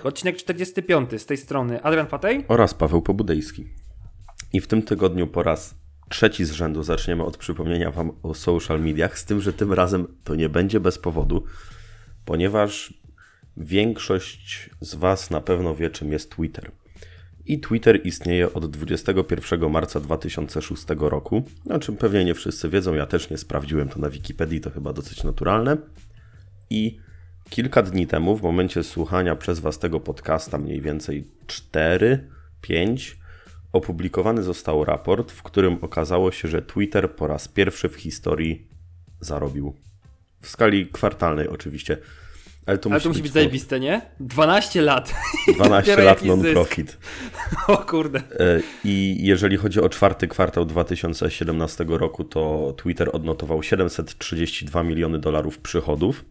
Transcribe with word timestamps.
Hechtech, 0.00 0.06
odcinek 0.06 0.36
45 0.36 1.22
z 1.22 1.26
tej 1.26 1.36
strony 1.36 1.82
Adrian 1.82 2.06
Patej 2.06 2.44
oraz 2.48 2.74
Paweł 2.74 3.02
Pobudejski. 3.02 3.66
I 4.52 4.60
w 4.60 4.66
tym 4.66 4.82
tygodniu 4.82 5.26
po 5.26 5.42
raz 5.42 5.74
trzeci 6.08 6.44
z 6.44 6.50
rzędu 6.50 6.82
zaczniemy 6.82 7.24
od 7.24 7.36
przypomnienia 7.36 7.90
Wam 7.90 8.12
o 8.22 8.34
social 8.34 8.80
mediach, 8.80 9.18
z 9.18 9.24
tym, 9.24 9.40
że 9.40 9.52
tym 9.52 9.72
razem 9.72 10.06
to 10.24 10.34
nie 10.34 10.48
będzie 10.48 10.80
bez 10.80 10.98
powodu, 10.98 11.44
ponieważ 12.24 12.94
większość 13.56 14.70
z 14.80 14.94
Was 14.94 15.30
na 15.30 15.40
pewno 15.40 15.74
wie, 15.74 15.90
czym 15.90 16.12
jest 16.12 16.30
Twitter. 16.30 16.70
I 17.46 17.60
Twitter 17.60 18.06
istnieje 18.06 18.52
od 18.52 18.70
21 18.70 19.70
marca 19.70 20.00
2006 20.00 20.84
roku. 20.98 21.44
O 21.70 21.78
czym 21.78 21.96
pewnie 21.96 22.24
nie 22.24 22.34
wszyscy 22.34 22.68
wiedzą, 22.68 22.94
ja 22.94 23.06
też 23.06 23.30
nie 23.30 23.38
sprawdziłem 23.38 23.88
to 23.88 23.98
na 23.98 24.10
Wikipedii, 24.10 24.60
to 24.60 24.70
chyba 24.70 24.92
dosyć 24.92 25.24
naturalne. 25.24 25.76
I 26.70 26.98
kilka 27.50 27.82
dni 27.82 28.06
temu, 28.06 28.36
w 28.36 28.42
momencie 28.42 28.82
słuchania 28.82 29.36
przez 29.36 29.60
Was 29.60 29.78
tego 29.78 30.00
podcasta, 30.00 30.58
mniej 30.58 30.80
więcej 30.80 31.24
4-5, 31.46 33.14
opublikowany 33.72 34.42
został 34.42 34.84
raport, 34.84 35.32
w 35.32 35.42
którym 35.42 35.78
okazało 35.82 36.32
się, 36.32 36.48
że 36.48 36.62
Twitter 36.62 37.10
po 37.10 37.26
raz 37.26 37.48
pierwszy 37.48 37.88
w 37.88 37.94
historii 37.94 38.66
zarobił. 39.20 39.74
W 40.40 40.48
skali 40.48 40.86
kwartalnej 40.86 41.48
oczywiście. 41.48 41.96
Ale 42.66 42.78
to, 42.78 42.90
Ale 42.90 42.94
musi, 42.94 43.02
to 43.02 43.08
musi 43.08 43.22
być, 43.22 43.22
być 43.22 43.32
zajebiste, 43.32 43.80
nie? 43.80 44.00
12 44.20 44.82
lat. 44.82 45.14
12 45.54 45.96
lat 45.96 46.24
non-profit. 46.24 46.98
O 47.68 47.76
kurde. 47.76 48.18
E, 48.18 48.60
I 48.84 49.16
jeżeli 49.20 49.56
chodzi 49.56 49.80
o 49.80 49.88
czwarty 49.88 50.28
kwartał 50.28 50.64
2017 50.64 51.84
roku, 51.88 52.24
to 52.24 52.74
Twitter 52.76 53.10
odnotował 53.12 53.62
732 53.62 54.82
miliony 54.82 55.18
dolarów 55.18 55.58
przychodów, 55.58 56.24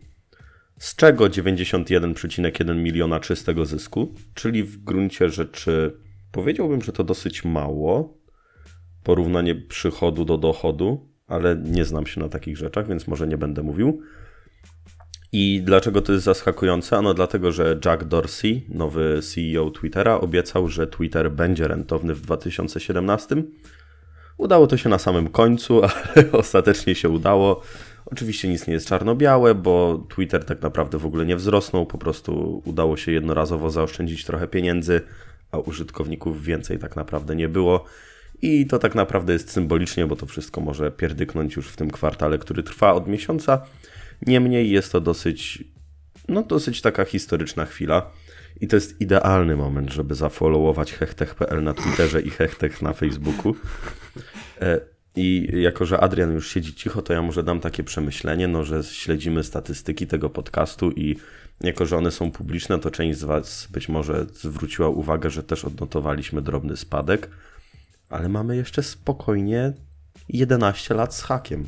z 0.80 0.96
czego 0.96 1.26
91,1 1.26 2.76
miliona 2.76 3.20
czystego 3.20 3.66
zysku, 3.66 4.14
czyli 4.34 4.64
w 4.64 4.84
gruncie 4.84 5.30
rzeczy 5.30 6.00
powiedziałbym, 6.32 6.82
że 6.82 6.92
to 6.92 7.04
dosyć 7.04 7.46
mało 7.46 8.18
porównanie 9.04 9.56
przychodu 9.56 10.26
do 10.26 10.38
dochodu, 10.38 11.10
ale 11.28 11.56
nie 11.56 11.86
znam 11.86 12.06
się 12.06 12.22
na 12.22 12.30
takich 12.30 12.58
rzeczach, 12.58 12.88
więc 12.88 13.08
może 13.08 13.28
nie 13.28 13.38
będę 13.38 13.64
mówił. 13.64 14.02
I 15.32 15.62
dlaczego 15.66 16.02
to 16.02 16.12
jest 16.12 16.26
zaskakujące? 16.26 16.98
Ano 16.98 17.14
dlatego, 17.14 17.52
że 17.52 17.80
Jack 17.86 18.04
Dorsey, 18.04 18.66
nowy 18.70 19.22
CEO 19.22 19.70
Twittera, 19.70 20.20
obiecał, 20.20 20.68
że 20.68 20.88
Twitter 20.88 21.32
będzie 21.32 21.68
rentowny 21.68 22.14
w 22.14 22.22
2017. 22.22 23.44
Udało 24.38 24.68
to 24.68 24.78
się 24.78 24.90
na 24.90 25.00
samym 25.00 25.30
końcu, 25.30 25.82
ale 26.16 26.32
ostatecznie 26.32 26.96
się 26.96 27.10
udało. 27.10 27.62
Oczywiście 28.12 28.48
nic 28.48 28.68
nie 28.68 28.74
jest 28.74 28.88
czarno-białe, 28.88 29.56
bo 29.56 30.06
Twitter 30.10 30.46
tak 30.46 30.62
naprawdę 30.62 30.98
w 30.98 31.06
ogóle 31.06 31.26
nie 31.26 31.36
wzrosnął, 31.36 31.86
po 31.86 31.98
prostu 31.98 32.62
udało 32.66 32.98
się 32.98 33.12
jednorazowo 33.12 33.72
zaoszczędzić 33.72 34.26
trochę 34.26 34.48
pieniędzy, 34.48 35.02
a 35.52 35.58
użytkowników 35.58 36.44
więcej 36.44 36.80
tak 36.80 36.96
naprawdę 36.96 37.36
nie 37.36 37.50
było. 37.50 37.86
I 38.42 38.68
to 38.68 38.80
tak 38.80 38.96
naprawdę 38.96 39.34
jest 39.34 39.52
symbolicznie, 39.52 40.08
bo 40.08 40.16
to 40.16 40.26
wszystko 40.26 40.62
może 40.62 40.92
pierdyknąć 40.92 41.56
już 41.56 41.68
w 41.68 41.76
tym 41.76 41.92
kwartale, 41.92 42.38
który 42.38 42.64
trwa 42.64 42.94
od 42.94 43.08
miesiąca. 43.08 43.66
Niemniej 44.28 44.70
jest 44.70 44.92
to 44.92 45.02
dosyć, 45.02 45.64
no 46.28 46.44
dosyć 46.44 46.82
taka 46.82 47.06
historyczna 47.06 47.66
chwila. 47.66 48.12
I 48.62 48.68
to 48.68 48.76
jest 48.76 49.02
idealny 49.02 49.56
moment, 49.56 49.94
żeby 49.94 50.16
zafollowować 50.16 50.94
hechtech.pl 50.94 51.64
na 51.64 51.74
Twitterze 51.74 52.22
i 52.22 52.30
hechtech 52.30 52.82
na 52.82 52.94
Facebooku. 52.94 53.56
I 55.16 55.50
jako, 55.54 55.86
że 55.86 56.00
Adrian 56.00 56.34
już 56.34 56.52
siedzi 56.52 56.74
cicho, 56.74 57.02
to 57.02 57.14
ja 57.14 57.22
może 57.22 57.44
dam 57.44 57.60
takie 57.60 57.84
przemyślenie, 57.84 58.48
no, 58.48 58.64
że 58.64 58.84
śledzimy 58.84 59.44
statystyki 59.44 60.08
tego 60.08 60.30
podcastu 60.30 60.92
i 60.92 61.16
jako, 61.62 61.86
że 61.86 61.98
one 61.98 62.12
są 62.12 62.32
publiczne, 62.32 62.80
to 62.80 62.92
część 62.92 63.20
z 63.20 63.24
Was 63.24 63.68
być 63.72 63.90
może 63.90 64.26
zwróciła 64.26 64.90
uwagę, 64.90 65.30
że 65.30 65.44
też 65.44 65.66
odnotowaliśmy 65.66 66.42
drobny 66.42 66.78
spadek, 66.78 67.30
ale 68.10 68.30
mamy 68.30 68.56
jeszcze 68.56 68.84
spokojnie 68.84 69.74
11 70.30 70.94
lat 70.94 71.16
z 71.16 71.22
hakiem 71.22 71.66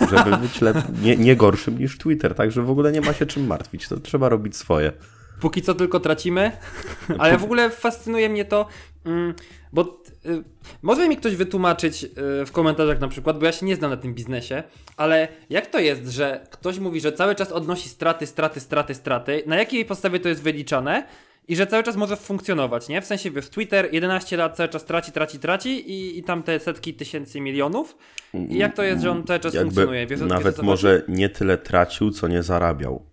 żeby 0.00 0.36
być 0.42 0.60
lep- 0.60 1.02
nie, 1.02 1.16
nie 1.16 1.36
gorszym 1.36 1.78
niż 1.78 1.98
Twitter, 1.98 2.34
także 2.34 2.62
w 2.62 2.70
ogóle 2.70 2.92
nie 2.92 3.00
ma 3.00 3.12
się 3.12 3.26
czym 3.26 3.46
martwić, 3.46 3.88
to 3.88 4.00
trzeba 4.00 4.28
robić 4.28 4.56
swoje. 4.56 4.92
Póki 5.40 5.62
co 5.62 5.74
tylko 5.74 6.00
tracimy, 6.00 6.52
ale 7.18 7.38
w 7.38 7.44
ogóle 7.44 7.70
fascynuje 7.70 8.28
mnie 8.28 8.44
to, 8.44 8.68
mm, 9.04 9.34
bo 9.74 10.00
y, 10.26 10.44
może 10.82 11.08
mi 11.08 11.16
ktoś 11.16 11.36
wytłumaczyć 11.36 12.04
y, 12.04 12.08
w 12.46 12.52
komentarzach 12.52 13.00
na 13.00 13.08
przykład, 13.08 13.38
bo 13.38 13.46
ja 13.46 13.52
się 13.52 13.66
nie 13.66 13.76
znam 13.76 13.90
na 13.90 13.96
tym 13.96 14.14
biznesie, 14.14 14.62
ale 14.96 15.28
jak 15.50 15.66
to 15.66 15.78
jest, 15.78 16.08
że 16.08 16.46
ktoś 16.50 16.78
mówi, 16.78 17.00
że 17.00 17.12
cały 17.12 17.34
czas 17.34 17.52
odnosi 17.52 17.88
straty, 17.88 18.26
straty, 18.26 18.60
straty, 18.60 18.94
straty, 18.94 19.42
na 19.46 19.56
jakiej 19.56 19.84
podstawie 19.84 20.20
to 20.20 20.28
jest 20.28 20.42
wyliczane 20.42 21.06
i 21.48 21.56
że 21.56 21.66
cały 21.66 21.82
czas 21.82 21.96
może 21.96 22.16
funkcjonować, 22.16 22.88
nie? 22.88 23.02
W 23.02 23.06
sensie, 23.06 23.30
wiesz, 23.30 23.48
Twitter 23.48 23.88
11 23.92 24.36
lat 24.36 24.56
cały 24.56 24.68
czas 24.68 24.84
traci, 24.84 25.12
traci, 25.12 25.38
traci 25.38 25.90
i, 25.90 26.18
i 26.18 26.22
tam 26.22 26.42
te 26.42 26.60
setki 26.60 26.94
tysięcy 26.94 27.40
milionów. 27.40 27.96
I 28.34 28.58
jak 28.58 28.76
to 28.76 28.82
jest, 28.82 29.02
że 29.02 29.10
on 29.10 29.24
cały 29.24 29.40
czas 29.40 29.54
Jakby 29.54 29.70
funkcjonuje? 29.70 30.06
Wiesz, 30.06 30.20
nawet 30.20 30.62
może 30.62 31.02
nie 31.08 31.28
tyle 31.28 31.58
tracił, 31.58 32.10
co 32.10 32.28
nie 32.28 32.42
zarabiał. 32.42 33.06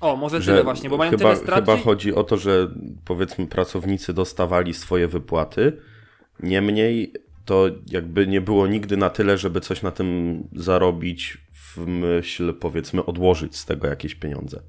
O, 0.00 0.16
może 0.16 0.42
że 0.42 0.52
tyle 0.52 0.64
właśnie, 0.64 0.90
bo 0.90 0.96
mają 0.96 1.10
chyba, 1.10 1.22
tyle 1.22 1.36
strat. 1.36 1.60
Chyba 1.60 1.76
chodzi 1.76 2.14
o 2.14 2.24
to, 2.24 2.36
że 2.36 2.68
powiedzmy 3.04 3.46
pracownicy 3.46 4.12
dostawali 4.12 4.74
swoje 4.74 5.08
wypłaty, 5.08 5.76
niemniej 6.42 7.12
to 7.44 7.70
jakby 7.86 8.26
nie 8.26 8.40
było 8.40 8.66
nigdy 8.66 8.96
na 8.96 9.10
tyle, 9.10 9.38
żeby 9.38 9.60
coś 9.60 9.82
na 9.82 9.90
tym 9.90 10.38
zarobić 10.52 11.38
w 11.52 11.86
myśl 11.86 12.54
powiedzmy 12.54 13.04
odłożyć 13.04 13.56
z 13.56 13.66
tego 13.66 13.86
jakieś 13.86 14.14
pieniądze. 14.14 14.62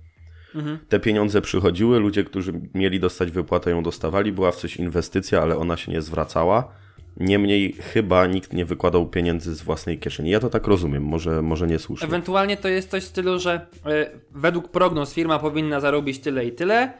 Mhm. 0.55 0.79
Te 0.89 0.99
pieniądze 0.99 1.41
przychodziły, 1.41 1.99
ludzie, 1.99 2.23
którzy 2.23 2.53
mieli 2.73 2.99
dostać 2.99 3.31
wypłatę, 3.31 3.71
ją 3.71 3.83
dostawali, 3.83 4.31
była 4.31 4.51
w 4.51 4.55
coś 4.55 4.77
inwestycja, 4.77 5.41
ale 5.41 5.57
ona 5.57 5.77
się 5.77 5.91
nie 5.91 6.01
zwracała. 6.01 6.73
Niemniej 7.17 7.73
chyba 7.73 8.27
nikt 8.27 8.53
nie 8.53 8.65
wykładał 8.65 9.09
pieniędzy 9.09 9.55
z 9.55 9.61
własnej 9.61 9.99
kieszeni. 9.99 10.29
Ja 10.29 10.39
to 10.39 10.49
tak 10.49 10.67
rozumiem, 10.67 11.03
może, 11.03 11.41
może 11.41 11.67
nie 11.67 11.79
słusznie. 11.79 12.07
Ewentualnie 12.07 12.57
to 12.57 12.67
jest 12.67 12.89
coś 12.89 13.03
w 13.03 13.07
stylu, 13.07 13.39
że 13.39 13.67
y, 13.75 14.19
według 14.31 14.71
prognoz 14.71 15.13
firma 15.13 15.39
powinna 15.39 15.79
zarobić 15.79 16.19
tyle 16.19 16.45
i 16.45 16.51
tyle, 16.51 16.93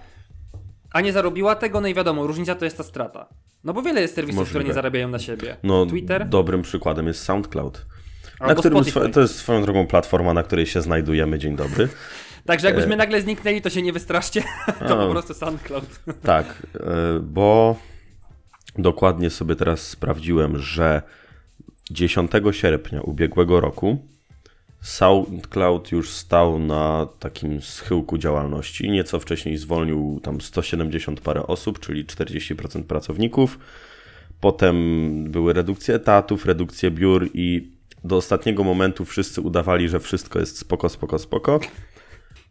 a 0.92 1.02
nie 1.02 1.14
zarobiła 1.14 1.56
tego, 1.56 1.82
no 1.82 1.88
i 1.88 1.94
wiadomo, 1.94 2.28
różnica 2.28 2.56
to 2.56 2.66
jest 2.66 2.78
ta 2.78 2.84
strata. 2.84 3.28
No 3.64 3.74
bo 3.74 3.82
wiele 3.82 4.02
jest 4.02 4.16
serwisów, 4.16 4.40
Możliwe. 4.40 4.60
które 4.60 4.68
nie 4.68 4.74
zarabiają 4.74 5.08
na 5.08 5.20
siebie. 5.20 5.58
No, 5.64 5.86
Twitter? 5.86 6.30
Dobrym 6.30 6.62
przykładem 6.62 7.08
jest 7.08 7.24
SoundCloud. 7.24 7.86
Na 8.40 8.56
którym 8.56 8.84
to 9.14 9.22
jest 9.22 9.36
swoją 9.36 9.62
drogą 9.62 9.88
platforma, 9.88 10.34
na 10.34 10.44
której 10.44 10.66
się 10.66 10.82
znajdujemy. 10.82 11.40
Dzień 11.40 11.56
dobry. 11.56 11.90
Także 12.46 12.68
jakbyśmy 12.68 12.94
e, 12.94 12.98
nagle 12.98 13.22
zniknęli, 13.22 13.62
to 13.62 13.70
się 13.70 13.82
nie 13.82 13.94
wystraszcie. 13.94 14.44
To 14.88 14.98
po 14.98 15.12
prostu 15.12 15.34
SoundCloud. 15.34 16.00
Tak, 16.24 16.68
e, 16.76 17.20
bo 17.20 17.76
dokładnie 18.78 19.30
sobie 19.30 19.56
teraz 19.56 19.88
sprawdziłem, 19.88 20.58
że 20.58 21.02
10 21.92 22.32
sierpnia 22.52 23.02
ubiegłego 23.02 23.60
roku 23.60 23.98
SoundCloud 24.82 25.92
już 25.92 26.10
stał 26.10 26.60
na 26.60 27.08
takim 27.20 27.62
schyłku 27.62 28.18
działalności. 28.18 28.90
Nieco 28.90 29.20
wcześniej 29.20 29.58
zwolnił 29.58 30.20
tam 30.24 30.42
170 30.42 31.22
parę 31.22 31.48
osób, 31.48 31.80
czyli 31.80 32.06
40% 32.06 32.84
pracowników. 32.84 33.60
Potem 34.40 34.76
były 35.32 35.54
redukcje 35.54 35.96
etatów, 35.96 36.46
redukcje 36.46 36.92
biur 36.92 37.30
i 37.34 37.72
do 38.04 38.16
ostatniego 38.16 38.64
momentu 38.64 39.06
wszyscy 39.06 39.42
udawali, 39.42 39.90
że 39.90 40.00
wszystko 40.00 40.40
jest 40.40 40.58
spoko, 40.58 40.90
spoko, 40.90 41.20
spoko 41.20 41.60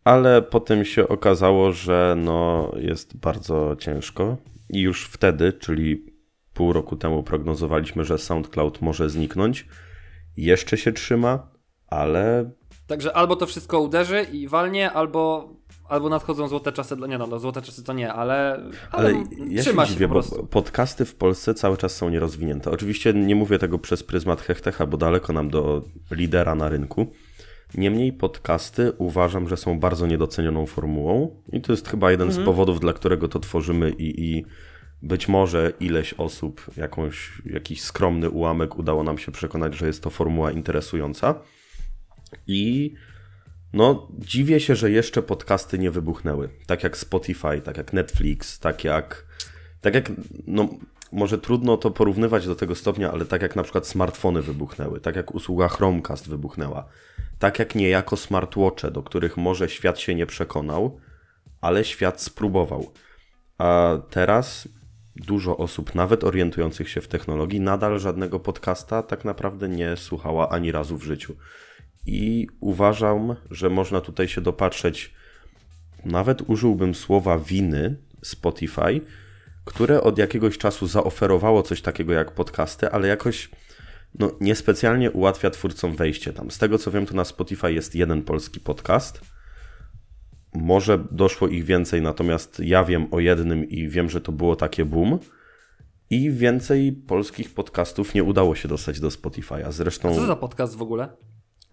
ale 0.05 0.43
potem 0.43 0.85
się 0.85 1.09
okazało, 1.09 1.73
że 1.73 2.15
no, 2.19 2.73
jest 2.77 3.17
bardzo 3.17 3.77
ciężko 3.79 4.37
i 4.71 4.81
już 4.81 5.07
wtedy, 5.07 5.53
czyli 5.53 6.07
pół 6.55 6.73
roku 6.73 6.97
temu 6.97 7.23
prognozowaliśmy, 7.23 8.05
że 8.05 8.19
SoundCloud 8.19 8.83
może 8.83 9.11
zniknąć. 9.11 9.67
Jeszcze 10.37 10.77
się 10.77 10.93
trzyma, 10.93 11.51
ale... 11.91 12.51
Także 12.87 13.17
albo 13.17 13.37
to 13.37 13.47
wszystko 13.47 13.81
uderzy 13.81 14.27
i 14.33 14.49
walnie, 14.49 14.93
albo, 14.93 15.49
albo 15.89 16.09
nadchodzą 16.09 16.49
złote 16.49 16.73
czasy. 16.73 16.97
Nie 17.09 17.19
no, 17.19 17.27
no 17.27 17.39
złote 17.39 17.63
czasy 17.63 17.85
to 17.85 17.93
nie, 17.93 18.13
ale, 18.13 18.53
ale, 18.91 19.09
ale 19.09 19.25
ja 19.49 19.63
się, 19.63 19.75
dziwię, 19.87 20.09
po 20.09 20.13
prostu. 20.13 20.47
podcasty 20.47 21.05
w 21.05 21.15
Polsce 21.15 21.55
cały 21.55 21.77
czas 21.77 21.97
są 21.97 22.09
nierozwinięte. 22.09 22.71
Oczywiście 22.71 23.13
nie 23.15 23.35
mówię 23.35 23.59
tego 23.59 23.79
przez 23.79 24.03
pryzmat 24.03 24.41
Hechtecha, 24.41 24.87
bo 24.87 24.97
daleko 24.97 25.33
nam 25.33 25.51
do 25.51 25.83
lidera 26.11 26.55
na 26.55 26.69
rynku. 26.69 27.07
Niemniej 27.75 28.13
podcasty 28.13 28.93
uważam, 28.99 29.49
że 29.49 29.57
są 29.57 29.81
bardzo 29.81 30.07
niedocenioną 30.07 30.67
formułą 30.67 31.43
i 31.53 31.61
to 31.61 31.73
jest 31.73 31.89
chyba 31.89 32.11
jeden 32.11 32.29
mhm. 32.29 32.43
z 32.43 32.47
powodów, 32.47 32.81
dla 32.81 32.93
którego 32.93 33.29
to 33.29 33.41
tworzymy 33.41 33.91
i, 33.91 34.25
i 34.25 34.45
być 35.03 35.29
może 35.29 35.73
ileś 35.81 36.15
osób, 36.15 36.71
jakąś, 36.77 37.43
jakiś 37.45 37.83
skromny 37.83 38.31
ułamek 38.31 38.79
udało 38.79 39.03
nam 39.03 39.19
się 39.19 39.33
przekonać, 39.33 39.75
że 39.75 39.87
jest 39.87 40.03
to 40.03 40.11
formuła 40.11 40.51
interesująca. 40.51 41.35
I 42.47 42.95
no, 43.73 44.09
dziwię 44.19 44.61
się, 44.61 44.75
że 44.75 44.91
jeszcze 44.91 45.23
podcasty 45.23 45.79
nie 45.79 45.91
wybuchnęły. 45.91 46.49
Tak 46.67 46.83
jak 46.83 46.97
Spotify, 46.97 47.61
tak 47.65 47.77
jak 47.77 47.93
Netflix, 47.93 48.59
tak 48.59 48.85
jak. 48.85 49.27
Tak 49.81 49.95
jak. 49.95 50.13
No, 50.47 50.69
może 51.13 51.39
trudno 51.39 51.77
to 51.77 51.91
porównywać 51.91 52.47
do 52.47 52.55
tego 52.55 52.75
stopnia, 52.75 53.13
ale 53.13 53.25
tak 53.27 53.43
jak 53.43 53.57
na 53.57 53.63
przykład 53.63 53.87
smartfony 53.87 54.43
wybuchnęły, 54.43 55.01
tak 55.01 55.17
jak 55.17 55.35
usługa 55.35 55.69
Chromecast 55.69 56.29
wybuchnęła, 56.29 56.89
tak 57.39 57.59
jak 57.59 57.75
niejako 57.75 58.17
smartwatche, 58.17 58.91
do 58.91 59.03
których 59.03 59.37
może 59.37 59.69
świat 59.69 59.99
się 59.99 60.15
nie 60.15 60.27
przekonał, 60.27 61.01
ale 61.61 61.85
świat 61.85 62.23
spróbował. 62.23 62.93
A 63.59 63.99
teraz 64.11 64.69
dużo 65.17 65.57
osób, 65.57 65.95
nawet 65.95 66.25
orientujących 66.25 66.89
się 66.89 67.01
w 67.01 67.09
technologii, 67.09 67.61
nadal 67.61 67.99
żadnego 67.99 68.41
podcasta 68.41 69.03
tak 69.03 69.25
naprawdę 69.25 69.69
nie 69.69 69.97
słuchała 69.97 70.49
ani 70.49 70.73
razu 70.73 70.99
w 70.99 71.03
życiu. 71.03 71.37
I 72.07 72.47
uważam, 72.61 73.37
że 73.51 73.71
można 73.71 74.01
tutaj 74.01 74.29
się 74.29 74.41
dopatrzeć, 74.41 75.15
nawet 76.05 76.43
użyłbym 76.47 76.95
słowa 76.95 77.39
winy 77.39 77.97
Spotify, 78.23 79.01
które 79.65 80.01
od 80.03 80.19
jakiegoś 80.19 80.59
czasu 80.59 80.87
zaoferowało 80.87 81.63
coś 81.63 81.83
takiego 81.83 82.13
jak 82.13 82.33
podcasty, 82.33 82.91
ale 82.91 83.09
jakoś 83.09 83.51
no, 84.19 84.31
niespecjalnie 84.41 85.11
ułatwia 85.11 85.51
twórcom 85.51 85.97
wejście 85.97 86.33
tam. 86.33 86.51
Z 86.51 86.59
tego 86.59 86.79
co 86.79 86.91
wiem, 86.91 87.07
to 87.07 87.15
na 87.15 87.25
Spotify 87.25 87.73
jest 87.73 87.95
jeden 87.95 88.23
polski 88.23 88.61
podcast. 88.61 89.21
Może 90.55 91.05
doszło 91.11 91.49
ich 91.49 91.65
więcej, 91.65 92.03
natomiast 92.03 92.61
ja 92.65 92.85
wiem 92.85 93.07
o 93.11 93.21
jednym 93.21 93.69
i 93.69 93.89
wiem, 93.89 94.11
że 94.11 94.21
to 94.21 94.33
było 94.33 94.57
takie 94.57 94.85
boom. 94.85 95.19
I 96.11 96.31
więcej 96.31 96.93
polskich 96.93 97.55
podcastów 97.55 98.15
nie 98.15 98.25
udało 98.25 98.55
się 98.55 98.69
dostać 98.69 99.01
do 99.01 99.09
Spotify'a. 99.09 99.73
Zresztą. 99.73 100.15
Co 100.15 100.21
to 100.21 100.27
za 100.27 100.37
podcast 100.37 100.77
w 100.77 100.83
ogóle? 100.83 101.09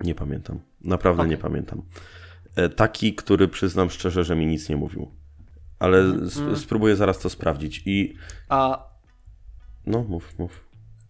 Nie 0.04 0.16
pamiętam. 0.16 0.60
Naprawdę 0.82 1.22
okay. 1.22 1.30
nie 1.30 1.38
pamiętam. 1.38 1.82
E, 2.56 2.70
taki, 2.70 3.16
który 3.16 3.48
przyznam 3.48 3.90
szczerze, 3.90 4.24
że 4.24 4.36
mi 4.36 4.46
nic 4.46 4.70
nie 4.70 4.78
mówił. 4.78 5.12
Ale 5.80 6.00
mm. 6.00 6.56
spróbuję 6.56 6.96
zaraz 6.96 7.20
to 7.20 7.30
sprawdzić. 7.30 7.84
I. 7.86 8.16
A. 8.50 8.88
No, 9.86 10.04
mów, 10.04 10.40
mów. 10.40 10.68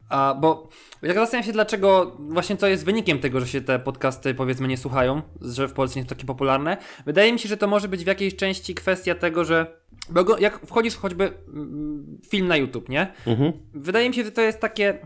A, 0.09 0.35
bo 0.41 0.69
jak 1.01 1.15
zastanawiam 1.15 1.47
się, 1.47 1.53
dlaczego 1.53 2.17
właśnie 2.19 2.57
co 2.57 2.67
jest 2.67 2.85
wynikiem 2.85 3.19
tego, 3.19 3.39
że 3.39 3.47
się 3.47 3.61
te 3.61 3.79
podcasty 3.79 4.33
powiedzmy 4.33 4.67
nie 4.67 4.77
słuchają, 4.77 5.21
że 5.41 5.67
w 5.67 5.73
Polsce 5.73 5.99
nie 5.99 6.03
są 6.03 6.09
takie 6.09 6.25
popularne. 6.25 6.77
Wydaje 7.05 7.33
mi 7.33 7.39
się, 7.39 7.49
że 7.49 7.57
to 7.57 7.67
może 7.67 7.87
być 7.87 8.03
w 8.03 8.07
jakiejś 8.07 8.35
części 8.35 8.75
kwestia 8.75 9.15
tego, 9.15 9.45
że 9.45 9.77
bo 10.09 10.37
jak 10.37 10.65
wchodzisz 10.65 10.95
choćby 10.95 11.33
mm, 11.47 12.19
film 12.29 12.47
na 12.47 12.57
YouTube, 12.57 12.89
nie? 12.89 13.13
Mhm. 13.25 13.53
Wydaje 13.73 14.09
mi 14.09 14.15
się, 14.15 14.23
że 14.23 14.31
to 14.31 14.41
jest 14.41 14.59
takie 14.59 14.99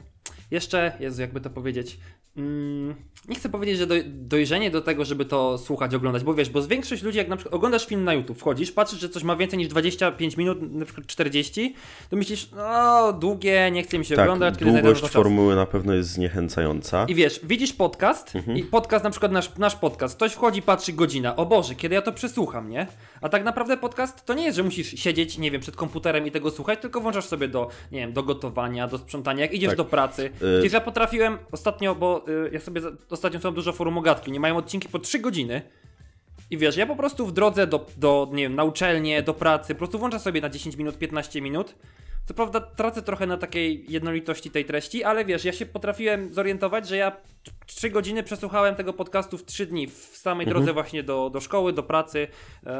jeszcze, 0.52 0.94
Jezu, 1.00 1.22
jakby 1.22 1.42
to 1.42 1.50
powiedzieć, 1.50 2.00
Mm, 2.38 2.96
nie 3.28 3.36
chcę 3.36 3.50
powiedzieć, 3.50 3.78
że 3.78 3.88
dojrzenie 4.06 4.72
do 4.72 4.82
tego, 4.82 5.06
żeby 5.06 5.26
to 5.26 5.58
słuchać, 5.58 5.96
oglądać, 5.96 6.24
bo 6.24 6.34
wiesz, 6.34 6.50
bo 6.50 6.62
z 6.62 6.68
większość 6.68 7.04
ludzi, 7.04 7.18
jak 7.18 7.28
na 7.28 7.36
przykład 7.36 7.56
oglądasz 7.56 7.86
film 7.86 8.04
na 8.04 8.14
YouTube, 8.14 8.38
wchodzisz, 8.38 8.72
patrzysz, 8.72 9.00
że 9.00 9.10
coś 9.10 9.24
ma 9.24 9.36
więcej 9.36 9.60
niż 9.60 9.68
25 9.68 10.38
minut, 10.38 10.72
na 10.72 10.86
przykład 10.86 11.08
40, 11.08 11.76
to 12.10 12.16
myślisz, 12.16 12.50
no 12.56 13.14
długie, 13.14 13.72
nie 13.72 13.84
chcę 13.84 14.00
mi 14.00 14.06
się 14.06 14.16
tak, 14.16 14.24
oglądać. 14.24 14.58
Kiedy 14.58 14.72
długość 14.72 15.02
formuły 15.02 15.56
na 15.56 15.66
pewno 15.66 15.94
jest 15.94 16.10
zniechęcająca. 16.10 17.06
I 17.06 17.16
wiesz, 17.16 17.40
widzisz 17.44 17.74
podcast 17.74 18.36
mhm. 18.36 18.58
i 18.58 18.64
podcast, 18.64 19.04
na 19.04 19.10
przykład 19.10 19.32
nasz, 19.32 19.58
nasz 19.58 19.76
podcast, 19.76 20.16
ktoś 20.16 20.34
wchodzi, 20.34 20.62
patrzy 20.62 20.94
godzina, 20.94 21.36
o 21.36 21.46
Boże, 21.46 21.76
kiedy 21.76 21.96
ja 21.96 22.02
to 22.02 22.12
przesłucham, 22.12 22.70
nie? 22.70 22.88
A 23.22 23.30
tak 23.30 23.44
naprawdę 23.44 23.78
podcast 23.78 24.26
to 24.26 24.34
nie 24.34 24.44
jest, 24.44 24.58
że 24.58 24.64
musisz 24.64 24.88
siedzieć, 24.88 25.38
nie 25.38 25.52
wiem, 25.52 25.62
przed 25.62 25.76
komputerem 25.76 26.28
i 26.28 26.32
tego 26.32 26.52
słuchać, 26.52 26.80
tylko 26.82 27.02
włączasz 27.02 27.26
sobie 27.26 27.48
do, 27.48 27.70
nie 27.92 28.00
wiem, 28.00 28.14
do 28.14 28.24
gotowania, 28.24 28.88
do 28.88 28.98
sprzątania, 28.98 29.42
jak 29.42 29.54
idziesz 29.54 29.70
tak. 29.70 29.78
do 29.78 29.86
pracy. 29.86 30.30
Y 30.64 30.70
ja 30.74 30.82
potrafiłem 30.82 31.38
ostatnio, 31.52 31.96
bo 31.96 32.21
Y, 32.28 32.50
ja 32.54 32.60
sobie 32.60 32.82
ostatnio 33.10 33.40
słucham 33.40 33.56
dużo 33.56 33.74
forum 33.74 33.98
ogatki, 33.98 34.32
nie 34.32 34.40
mają 34.40 34.58
odcinki 34.58 34.90
po 34.90 35.00
3 35.00 35.20
godziny. 35.20 35.62
I 36.50 36.58
wiesz, 36.58 36.78
ja 36.78 36.86
po 36.86 36.96
prostu 36.96 37.28
w 37.28 37.32
drodze 37.32 37.68
do, 37.68 37.88
do, 37.98 38.30
nie 38.34 38.44
wiem, 38.44 38.56
na 38.56 38.64
uczelnię, 38.64 39.24
do 39.24 39.34
pracy, 39.34 39.76
po 39.76 39.78
prostu 39.78 40.00
włączam 40.00 40.20
sobie 40.20 40.42
na 40.42 40.50
10 40.50 40.78
minut, 40.78 40.98
15 40.98 41.42
minut. 41.42 41.76
Co 42.26 42.34
prawda 42.34 42.60
tracę 42.60 43.02
trochę 43.02 43.28
na 43.28 43.38
takiej 43.38 43.86
jednolitości 43.92 44.52
tej 44.52 44.66
treści, 44.66 45.04
ale 45.04 45.26
wiesz, 45.26 45.46
ja 45.46 45.54
się 45.54 45.66
potrafiłem 45.66 46.34
zorientować, 46.34 46.88
że 46.88 46.98
ja 46.98 47.18
3 47.66 47.90
godziny 47.90 48.24
przesłuchałem 48.24 48.76
tego 48.76 48.94
podcastu 48.94 49.38
w 49.38 49.46
3 49.46 49.66
dni, 49.66 49.88
w 49.88 49.94
samej 49.94 50.48
mhm. 50.48 50.58
drodze 50.58 50.74
właśnie 50.74 51.04
do, 51.04 51.30
do 51.30 51.40
szkoły, 51.40 51.74
do 51.74 51.84
pracy. 51.84 52.28
Yy, 52.66 52.72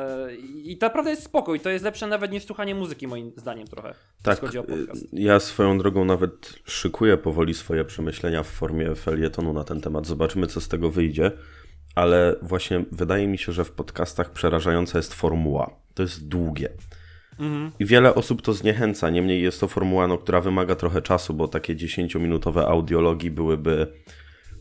I 0.64 0.78
naprawdę 0.82 1.10
jest 1.10 1.24
spokój. 1.24 1.60
To 1.60 1.70
jest 1.70 1.86
lepsze 1.86 2.08
nawet 2.08 2.32
niż 2.32 2.46
słuchanie 2.46 2.76
muzyki, 2.76 3.08
moim 3.08 3.32
zdaniem 3.36 3.68
trochę. 3.68 3.94
Tak, 4.24 4.40
chodzi 4.40 4.58
o 4.58 4.64
podcast. 4.64 5.08
ja 5.14 5.40
swoją 5.40 5.78
drogą 5.78 6.06
nawet 6.06 6.54
szykuję 6.66 7.18
powoli 7.18 7.54
swoje 7.54 7.86
przemyślenia 7.86 8.44
w 8.44 8.48
formie 8.48 8.96
felietonu 8.96 9.54
na 9.54 9.64
ten 9.64 9.82
temat. 9.82 10.08
Zobaczymy, 10.08 10.48
co 10.48 10.62
z 10.62 10.68
tego 10.68 10.90
wyjdzie. 10.90 11.32
Ale 11.96 12.36
właśnie 12.42 12.86
wydaje 12.92 13.28
mi 13.28 13.38
się, 13.38 13.52
że 13.52 13.66
w 13.66 13.72
podcastach 13.72 14.32
przerażająca 14.32 14.98
jest 15.00 15.14
formuła. 15.14 15.76
To 15.94 16.04
jest 16.04 16.28
długie. 16.28 16.70
Mhm. 17.42 17.72
I 17.80 17.86
wiele 17.86 18.16
osób 18.16 18.42
to 18.42 18.54
zniechęca. 18.54 19.10
Niemniej 19.10 19.42
jest 19.42 19.60
to 19.60 19.68
formuła, 19.68 20.08
no, 20.08 20.18
która 20.18 20.42
wymaga 20.42 20.76
trochę 20.76 21.02
czasu, 21.02 21.34
bo 21.34 21.48
takie 21.48 21.76
10-minutowe 21.76 22.64
audiologii 22.68 23.32
byłyby 23.32 23.88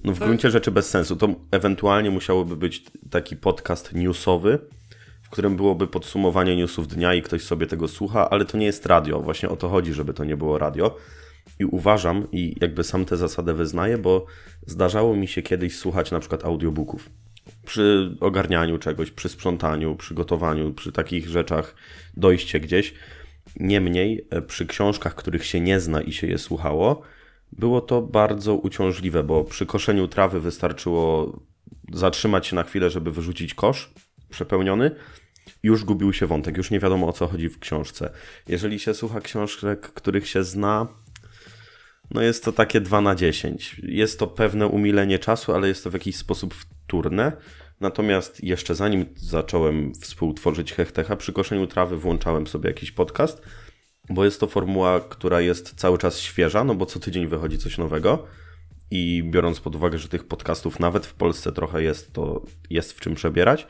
no, 0.05 0.13
w 0.13 0.19
gruncie 0.19 0.51
rzeczy 0.51 0.71
bez 0.71 0.91
sensu. 0.91 1.17
To 1.17 1.29
ewentualnie 1.51 2.11
musiałoby 2.11 2.57
być 2.57 2.85
taki 3.11 3.37
podcast 3.37 3.93
newsowy, 3.93 4.59
w 5.23 5.31
którym 5.31 5.57
byłoby 5.57 5.87
podsumowanie 5.87 6.57
newsów 6.57 6.89
dnia 6.89 7.15
i 7.15 7.23
ktoś 7.23 7.43
sobie 7.43 7.67
tego 7.67 7.89
słucha, 7.89 8.31
ale 8.31 8.45
to 8.45 8.59
nie 8.59 8.67
jest 8.67 8.87
radio. 8.87 9.21
Właśnie 9.21 9.49
o 9.49 9.57
to 9.57 9.69
chodzi, 9.69 9.93
żeby 9.93 10.15
to 10.15 10.25
nie 10.25 10.37
było 10.37 10.59
radio. 10.59 10.97
I 11.59 11.65
uważam, 11.65 12.27
i 12.33 12.57
jakby 12.61 12.85
sam 12.85 13.05
tę 13.05 13.17
zasadę 13.17 13.55
wyznaję, 13.55 13.99
bo 13.99 14.27
zdarzało 14.67 15.17
mi 15.17 15.29
się 15.29 15.43
kiedyś 15.43 15.79
słuchać 15.79 16.11
na 16.11 16.21
przykład 16.21 16.45
audiobooków 16.45 17.11
przy 17.71 18.17
ogarnianiu 18.21 18.79
czegoś, 18.79 19.11
przy 19.11 19.29
sprzątaniu, 19.29 19.97
przy 19.97 20.15
gotowaniu, 20.15 20.73
przy 20.73 20.93
takich 20.93 21.29
rzeczach, 21.29 21.75
dojście 22.17 22.61
gdzieś. 22.61 22.95
Niemniej 23.57 24.27
e, 24.31 24.43
przy 24.43 24.67
książkach, 24.67 25.15
których 25.15 25.47
się 25.47 25.61
nie 25.61 25.81
zna 25.81 26.03
i 26.03 26.13
się 26.13 26.27
je 26.27 26.39
słuchało, 26.39 27.03
było 27.53 27.81
to 27.81 28.03
bardzo 28.03 28.55
uciążliwe, 28.55 29.23
bo 29.23 29.45
przy 29.45 29.67
koszeniu 29.67 30.09
trawy 30.09 30.41
wystarczyło 30.41 31.41
zatrzymać 31.93 32.47
się 32.47 32.57
na 32.57 32.63
chwilę, 32.63 32.91
żeby 32.91 33.11
wyrzucić 33.11 33.55
kosz 33.55 33.91
przepełniony. 34.31 34.91
Już 35.63 35.85
gubił 35.85 36.13
się 36.13 36.27
wątek, 36.27 36.57
już 36.57 36.71
nie 36.71 36.81
wiadomo 36.81 37.09
o 37.09 37.13
co 37.13 37.27
chodzi 37.27 37.49
w 37.49 37.59
książce. 37.59 38.11
Jeżeli 38.49 38.79
się 38.79 38.95
słucha 38.95 39.21
książek, 39.21 39.81
których 39.81 40.29
się 40.29 40.45
zna, 40.45 40.87
no 42.11 42.23
jest 42.23 42.45
to 42.45 42.53
takie 42.53 42.81
2 42.81 43.01
na 43.01 43.15
10. 43.15 43.81
Jest 43.83 44.19
to 44.19 44.27
pewne 44.27 44.67
umilenie 44.67 45.19
czasu, 45.19 45.55
ale 45.55 45.69
jest 45.69 45.85
to 45.85 45.91
w 45.91 45.95
jakiś 45.95 46.17
sposób 46.17 46.55
Natomiast 47.81 48.45
jeszcze 48.45 48.75
zanim 48.75 49.07
zacząłem 49.17 49.95
współtworzyć 49.95 50.73
Hechtecha, 50.73 51.17
przy 51.17 51.33
koszeniu 51.33 51.67
trawy 51.67 51.97
włączałem 51.97 52.47
sobie 52.47 52.69
jakiś 52.69 52.93
podcast, 52.93 53.43
bo 54.11 54.25
jest 54.25 54.41
to 54.41 54.47
formuła, 54.47 55.01
która 55.01 55.41
jest 55.41 55.75
cały 55.75 55.99
czas 55.99 56.19
świeża, 56.19 56.65
no 56.65 56.75
bo 56.75 56.87
co 56.87 57.01
tydzień 57.01 57.27
wychodzi 57.27 57.59
coś 57.59 57.79
nowego. 57.79 58.27
I 58.91 59.23
biorąc 59.31 59.61
pod 59.61 59.77
uwagę, 59.77 59.99
że 59.99 60.09
tych 60.09 60.25
podcastów 60.25 60.81
nawet 60.81 61.07
w 61.07 61.15
Polsce 61.15 61.53
trochę 61.53 61.83
jest, 61.83 62.13
to 62.13 62.45
jest 62.71 62.93
w 62.93 63.01
czym 63.01 63.15
przebierać. 63.15 63.67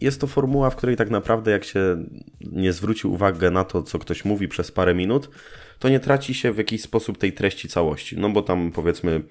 Jest 0.00 0.20
to 0.20 0.26
formuła, 0.26 0.70
w 0.70 0.76
której 0.76 0.96
tak 0.96 1.10
naprawdę, 1.10 1.50
jak 1.50 1.64
się 1.64 2.04
nie 2.40 2.72
zwróci 2.72 3.06
uwagę 3.06 3.50
na 3.50 3.64
to, 3.64 3.82
co 3.82 3.98
ktoś 3.98 4.24
mówi 4.24 4.48
przez 4.48 4.72
parę 4.72 4.94
minut, 4.94 5.30
to 5.78 5.88
nie 5.88 6.00
traci 6.00 6.34
się 6.34 6.52
w 6.52 6.58
jakiś 6.58 6.82
sposób 6.82 7.18
tej 7.18 7.32
treści 7.32 7.68
całości. 7.68 8.16
No 8.18 8.30
bo 8.30 8.42
tam 8.42 8.72
powiedzmy 8.72 9.22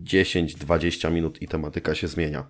10-20 0.00 1.12
minut 1.12 1.42
i 1.42 1.48
tematyka 1.48 1.94
się 1.94 2.08
zmienia. 2.08 2.46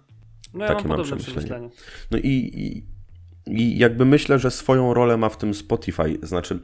No 0.55 0.65
ja 0.65 0.69
Takie 0.69 0.89
mam, 0.89 0.99
mam 0.99 1.19
przemyślenie. 1.19 1.69
No 2.11 2.19
i, 2.19 2.29
i, 2.55 2.85
i 3.47 3.79
jakby 3.79 4.05
myślę, 4.05 4.39
że 4.39 4.51
swoją 4.51 4.95
rolę 4.95 5.17
ma 5.17 5.29
w 5.29 5.39
tym 5.39 5.55
Spotify. 5.55 6.19
Znaczy, 6.23 6.59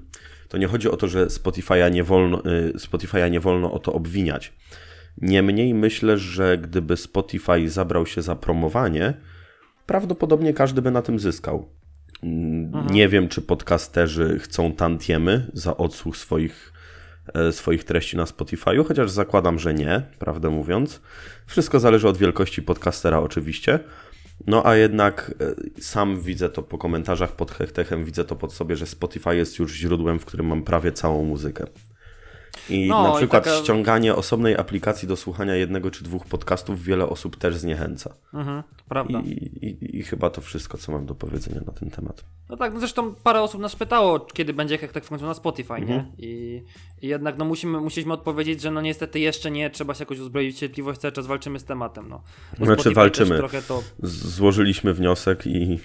to 0.49 0.59
nie 0.59 0.67
chodzi 0.67 0.91
o 0.91 0.97
to, 0.97 1.09
że 1.09 1.26
Spotify'a 1.26 1.93
nie 1.93 2.05
wolno, 2.05 2.43
y, 2.45 2.73
Spotify'a 2.73 3.31
nie 3.31 3.41
wolno 3.41 3.73
o 3.73 3.79
to 3.79 3.93
obwiniać. 3.93 4.53
Niemniej 5.19 5.75
myślę, 5.75 6.19
że 6.19 6.59
gdyby 6.59 6.97
Spotify 6.97 7.69
zabrał 7.69 8.07
się 8.07 8.23
za 8.23 8.37
promowanie, 8.37 9.14
prawdopodobnie 9.87 10.55
każdy 10.55 10.83
by 10.83 10.91
na 10.91 11.03
tym 11.03 11.19
zyskał. 11.19 11.69
Mhm. 12.23 12.87
Nie 12.87 13.09
wiem, 13.09 13.29
czy 13.29 13.43
podcasterzy 13.43 14.38
chcą 14.38 14.73
tantiemy 14.73 15.50
za 15.53 15.76
odsłuch 15.76 16.17
swoich, 16.17 16.73
swoich 17.50 17.85
treści 17.85 18.16
na 18.16 18.25
Spotify'u, 18.25 18.87
chociaż 18.88 19.11
zakładam, 19.11 19.59
że 19.59 19.75
nie, 19.75 20.02
prawdę 20.19 20.50
mówiąc. 20.50 21.00
Wszystko 21.47 21.81
zależy 21.81 22.09
od 22.09 22.16
wielkości 22.16 22.62
podcastera, 22.62 23.21
oczywiście. 23.21 23.78
No 24.47 24.66
a 24.66 24.76
jednak 24.76 25.35
e, 25.40 25.83
sam 25.83 26.21
widzę 26.21 26.49
to 26.49 26.62
po 26.62 26.78
komentarzach 26.78 27.37
pod 27.37 27.50
Hechtechem, 27.50 28.04
widzę 28.04 28.25
to 28.25 28.37
pod 28.37 28.52
sobie, 28.52 28.76
że 28.76 28.87
Spotify 28.87 29.37
jest 29.37 29.59
już 29.59 29.75
źródłem, 29.75 30.19
w 30.19 30.25
którym 30.25 30.47
mam 30.47 30.62
prawie 30.62 30.93
całą 30.93 31.25
muzykę. 31.25 31.66
I 32.71 32.89
no, 32.89 33.03
na 33.03 33.17
przykład 33.17 33.47
i 33.47 33.49
taka... 33.51 33.63
ściąganie 33.63 34.15
osobnej 34.15 34.57
aplikacji 34.57 35.09
do 35.09 35.17
słuchania 35.17 35.55
jednego 35.55 35.91
czy 35.91 36.05
dwóch 36.05 36.27
podcastów 36.27 36.83
wiele 36.83 37.09
osób 37.09 37.37
też 37.37 37.57
zniechęca. 37.57 38.15
Mhm, 38.35 38.63
prawda. 38.89 39.21
I, 39.21 39.31
i, 39.31 39.99
I, 39.99 40.03
chyba 40.03 40.31
to 40.31 40.41
wszystko, 40.41 40.79
co 40.79 40.93
mam 40.93 41.07
do 41.07 41.15
powiedzenia 41.15 41.61
na 41.67 41.73
ten 41.73 41.91
temat. 41.91 42.25
No 42.49 42.57
tak, 42.57 42.75
no 42.75 42.81
zresztą 42.81 43.15
parę 43.15 43.43
osób 43.43 43.61
nas 43.61 43.77
pytało, 43.77 44.21
kiedy 44.21 44.53
będzie 44.53 44.79
tak 44.79 45.05
w 45.05 45.09
końcu 45.09 45.27
na 45.27 45.35
Spotify, 45.35 45.75
mhm. 45.75 45.89
nie? 45.89 46.13
I, 46.19 46.63
I, 47.03 47.09
jednak 47.09 47.39
no 47.39 47.45
musimy, 47.45 47.81
musieliśmy 47.81 48.13
odpowiedzieć, 48.13 48.61
że 48.61 48.71
no 48.71 48.81
niestety 48.81 49.21
jeszcze 49.21 49.51
nie, 49.51 49.71
trzeba 49.71 49.95
się 49.95 50.03
jakoś 50.03 50.19
uzbroić 50.19 50.57
w 50.57 50.59
cierpliwość, 50.59 51.01
cały 51.01 51.13
czas 51.13 51.27
walczymy 51.27 51.59
z 51.59 51.65
tematem, 51.65 52.09
no. 52.09 52.23
Bo 52.59 52.67
znaczy 52.67 52.81
Spotify 52.81 52.95
walczymy. 52.95 53.41
To... 53.69 53.83
Złożyliśmy 54.03 54.95
wniosek 54.95 55.47
i 55.47 55.81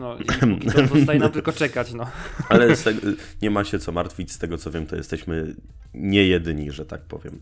no 0.00 0.16
i 0.18 0.24
to 0.70 0.86
zostaje 0.86 1.18
nam 1.18 1.30
tylko 1.30 1.52
czekać, 1.52 1.92
no. 1.92 2.06
Ale 2.48 2.68
nie 3.42 3.50
ma 3.50 3.64
się 3.64 3.78
co 3.78 3.92
martwić, 3.92 4.32
z 4.32 4.38
tego 4.38 4.58
co 4.58 4.70
wiem, 4.70 4.86
to 4.86 4.96
jesteśmy 4.96 5.54
nie 5.94 6.26
jedyni, 6.26 6.70
że 6.70 6.86
tak 6.86 7.00
powiem. 7.00 7.40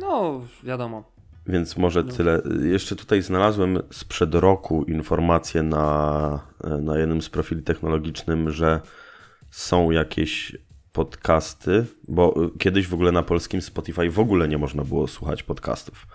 No, 0.00 0.40
wiadomo. 0.62 1.12
Więc 1.46 1.76
może 1.76 2.04
tyle. 2.04 2.42
Jeszcze 2.62 2.96
tutaj 2.96 3.22
znalazłem 3.22 3.78
sprzed 3.90 4.34
roku 4.34 4.84
informację 4.84 5.62
na, 5.62 6.40
na 6.80 6.98
jednym 6.98 7.22
z 7.22 7.28
profili 7.28 7.62
technologicznym, 7.62 8.50
że 8.50 8.80
są 9.50 9.90
jakieś 9.90 10.56
podcasty, 10.92 11.86
bo 12.08 12.34
kiedyś 12.58 12.86
w 12.86 12.94
ogóle 12.94 13.12
na 13.12 13.22
polskim 13.22 13.62
Spotify 13.62 14.10
w 14.10 14.18
ogóle 14.18 14.48
nie 14.48 14.58
można 14.58 14.84
było 14.84 15.08
słuchać 15.08 15.42
podcastów. 15.42 16.06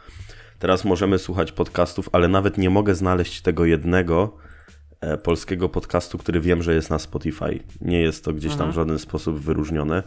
Teraz 0.59 0.85
możemy 0.85 1.19
słuchać 1.19 1.51
podcastów, 1.51 2.09
ale 2.11 2.27
nawet 2.27 2.57
nie 2.57 2.69
mogę 2.69 2.95
znaleźć 2.95 3.41
tego 3.41 3.65
jednego 3.65 4.37
polskiego 5.23 5.69
podcastu, 5.69 6.17
który 6.17 6.39
wiem, 6.39 6.63
że 6.63 6.73
jest 6.73 6.89
na 6.89 6.99
Spotify. 6.99 7.59
Nie 7.81 8.01
jest 8.01 8.25
to 8.25 8.33
gdzieś 8.33 8.55
tam 8.55 8.71
w 8.71 8.75
żaden 8.75 8.99
sposób 8.99 9.39
wyróżnione. 9.39 10.03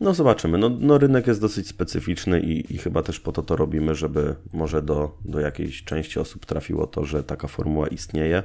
No 0.00 0.14
zobaczymy. 0.14 0.58
No, 0.58 0.70
no 0.80 0.98
rynek 0.98 1.26
jest 1.26 1.40
dosyć 1.40 1.68
specyficzny 1.68 2.40
i, 2.40 2.74
i 2.74 2.78
chyba 2.78 3.02
też 3.02 3.20
po 3.20 3.32
to 3.32 3.42
to 3.42 3.56
robimy, 3.56 3.94
żeby 3.94 4.34
może 4.52 4.82
do, 4.82 5.18
do 5.24 5.40
jakiejś 5.40 5.84
części 5.84 6.20
osób 6.20 6.46
trafiło 6.46 6.86
to, 6.86 7.04
że 7.04 7.22
taka 7.22 7.48
formuła 7.48 7.88
istnieje. 7.88 8.42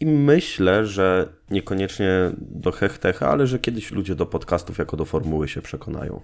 I 0.00 0.06
myślę, 0.06 0.86
że 0.86 1.28
niekoniecznie 1.50 2.08
do 2.38 2.72
hechtecha, 2.72 3.30
ale 3.30 3.46
że 3.46 3.58
kiedyś 3.58 3.90
ludzie 3.90 4.14
do 4.14 4.26
podcastów 4.26 4.78
jako 4.78 4.96
do 4.96 5.04
formuły 5.04 5.48
się 5.48 5.62
przekonają. 5.62 6.20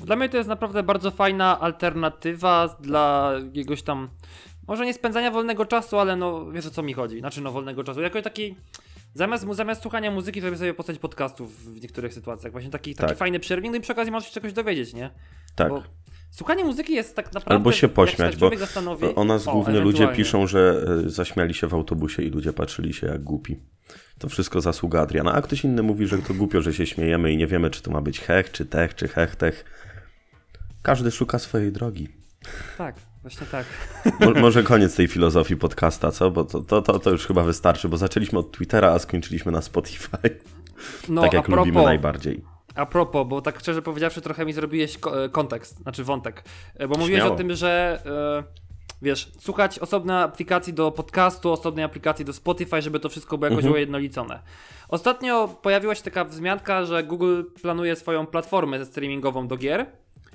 Dla 0.00 0.16
mnie 0.16 0.28
to 0.28 0.36
jest 0.36 0.48
naprawdę 0.48 0.82
bardzo 0.82 1.10
fajna 1.10 1.60
alternatywa 1.60 2.76
dla 2.80 3.32
jakiegoś 3.44 3.82
tam, 3.82 4.08
może 4.66 4.86
nie 4.86 4.94
spędzania 4.94 5.30
wolnego 5.30 5.66
czasu, 5.66 5.98
ale 5.98 6.16
no 6.16 6.50
wiesz 6.50 6.66
o 6.66 6.70
co 6.70 6.82
mi 6.82 6.92
chodzi, 6.92 7.18
znaczy 7.18 7.40
no 7.40 7.52
wolnego 7.52 7.84
czasu, 7.84 8.00
jako 8.00 8.22
taki, 8.22 8.56
zamiast, 9.14 9.46
zamiast 9.52 9.82
słuchania 9.82 10.10
muzyki 10.10 10.40
sobie 10.40 10.56
sobie 10.56 10.74
postać 10.74 10.98
podcastów 10.98 11.64
w 11.64 11.82
niektórych 11.82 12.14
sytuacjach, 12.14 12.52
właśnie 12.52 12.70
taki, 12.70 12.94
taki 12.94 13.08
Tak. 13.08 13.18
fajny 13.18 13.40
przerwnik, 13.40 13.72
no 13.72 13.78
i 13.78 13.80
przy 13.80 13.92
okazji 13.92 14.12
możesz 14.12 14.28
się 14.28 14.34
czegoś 14.34 14.52
dowiedzieć, 14.52 14.94
nie? 14.94 15.10
Tak. 15.54 15.68
Bo 15.68 15.82
słuchanie 16.30 16.64
muzyki 16.64 16.94
jest 16.94 17.16
tak 17.16 17.26
naprawdę... 17.26 17.54
Albo 17.54 17.72
się 17.72 17.88
pośmiać, 17.88 18.36
tak 18.36 18.50
bo 19.00 19.14
o 19.14 19.24
nas 19.24 19.44
głównie 19.44 19.80
ludzie 19.80 20.08
piszą, 20.08 20.46
że 20.46 20.86
e, 21.06 21.10
zaśmiali 21.10 21.54
się 21.54 21.66
w 21.66 21.74
autobusie 21.74 22.22
i 22.22 22.30
ludzie 22.30 22.52
patrzyli 22.52 22.92
się 22.94 23.06
jak 23.06 23.22
głupi. 23.22 23.60
To 24.18 24.28
wszystko 24.28 24.60
zasługa 24.60 25.00
Adriana. 25.00 25.32
A 25.32 25.42
ktoś 25.42 25.64
inny 25.64 25.82
mówi, 25.82 26.06
że 26.06 26.18
to 26.18 26.34
głupio, 26.34 26.62
że 26.62 26.74
się 26.74 26.86
śmiejemy 26.86 27.32
i 27.32 27.36
nie 27.36 27.46
wiemy, 27.46 27.70
czy 27.70 27.82
to 27.82 27.90
ma 27.90 28.00
być 28.00 28.20
hech, 28.20 28.52
czy 28.52 28.66
tech, 28.66 28.94
czy 28.94 29.08
hechtech. 29.08 29.64
Każdy 30.82 31.10
szuka 31.10 31.38
swojej 31.38 31.72
drogi. 31.72 32.08
Tak, 32.78 32.96
właśnie 33.24 33.46
tak. 33.46 33.66
Mo- 34.20 34.40
może 34.40 34.62
koniec 34.62 34.96
tej 34.96 35.08
filozofii 35.08 35.56
podcasta, 35.56 36.10
co? 36.10 36.30
Bo 36.30 36.44
to, 36.44 36.60
to, 36.60 36.82
to, 36.82 36.98
to 36.98 37.10
już 37.10 37.26
chyba 37.26 37.42
wystarczy, 37.42 37.88
bo 37.88 37.96
zaczęliśmy 37.96 38.38
od 38.38 38.52
Twittera, 38.52 38.88
a 38.92 38.98
skończyliśmy 38.98 39.52
na 39.52 39.62
Spotify. 39.62 40.16
No, 41.08 41.22
tak 41.22 41.32
jak 41.32 41.42
a 41.44 41.46
propos, 41.46 41.66
lubimy 41.66 41.84
najbardziej. 41.84 42.44
A 42.74 42.86
propos, 42.86 43.26
bo 43.28 43.40
tak 43.42 43.60
szczerze 43.60 43.82
powiedziawszy, 43.82 44.20
trochę 44.20 44.46
mi 44.46 44.52
zrobiłeś 44.52 44.96
e, 45.24 45.28
kontekst, 45.28 45.78
znaczy 45.82 46.04
wątek. 46.04 46.44
E, 46.74 46.88
Bo 46.88 46.94
mówiłeś 46.98 47.20
Śmiało. 47.20 47.34
o 47.34 47.38
tym, 47.38 47.54
że 47.54 48.02
e, 48.06 48.44
wiesz, 49.02 49.32
słuchać 49.40 49.78
osobnej 49.78 50.16
aplikacji 50.22 50.74
do 50.74 50.90
podcastu, 50.90 51.52
osobnej 51.52 51.84
aplikacji 51.84 52.24
do 52.24 52.32
Spotify, 52.32 52.82
żeby 52.82 53.00
to 53.00 53.08
wszystko 53.08 53.38
było 53.38 53.46
jakoś 53.50 53.64
Mhm. 53.64 53.74
ujednolicone. 53.74 54.42
Ostatnio 54.88 55.48
pojawiła 55.48 55.94
się 55.94 56.02
taka 56.02 56.24
wzmianka, 56.24 56.84
że 56.84 57.04
Google 57.04 57.42
planuje 57.62 57.96
swoją 57.96 58.26
platformę 58.26 58.84
streamingową 58.84 59.48
do 59.48 59.56
gier 59.56 59.86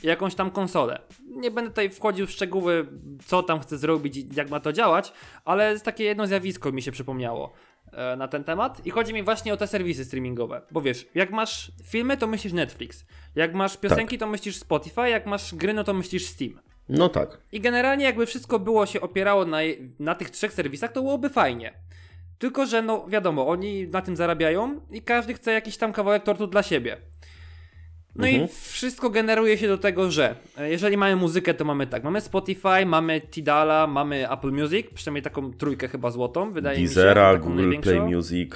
jakąś 0.03 0.35
tam 0.35 0.51
konsolę. 0.51 1.01
Nie 1.27 1.51
będę 1.51 1.69
tutaj 1.69 1.89
wchodził 1.89 2.27
w 2.27 2.31
szczegóły, 2.31 2.87
co 3.25 3.43
tam 3.43 3.59
chce 3.59 3.77
zrobić 3.77 4.17
i 4.17 4.29
jak 4.35 4.49
ma 4.49 4.59
to 4.59 4.73
działać, 4.73 5.13
ale 5.45 5.79
takie 5.79 6.03
jedno 6.03 6.27
zjawisko 6.27 6.71
mi 6.71 6.81
się 6.81 6.91
przypomniało 6.91 7.53
e, 7.91 8.15
na 8.15 8.27
ten 8.27 8.43
temat 8.43 8.85
i 8.85 8.89
chodzi 8.89 9.13
mi 9.13 9.23
właśnie 9.23 9.53
o 9.53 9.57
te 9.57 9.67
serwisy 9.67 10.05
streamingowe, 10.05 10.61
bo 10.71 10.81
wiesz, 10.81 11.07
jak 11.15 11.31
masz 11.31 11.71
filmy, 11.83 12.17
to 12.17 12.27
myślisz 12.27 12.53
Netflix, 12.53 13.05
jak 13.35 13.53
masz 13.53 13.77
piosenki, 13.77 14.17
to 14.17 14.27
myślisz 14.27 14.57
Spotify, 14.57 15.09
jak 15.09 15.25
masz 15.25 15.55
gry, 15.55 15.73
no 15.73 15.83
to 15.83 15.93
myślisz 15.93 16.25
Steam. 16.25 16.59
No 16.89 17.09
tak. 17.09 17.41
I 17.51 17.59
generalnie 17.59 18.05
jakby 18.05 18.25
wszystko 18.25 18.59
było 18.59 18.85
się 18.85 19.01
opierało 19.01 19.45
na, 19.45 19.57
na 19.99 20.15
tych 20.15 20.29
trzech 20.29 20.53
serwisach, 20.53 20.91
to 20.91 21.01
byłoby 21.01 21.29
fajnie. 21.29 21.73
Tylko, 22.39 22.65
że 22.65 22.81
no 22.81 23.05
wiadomo, 23.07 23.47
oni 23.47 23.87
na 23.87 24.01
tym 24.01 24.15
zarabiają 24.15 24.81
i 24.91 25.01
każdy 25.01 25.33
chce 25.33 25.51
jakiś 25.51 25.77
tam 25.77 25.93
kawałek 25.93 26.23
tortu 26.23 26.47
dla 26.47 26.63
siebie. 26.63 26.97
No 28.19 28.27
Mhm. 28.27 28.45
i 28.45 28.47
wszystko 28.61 29.09
generuje 29.09 29.57
się 29.57 29.67
do 29.67 29.77
tego, 29.77 30.11
że 30.11 30.35
e, 30.57 30.69
jeżeli 30.69 30.97
mamy 30.97 31.15
muzykę, 31.15 31.53
to 31.53 31.65
mamy 31.65 31.87
tak, 31.87 32.03
mamy 32.03 32.21
Spotify, 32.21 32.85
mamy 32.85 33.21
Tidala, 33.21 33.87
mamy 33.87 34.31
Apple 34.31 34.51
Music, 34.51 34.87
przynajmniej 34.93 35.23
taką 35.23 35.53
trójkę 35.53 35.87
chyba 35.87 36.11
złotą, 36.11 36.51
wydaje 36.53 36.77
mi 36.81 36.87
się. 36.87 36.95
Deezera, 36.95 37.37
Google 37.37 37.55
największą. 37.61 37.91
Play 37.91 38.15
Music. 38.15 38.51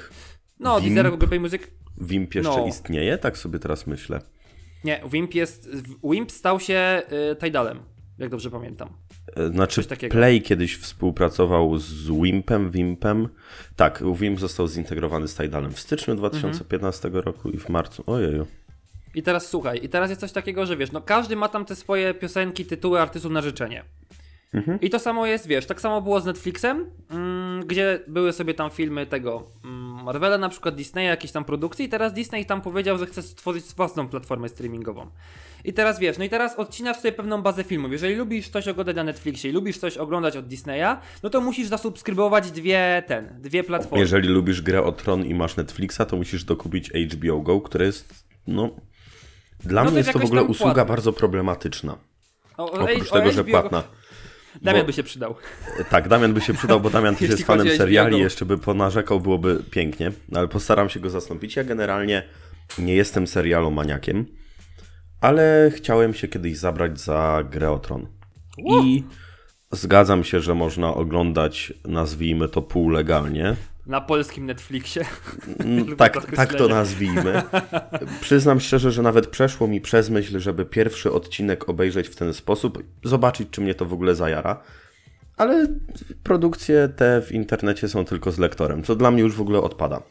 No, 0.60 0.80
Wimp. 0.80 0.88
Deezera, 0.94 1.10
Google 1.10 1.26
Play 1.26 1.40
Music. 1.40 1.62
Wimp 1.98 2.34
jeszcze 2.34 2.56
No. 2.60 2.66
istnieje? 2.66 3.18
Tak 3.18 3.38
sobie 3.38 3.58
teraz 3.58 3.86
myślę. 3.86 4.20
Nie, 4.84 5.00
Wimp 5.12 5.34
jest, 5.34 5.68
Wimp 6.04 6.32
stał 6.32 6.60
się 6.60 7.02
y, 7.32 7.36
Tidalem, 7.36 7.78
jak 8.18 8.28
dobrze 8.30 8.50
pamiętam. 8.50 8.88
E, 9.36 9.48
Znaczy. 9.48 9.82
Play 10.10 10.42
kiedyś 10.42 10.76
współpracował 10.76 11.78
z 11.78 12.10
Wimpem, 12.22 12.70
Wimpem. 12.70 13.28
Tak, 13.76 14.02
Wimp 14.14 14.40
został 14.40 14.68
zintegrowany 14.68 15.28
z 15.28 15.36
Tidalem 15.36 15.72
w 15.72 15.80
styczniu 15.80 16.14
2015 16.14 17.10
roku 17.12 17.50
i 17.50 17.58
w 17.58 17.68
marcu. 17.68 18.02
Ojeju. 18.06 18.46
I 19.14 19.22
teraz 19.22 19.46
słuchaj, 19.46 19.80
i 19.82 19.88
teraz 19.88 20.10
jest 20.10 20.20
coś 20.20 20.32
takiego, 20.32 20.66
że 20.66 20.76
wiesz, 20.76 20.92
no 20.92 21.00
każdy 21.00 21.36
ma 21.36 21.48
tam 21.48 21.64
te 21.64 21.76
swoje 21.76 22.14
piosenki, 22.14 22.64
tytuły 22.64 23.00
artystów 23.00 23.32
na 23.32 23.42
życzenie. 23.42 23.84
I 24.80 24.90
to 24.90 24.98
samo 24.98 25.26
jest, 25.26 25.46
wiesz, 25.46 25.66
tak 25.66 25.80
samo 25.80 26.02
było 26.02 26.20
z 26.20 26.24
Netflixem, 26.24 26.90
mm, 27.10 27.66
gdzie 27.66 28.00
były 28.08 28.32
sobie 28.32 28.54
tam 28.54 28.70
filmy 28.70 29.06
tego 29.06 29.46
mm, 29.64 30.04
Marvela, 30.04 30.38
na 30.38 30.48
przykład 30.48 30.74
Disneya, 30.74 31.06
jakieś 31.06 31.32
tam 31.32 31.44
produkcji 31.44 31.84
i 31.84 31.88
teraz 31.88 32.12
Disney 32.12 32.46
tam 32.46 32.62
powiedział, 32.62 32.98
że 32.98 33.06
chce 33.06 33.22
stworzyć 33.22 33.64
własną 33.76 34.08
platformę 34.08 34.48
streamingową. 34.48 35.06
I 35.64 35.72
teraz 35.72 35.98
wiesz, 35.98 36.18
no 36.18 36.24
i 36.24 36.28
teraz 36.28 36.56
odcinasz 36.56 36.96
sobie 36.96 37.12
pewną 37.12 37.42
bazę 37.42 37.64
filmów. 37.64 37.92
Jeżeli 37.92 38.14
lubisz 38.14 38.48
coś 38.48 38.68
oglądać 38.68 38.96
na 38.96 39.04
Netflixie 39.04 39.50
i 39.50 39.52
lubisz 39.52 39.78
coś 39.78 39.96
oglądać 39.96 40.36
od 40.36 40.46
Disneya, 40.46 40.96
no 41.22 41.30
to 41.30 41.40
musisz 41.40 41.68
zasubskrybować 41.68 42.50
dwie, 42.50 43.02
ten, 43.06 43.40
dwie 43.40 43.64
platformy. 43.64 44.00
Jeżeli 44.00 44.28
lubisz 44.28 44.62
grę 44.62 44.82
o 44.82 44.92
Tron 44.92 45.26
i 45.26 45.34
masz 45.34 45.56
Netflixa, 45.56 46.00
to 46.08 46.16
musisz 46.16 46.44
dokupić 46.44 46.90
HBO 46.90 47.40
Go, 47.40 47.60
które 47.60 47.86
jest, 47.86 48.24
no... 48.46 48.70
Dla 49.64 49.84
No 49.84 49.90
mnie 49.90 49.98
jest 49.98 50.12
to 50.12 50.18
w 50.18 50.24
ogóle 50.24 50.44
usługa 50.44 50.84
bardzo 50.84 51.12
problematyczna. 51.12 51.96
O, 52.56 52.72
o, 52.72 52.80
Oprócz 52.80 53.12
o 53.12 53.14
tego, 53.14 53.32
że 53.32 53.44
płatna. 53.44 53.82
Damian 54.62 54.82
Bo- 54.82 54.86
by 54.86 54.92
się 54.92 55.02
przydał. 55.02 55.34
Tak, 55.90 56.08
Damian 56.08 56.34
by 56.34 56.40
się 56.40 56.54
przydał, 56.54 56.80
bo 56.80 56.90
Damian 56.90 57.16
też 57.16 57.30
jest 57.30 57.44
fanem 57.44 57.68
seriali, 57.70 58.18
jeszcze 58.18 58.46
by 58.46 58.58
ponarzekał, 58.58 59.20
byłoby 59.20 59.62
pięknie, 59.70 60.12
no 60.28 60.38
ale 60.38 60.48
postaram 60.48 60.88
się 60.88 61.00
go 61.00 61.10
zastąpić. 61.10 61.56
Ja 61.56 61.64
generalnie 61.64 62.22
nie 62.78 62.94
jestem 62.94 63.26
serialomaniakiem, 63.26 64.26
ale 65.20 65.70
chciałem 65.76 66.14
się 66.14 66.28
kiedyś 66.28 66.58
zabrać 66.58 67.00
za 67.00 67.44
grę 67.50 67.70
o 67.70 67.78
Tron. 67.78 68.06
I 68.58 69.04
zgadzam 69.72 70.24
się, 70.24 70.40
że 70.40 70.54
można 70.54 70.94
oglądać, 70.94 71.72
nazwijmy 71.84 72.48
to 72.48 72.62
półlegalnie. 72.62 73.56
Na 73.86 74.00
polskim 74.00 74.46
Netflixie. 74.46 75.04
Mm, 75.58 75.96
tak, 75.96 76.14
to 76.14 76.36
tak 76.36 76.54
to 76.54 76.68
nazwijmy. 76.68 77.42
Przyznam 78.20 78.60
szczerze, 78.60 78.90
że 78.92 79.02
nawet 79.02 79.26
przeszło 79.26 79.68
mi 79.68 79.80
przez 79.80 80.10
myśl, 80.10 80.38
żeby 80.38 80.64
pierwszy 80.64 81.12
odcinek 81.12 81.68
obejrzeć 81.68 82.08
w 82.08 82.16
ten 82.16 82.34
sposób, 82.34 82.82
zobaczyć, 83.04 83.48
czy 83.50 83.60
mnie 83.60 83.74
to 83.74 83.86
w 83.86 83.92
ogóle 83.92 84.14
zajara. 84.14 84.60
Ale 85.36 85.66
produkcje 86.22 86.88
te 86.96 87.22
w 87.22 87.32
internecie 87.32 87.88
są 87.88 88.04
tylko 88.04 88.32
z 88.32 88.38
lektorem, 88.38 88.82
co 88.82 88.96
dla 88.96 89.10
mnie 89.10 89.22
już 89.22 89.36
w 89.36 89.40
ogóle 89.40 89.58
odpada. 89.60 90.02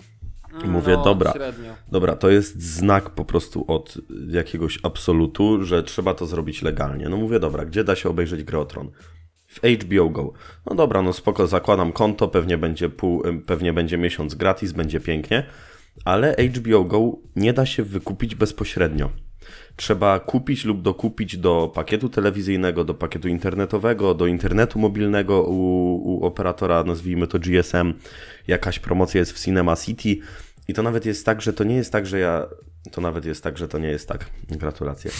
I 0.65 0.68
mówię, 0.68 0.94
no, 0.98 1.03
dobra, 1.03 1.32
Średnio. 1.32 1.74
dobra, 1.92 2.15
to 2.15 2.30
jest 2.30 2.62
znak 2.62 3.10
po 3.10 3.25
prostu 3.25 3.65
od 3.68 3.98
jakiegoś 4.30 4.80
absolutu, 4.84 5.63
że 5.63 5.84
trzeba 5.84 6.13
to 6.13 6.25
zrobić 6.25 6.62
legalnie. 6.62 7.10
No 7.10 7.18
mówię, 7.18 7.39
dobra, 7.39 7.65
gdzie 7.65 7.84
da 7.84 7.96
się 7.96 8.10
obejrzeć 8.10 8.44
grę 8.44 8.60
o 8.60 8.65
Tron? 8.65 8.92
W 9.53 9.60
HBO 9.83 10.10
Go. 10.10 10.33
No 10.65 10.75
dobra, 10.75 11.01
no 11.01 11.13
spoko, 11.13 11.48
zakładam 11.48 11.91
konto, 11.91 12.27
pewnie 12.27 12.57
będzie 12.57 12.89
pół, 12.89 13.24
pewnie 13.45 13.74
będzie 13.74 13.98
miesiąc 13.98 14.36
gratis, 14.36 14.72
będzie 14.72 15.00
pięknie, 15.00 15.43
ale 16.05 16.36
HBO 16.36 16.83
Go 16.83 17.17
nie 17.36 17.53
da 17.53 17.65
się 17.65 17.83
wykupić 17.83 18.36
bezpośrednio. 18.36 19.10
Trzeba 19.75 20.19
kupić 20.19 20.65
lub 20.65 20.81
dokupić 20.81 21.38
do 21.38 21.72
pakietu 21.75 22.10
telewizyjnego, 22.10 22.83
do 22.86 22.93
pakietu 22.93 23.27
internetowego, 23.27 24.13
do 24.13 24.27
internetu 24.27 24.79
mobilnego 24.79 25.43
u, 25.43 25.95
u 25.95 26.25
operatora, 26.25 26.83
nazwijmy 26.83 27.27
to 27.27 27.39
GSM. 27.39 27.93
Jakaś 28.48 28.79
promocja 28.79 29.19
jest 29.19 29.33
w 29.33 29.43
Cinema 29.43 29.75
City. 29.75 30.17
I 30.67 30.74
to 30.74 30.83
nawet 30.83 31.05
jest 31.05 31.25
tak, 31.25 31.41
że 31.41 31.53
to 31.53 31.63
nie 31.63 31.75
jest 31.75 31.91
tak, 31.91 32.05
że 32.05 32.19
ja. 32.19 32.48
To 32.91 33.01
nawet 33.01 33.25
jest 33.25 33.43
tak, 33.43 33.57
że 33.57 33.67
to 33.67 33.79
nie 33.79 33.88
jest 33.88 34.07
tak. 34.07 34.25
Gratulacje. 34.50 35.12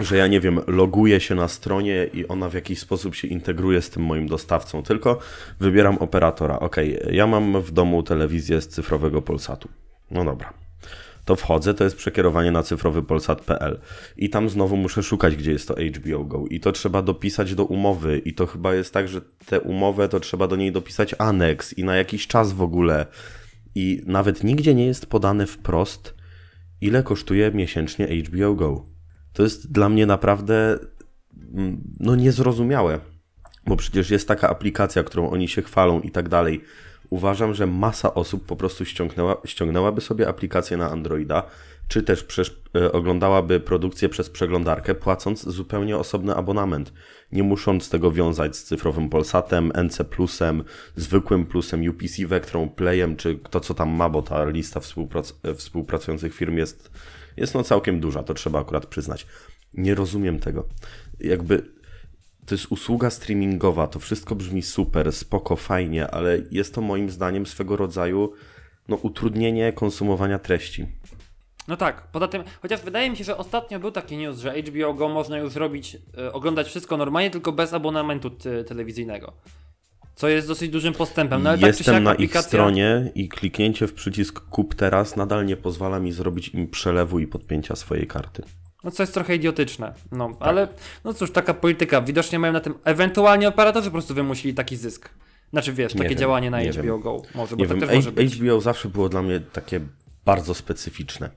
Że 0.00 0.16
ja 0.16 0.26
nie 0.26 0.40
wiem, 0.40 0.60
loguję 0.66 1.20
się 1.20 1.34
na 1.34 1.48
stronie 1.48 2.06
i 2.14 2.28
ona 2.28 2.48
w 2.48 2.54
jakiś 2.54 2.78
sposób 2.78 3.14
się 3.14 3.28
integruje 3.28 3.82
z 3.82 3.90
tym 3.90 4.02
moim 4.02 4.26
dostawcą, 4.26 4.82
tylko 4.82 5.18
wybieram 5.60 5.98
operatora. 5.98 6.58
Ok, 6.58 6.76
ja 7.10 7.26
mam 7.26 7.62
w 7.62 7.72
domu 7.72 8.02
telewizję 8.02 8.60
z 8.60 8.68
cyfrowego 8.68 9.22
Polsatu. 9.22 9.68
No 10.10 10.24
dobra 10.24 10.64
to 11.24 11.36
wchodzę, 11.36 11.74
to 11.74 11.84
jest 11.84 11.96
przekierowanie 11.96 12.50
na 12.50 12.62
cyfrowypolsat.pl 12.62 13.80
i 14.16 14.30
tam 14.30 14.48
znowu 14.48 14.76
muszę 14.76 15.02
szukać, 15.02 15.36
gdzie 15.36 15.52
jest 15.52 15.68
to 15.68 15.74
HBO 15.74 16.24
Go 16.24 16.44
i 16.50 16.60
to 16.60 16.72
trzeba 16.72 17.02
dopisać 17.02 17.54
do 17.54 17.64
umowy 17.64 18.18
i 18.18 18.34
to 18.34 18.46
chyba 18.46 18.74
jest 18.74 18.94
tak, 18.94 19.08
że 19.08 19.20
tę 19.46 19.60
umowę 19.60 20.08
to 20.08 20.20
trzeba 20.20 20.48
do 20.48 20.56
niej 20.56 20.72
dopisać 20.72 21.14
aneks 21.18 21.78
i 21.78 21.84
na 21.84 21.96
jakiś 21.96 22.26
czas 22.26 22.52
w 22.52 22.62
ogóle 22.62 23.06
i 23.74 24.02
nawet 24.06 24.44
nigdzie 24.44 24.74
nie 24.74 24.86
jest 24.86 25.06
podane 25.06 25.46
wprost, 25.46 26.14
ile 26.80 27.02
kosztuje 27.02 27.50
miesięcznie 27.50 28.06
HBO 28.06 28.54
Go. 28.54 28.93
To 29.34 29.42
jest 29.42 29.72
dla 29.72 29.88
mnie 29.88 30.06
naprawdę 30.06 30.78
mm, 31.54 31.80
no 32.00 32.16
niezrozumiałe, 32.16 33.00
bo 33.66 33.76
przecież 33.76 34.10
jest 34.10 34.28
taka 34.28 34.48
aplikacja, 34.48 35.02
którą 35.02 35.30
oni 35.30 35.48
się 35.48 35.62
chwalą 35.62 36.00
i 36.00 36.10
tak 36.10 36.28
dalej. 36.28 36.60
Uważam, 37.10 37.54
że 37.54 37.66
masa 37.66 38.14
osób 38.14 38.46
po 38.46 38.56
prostu 38.56 38.84
ściągnęła, 38.84 39.36
ściągnęłaby 39.44 40.00
sobie 40.00 40.28
aplikację 40.28 40.76
na 40.76 40.90
Androida, 40.90 41.42
czy 41.88 42.02
też 42.02 42.24
przez, 42.24 42.50
e, 42.76 42.92
oglądałaby 42.92 43.60
produkcję 43.60 44.08
przez 44.08 44.30
przeglądarkę, 44.30 44.94
płacąc 44.94 45.48
zupełnie 45.48 45.96
osobny 45.96 46.34
abonament, 46.34 46.92
nie 47.32 47.42
musząc 47.42 47.90
tego 47.90 48.12
wiązać 48.12 48.56
z 48.56 48.64
cyfrowym 48.64 49.08
Polsatem, 49.08 49.72
NC 49.84 50.04
zwykłym 50.96 51.46
Plusem, 51.46 51.88
UPC 51.88 52.26
Vectrą, 52.26 52.68
Playem, 52.68 53.16
czy 53.16 53.38
kto 53.38 53.60
co 53.60 53.74
tam 53.74 53.90
ma, 53.90 54.08
bo 54.08 54.22
ta 54.22 54.44
lista 54.44 54.80
współprac 54.80 55.34
e, 55.42 55.54
współpracujących 55.54 56.34
firm 56.34 56.56
jest, 56.56 56.90
jest 57.36 57.54
no 57.54 57.62
całkiem 57.62 58.00
duża, 58.00 58.22
to 58.22 58.34
trzeba 58.34 58.60
akurat 58.60 58.86
przyznać. 58.86 59.26
Nie 59.74 59.94
rozumiem 59.94 60.40
tego. 60.40 60.68
Jakby 61.20 61.74
to 62.46 62.54
jest 62.54 62.66
usługa 62.72 63.10
streamingowa, 63.10 63.86
to 63.86 63.98
wszystko 63.98 64.34
brzmi 64.34 64.62
super, 64.62 65.12
spoko, 65.12 65.56
fajnie, 65.56 66.10
ale 66.10 66.38
jest 66.50 66.74
to 66.74 66.80
moim 66.80 67.10
zdaniem 67.10 67.46
swego 67.46 67.76
rodzaju 67.76 68.32
no, 68.88 68.96
utrudnienie 68.96 69.72
konsumowania 69.72 70.38
treści. 70.38 70.86
No 71.68 71.76
tak, 71.76 72.08
poza 72.12 72.28
tym, 72.28 72.44
chociaż 72.62 72.80
wydaje 72.80 73.10
mi 73.10 73.16
się, 73.16 73.24
że 73.24 73.36
ostatnio 73.36 73.80
był 73.80 73.90
taki 73.90 74.16
news, 74.16 74.38
że 74.38 74.62
HBO 74.62 74.94
Go 74.94 75.08
można 75.08 75.38
już 75.38 75.54
robić, 75.54 75.96
e, 76.18 76.32
oglądać 76.32 76.66
wszystko 76.66 76.96
normalnie, 76.96 77.30
tylko 77.30 77.52
bez 77.52 77.72
abonamentu 77.72 78.30
te, 78.30 78.64
telewizyjnego. 78.64 79.32
Co 80.14 80.28
jest 80.28 80.48
dosyć 80.48 80.70
dużym 80.70 80.92
postępem. 80.94 81.42
No, 81.42 81.50
ale 81.50 81.58
tak 81.58 81.66
Jestem 81.66 81.94
siak 81.94 82.02
na 82.04 82.10
aplikacja... 82.10 82.40
ich 82.40 82.46
stronie 82.46 83.12
i 83.14 83.28
kliknięcie 83.28 83.86
w 83.86 83.92
przycisk 83.94 84.40
kup 84.40 84.74
teraz 84.74 85.16
nadal 85.16 85.46
nie 85.46 85.56
pozwala 85.56 86.00
mi 86.00 86.12
zrobić 86.12 86.48
im 86.48 86.68
przelewu 86.68 87.18
i 87.18 87.26
podpięcia 87.26 87.76
swojej 87.76 88.06
karty. 88.06 88.42
No 88.84 88.90
co 88.90 89.02
jest 89.02 89.14
trochę 89.14 89.34
idiotyczne. 89.36 89.94
No, 90.12 90.28
Tak. 90.28 90.48
ale 90.48 90.68
no 91.04 91.14
cóż, 91.14 91.30
taka 91.30 91.54
polityka. 91.54 92.02
Widocznie 92.02 92.38
mają 92.38 92.52
na 92.52 92.60
tym, 92.60 92.74
ewentualnie 92.84 93.48
operatorzy 93.48 93.86
po 93.86 93.92
prostu 93.92 94.14
wymusili 94.14 94.54
taki 94.54 94.76
zysk. 94.76 95.10
Znaczy 95.50 95.72
wiesz, 95.72 95.94
Nie 95.94 95.98
takie 95.98 96.10
wiem, 96.10 96.18
działanie 96.18 96.50
na 96.50 96.60
HBO 96.62 96.82
wiem. 96.82 97.00
Go 97.00 97.22
może, 97.34 97.56
bo 97.56 97.62
Nie 97.62 97.68
tak 97.68 97.78
wiem, 97.78 97.88
też 97.88 97.96
może 97.96 98.12
być. 98.12 98.34
HBO 98.36 98.60
zawsze 98.60 98.88
było 98.88 99.08
dla 99.08 99.22
mnie 99.22 99.40
takie 99.40 99.80
bardzo 100.24 100.54
specyficzne. 100.54 101.30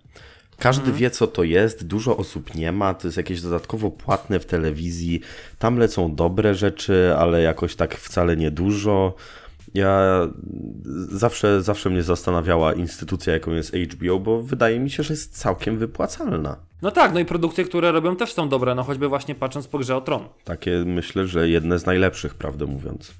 Każdy 0.59 0.81
Mhm. 0.81 0.97
wie, 0.97 1.09
co 1.11 1.27
to 1.27 1.43
jest, 1.43 1.87
dużo 1.87 2.17
osób 2.17 2.55
nie 2.55 2.71
ma, 2.71 2.93
to 2.93 3.07
jest 3.07 3.17
jakieś 3.17 3.41
dodatkowo 3.41 3.91
płatne 3.91 4.39
w 4.39 4.45
telewizji. 4.45 5.21
Tam 5.59 5.77
lecą 5.77 6.15
dobre 6.15 6.55
rzeczy, 6.55 7.13
ale 7.17 7.41
jakoś 7.41 7.75
tak 7.75 7.95
wcale 7.95 8.37
nie 8.37 8.51
dużo. 8.51 9.13
Ja 9.73 10.21
zawsze, 11.09 11.61
zawsze 11.61 11.89
mnie 11.89 12.03
zastanawiała 12.03 12.73
instytucja, 12.73 13.33
jaką 13.33 13.51
jest 13.51 13.73
HBO, 13.75 14.19
bo 14.19 14.41
wydaje 14.41 14.79
mi 14.79 14.89
się, 14.89 15.03
że 15.03 15.13
jest 15.13 15.37
całkiem 15.37 15.77
wypłacalna. 15.77 16.55
No 16.81 16.91
tak, 16.91 17.13
no 17.13 17.19
i 17.19 17.25
produkcje, 17.25 17.63
które 17.63 17.91
robią 17.91 18.15
też 18.15 18.33
są 18.33 18.49
dobre, 18.49 18.75
no 18.75 18.83
choćby 18.83 19.07
właśnie 19.07 19.35
patrząc 19.35 19.67
po 19.67 19.77
grze 19.77 19.95
o 19.95 20.01
tron. 20.01 20.23
Takie 20.43 20.83
myślę, 20.85 21.27
że 21.27 21.49
jedne 21.49 21.79
z 21.79 21.85
najlepszych, 21.85 22.35
prawdę 22.35 22.65
mówiąc. 22.65 23.13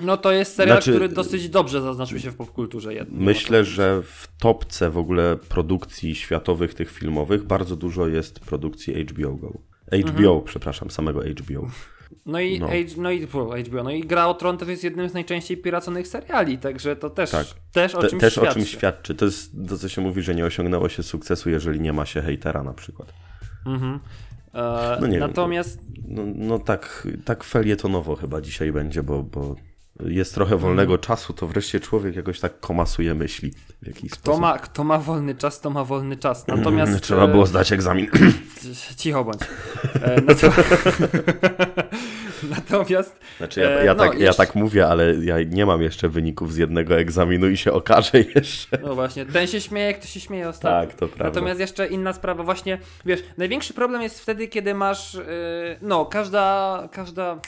No 0.00 0.16
to 0.16 0.32
jest 0.32 0.54
serial, 0.54 0.76
Znaczy- 0.76 0.90
który 0.90 1.08
dosyć 1.08 1.48
dobrze 1.48 1.82
zaznaczył 1.82 2.18
się 2.18 2.30
w 2.30 2.36
popkulturze 2.36 2.94
jednak. 2.94 3.20
Myślę, 3.20 3.64
że 3.64 4.02
w 4.02 4.28
topce 4.38 4.90
w 4.90 4.98
ogóle 4.98 5.36
produkcji 5.48 6.14
światowych 6.14 6.74
tych 6.74 6.90
filmowych 6.90 7.44
bardzo 7.44 7.76
dużo 7.76 8.08
jest 8.08 8.40
produkcji 8.40 8.94
HBO 9.04 9.34
Go. 9.34 9.52
HBO, 9.92 10.40
przepraszam, 10.40 10.90
samego 10.90 11.20
HBO. 11.24 11.66
No 12.26 12.40
i, 12.40 12.60
No. 12.60 12.66
H, 12.66 12.72
no 12.96 13.10
i 13.10 13.26
HBO, 13.26 13.82
no 13.84 13.90
i 13.90 14.00
gra 14.00 14.26
o 14.26 14.34
tron 14.34 14.58
też 14.58 14.68
jest 14.68 14.84
jednym 14.84 15.08
z 15.08 15.14
najczęściej 15.14 15.56
piraconych 15.56 16.08
seriali, 16.08 16.58
także 16.58 16.96
to 16.96 17.10
też, 17.10 17.30
Tak. 17.30 17.46
też 17.72 17.94
o 17.94 18.00
Te, 18.00 18.08
czymś 18.08 18.20
też 18.20 18.32
świadczy. 18.32 18.50
o 18.50 18.54
czym 18.54 18.64
świadczy. 18.64 19.14
To 19.14 19.24
jest 19.24 19.52
to, 19.68 19.78
co 19.78 19.88
się 19.88 20.00
mówi, 20.00 20.22
że 20.22 20.34
nie 20.34 20.44
osiągnęło 20.44 20.88
się 20.88 21.02
sukcesu, 21.02 21.50
jeżeli 21.50 21.80
nie 21.80 21.92
ma 21.92 22.06
się 22.06 22.22
hejtera 22.22 22.62
na 22.62 22.72
przykład. 22.72 23.12
Mhm. 23.66 24.00
E, 24.54 24.96
No 25.00 25.06
nie 25.06 25.18
wiem. 25.18 25.28
natomiast 25.28 25.78
No, 26.08 26.22
no 26.34 26.58
tak, 26.58 27.08
tak 27.24 27.44
felietonowo 27.44 28.16
chyba 28.16 28.40
dzisiaj 28.40 28.72
będzie, 28.72 29.02
bo, 29.02 29.22
bo 29.22 29.56
jest 30.04 30.34
trochę 30.34 30.56
wolnego 30.56 30.92
Mhm. 30.92 31.00
czasu, 31.06 31.32
to 31.32 31.46
wreszcie 31.46 31.80
człowiek 31.80 32.16
jakoś 32.16 32.40
tak 32.40 32.60
komasuje 32.60 33.14
myśli 33.14 33.52
w 33.82 33.86
jakiś 33.86 34.10
kto 34.10 34.20
sposób. 34.20 34.40
ma, 34.40 34.58
kto 34.58 34.84
ma 34.84 34.98
wolny 34.98 35.34
czas, 35.34 35.60
to 35.60 35.70
ma 35.70 35.84
wolny 35.84 36.16
czas. 36.16 36.46
Natomiast 36.56 37.00
Trzeba 37.00 37.24
e, 37.24 37.28
było 37.28 37.46
zdać 37.46 37.72
egzamin. 37.72 38.06
Cicho 38.96 39.24
bądź. 39.24 39.40
E, 40.02 40.20
nato... 40.20 40.46
Natomiast. 42.56 43.16
Znaczy 43.38 43.60
ja, 43.60 43.68
e, 43.70 43.84
ja, 43.84 43.94
no, 43.94 44.04
tak, 44.04 44.12
ja 44.18 44.18
jeszcze- 44.26 44.46
tak 44.46 44.54
mówię, 44.54 44.86
ale 44.86 45.14
ja 45.14 45.36
nie 45.42 45.66
mam 45.66 45.82
jeszcze 45.82 46.08
wyników 46.08 46.52
z 46.52 46.56
jednego 46.56 46.98
egzaminu 46.98 47.48
i 47.48 47.56
się 47.56 47.72
okaże 47.72 48.20
jeszcze. 48.34 48.78
No 48.82 48.94
właśnie, 48.94 49.26
ten 49.26 49.46
się 49.46 49.60
śmieje, 49.60 49.94
kto 49.94 50.06
się 50.06 50.20
śmieje 50.20 50.48
ostatnio. 50.48 50.80
Tak, 50.90 50.98
to 50.98 51.08
prawda. 51.08 51.24
Natomiast 51.24 51.60
jeszcze 51.60 51.86
inna 51.86 52.12
sprawa, 52.12 52.42
właśnie, 52.42 52.78
wiesz, 53.06 53.20
największy 53.38 53.74
problem 53.74 54.02
jest 54.02 54.20
wtedy, 54.20 54.48
kiedy 54.48 54.74
masz. 54.74 55.18
No, 55.82 56.06
każda. 56.06 56.88
każda. 56.92 57.38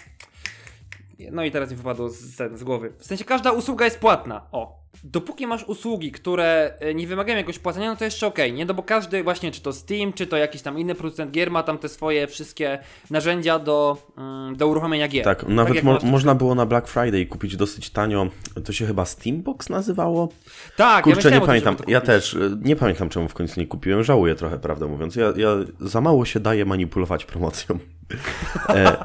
No 1.33 1.44
i 1.44 1.51
teraz 1.51 1.70
mi 1.70 1.77
wypadło 1.77 2.09
z, 2.09 2.16
z, 2.59 2.64
głowy. 2.64 2.94
W 2.98 3.05
sensie 3.05 3.25
każda 3.25 3.53
usługa 3.53 3.85
jest 3.85 3.98
płatna. 3.98 4.46
O. 4.53 4.82
Dopóki 5.05 5.46
masz 5.46 5.64
usługi, 5.64 6.12
które 6.12 6.74
y, 6.90 6.94
nie 6.94 7.07
wymagają 7.07 7.38
jakoś 7.38 7.59
płacenia, 7.59 7.90
no 7.90 7.96
to 7.96 8.05
jeszcze 8.05 8.26
okej, 8.26 8.52
nie? 8.52 8.64
No 8.64 8.74
bo 8.74 8.83
każdy 8.83 9.22
właśnie, 9.22 9.50
czy 9.50 9.61
to 9.61 9.72
Steam, 9.72 10.12
czy 10.12 10.26
to 10.26 10.37
jakiś 10.37 10.62
tam 10.62 10.78
inny 10.78 10.94
producent 10.94 11.31
gier 11.31 11.50
ma 11.50 11.62
tam 11.62 11.78
te 11.78 11.88
swoje 11.88 12.26
wszystkie 12.26 12.78
narzędzia 13.11 13.59
do, 13.59 13.96
mm, 14.18 14.57
do 14.57 14.66
uruchomienia 14.68 15.09
gier. 15.09 15.24
Tak, 15.24 15.48
nawet 15.48 15.74
jak 15.74 15.85
mo- 15.85 15.98
można 16.02 16.35
było 16.35 16.55
na 16.55 16.66
Black 16.66 16.88
Friday 16.88 17.26
kupić 17.26 17.57
dosyć 17.57 17.90
tanio, 17.90 18.28
to 18.64 18.72
się 18.72 18.87
chyba 18.87 19.05
Steambox 19.05 19.68
nazywało? 19.68 20.28
Tak, 20.76 21.05
Kurczę, 21.05 21.31
ja 21.31 21.38
nie 21.38 21.46
pamiętam, 21.46 21.76
ja 21.87 22.00
też, 22.00 22.35
y, 22.35 22.59
nie 22.62 22.76
pamiętam 22.76 23.09
czemu 23.09 23.28
w 23.28 23.35
końcu 23.35 23.61
nie 23.61 23.66
kupiłem, 23.66 24.02
żałuję 24.05 24.35
trochę, 24.35 24.59
prawdę 24.59 24.87
mówiąc. 24.87 25.16
Ja, 25.16 25.33
ja 25.37 25.48
za 25.81 26.00
mało 26.00 26.24
się 26.24 26.40
daję 26.40 26.64
manipulować 26.64 27.24
promocją. 27.24 27.78
E, 28.68 28.96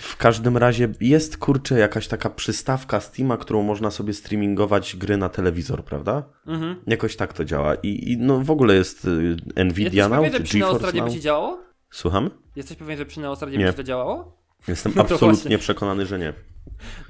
w 0.00 0.16
każdym 0.16 0.56
razie 0.56 0.88
jest, 1.00 1.36
kurczę, 1.36 1.78
jakaś 1.78 2.08
taka 2.08 2.30
przystawka 2.30 3.00
Steama, 3.00 3.36
którą 3.36 3.62
można 3.62 3.90
sobie 3.90 4.12
streamingować 4.12 4.91
gry 4.96 5.16
na 5.16 5.28
telewizor, 5.28 5.84
prawda? 5.84 6.22
Mhm. 6.46 6.76
Jakoś 6.86 7.16
tak 7.16 7.32
to 7.32 7.44
działa. 7.44 7.74
I, 7.74 8.12
i 8.12 8.16
no 8.18 8.38
w 8.38 8.50
ogóle 8.50 8.74
jest 8.74 9.04
y, 9.04 9.64
Nvidia 9.64 10.04
Jesteś 10.04 10.10
Now, 10.10 10.24
pewien, 10.24 10.32
czy 10.32 10.42
przy 10.42 10.58
GeForce 10.58 10.92
Now. 10.92 11.12
ci 11.12 11.20
działało? 11.20 11.58
Słucham? 11.90 12.30
Jesteś 12.56 12.76
pewien, 12.76 12.98
że 12.98 13.06
przy 13.06 13.20
Neostradzie 13.20 13.58
Nie. 13.58 13.64
by 13.64 13.70
ci 13.70 13.76
to 13.76 13.82
działało? 13.82 14.42
Jestem 14.68 14.92
No 14.96 15.02
absolutnie 15.02 15.58
przekonany, 15.58 16.06
że 16.06 16.18
nie. 16.18 16.32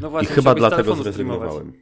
No 0.00 0.08
I 0.08 0.10
właśnie, 0.10 0.34
chyba 0.34 0.54
musiałbyś 0.54 0.72
z 0.72 0.76
dlatego 0.76 1.02
zrezygnowałem. 1.02 1.72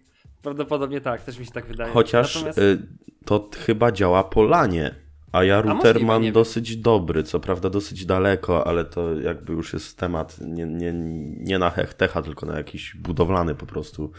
Prawdopodobnie 0.43 1.01
tak, 1.01 1.23
też 1.23 1.39
mi 1.39 1.47
się 1.47 1.53
tak 1.53 1.67
wydaje. 1.67 1.93
Chociaż 1.93 2.35
Natomiast... 2.35 2.59
y, 2.59 2.79
to 3.25 3.49
chyba 3.67 3.93
działa 3.93 4.25
po 4.25 4.43
lanie. 4.43 4.95
A 5.33 5.45
ja 5.45 5.63
router 5.63 5.95
możliwe, 5.95 6.07
mam 6.07 6.23
nie 6.23 6.29
wiem. 6.29 6.35
dosyć 6.35 6.77
dobry, 6.77 7.23
co 7.23 7.41
prawda 7.41 7.71
dosyć 7.71 8.07
daleko, 8.07 8.67
ale 8.67 8.85
to 8.85 9.21
jakby 9.21 9.53
już 9.53 9.73
jest 9.73 9.99
temat 9.99 10.37
nie, 10.41 10.67
nie, 10.67 10.93
nie 11.37 11.59
na 11.59 11.71
hechtecha, 11.71 12.23
tylko 12.23 12.47
na 12.47 12.57
jakiś 12.57 12.97
budowlany 12.97 13.55
po 13.55 13.67
prostu 13.67 14.13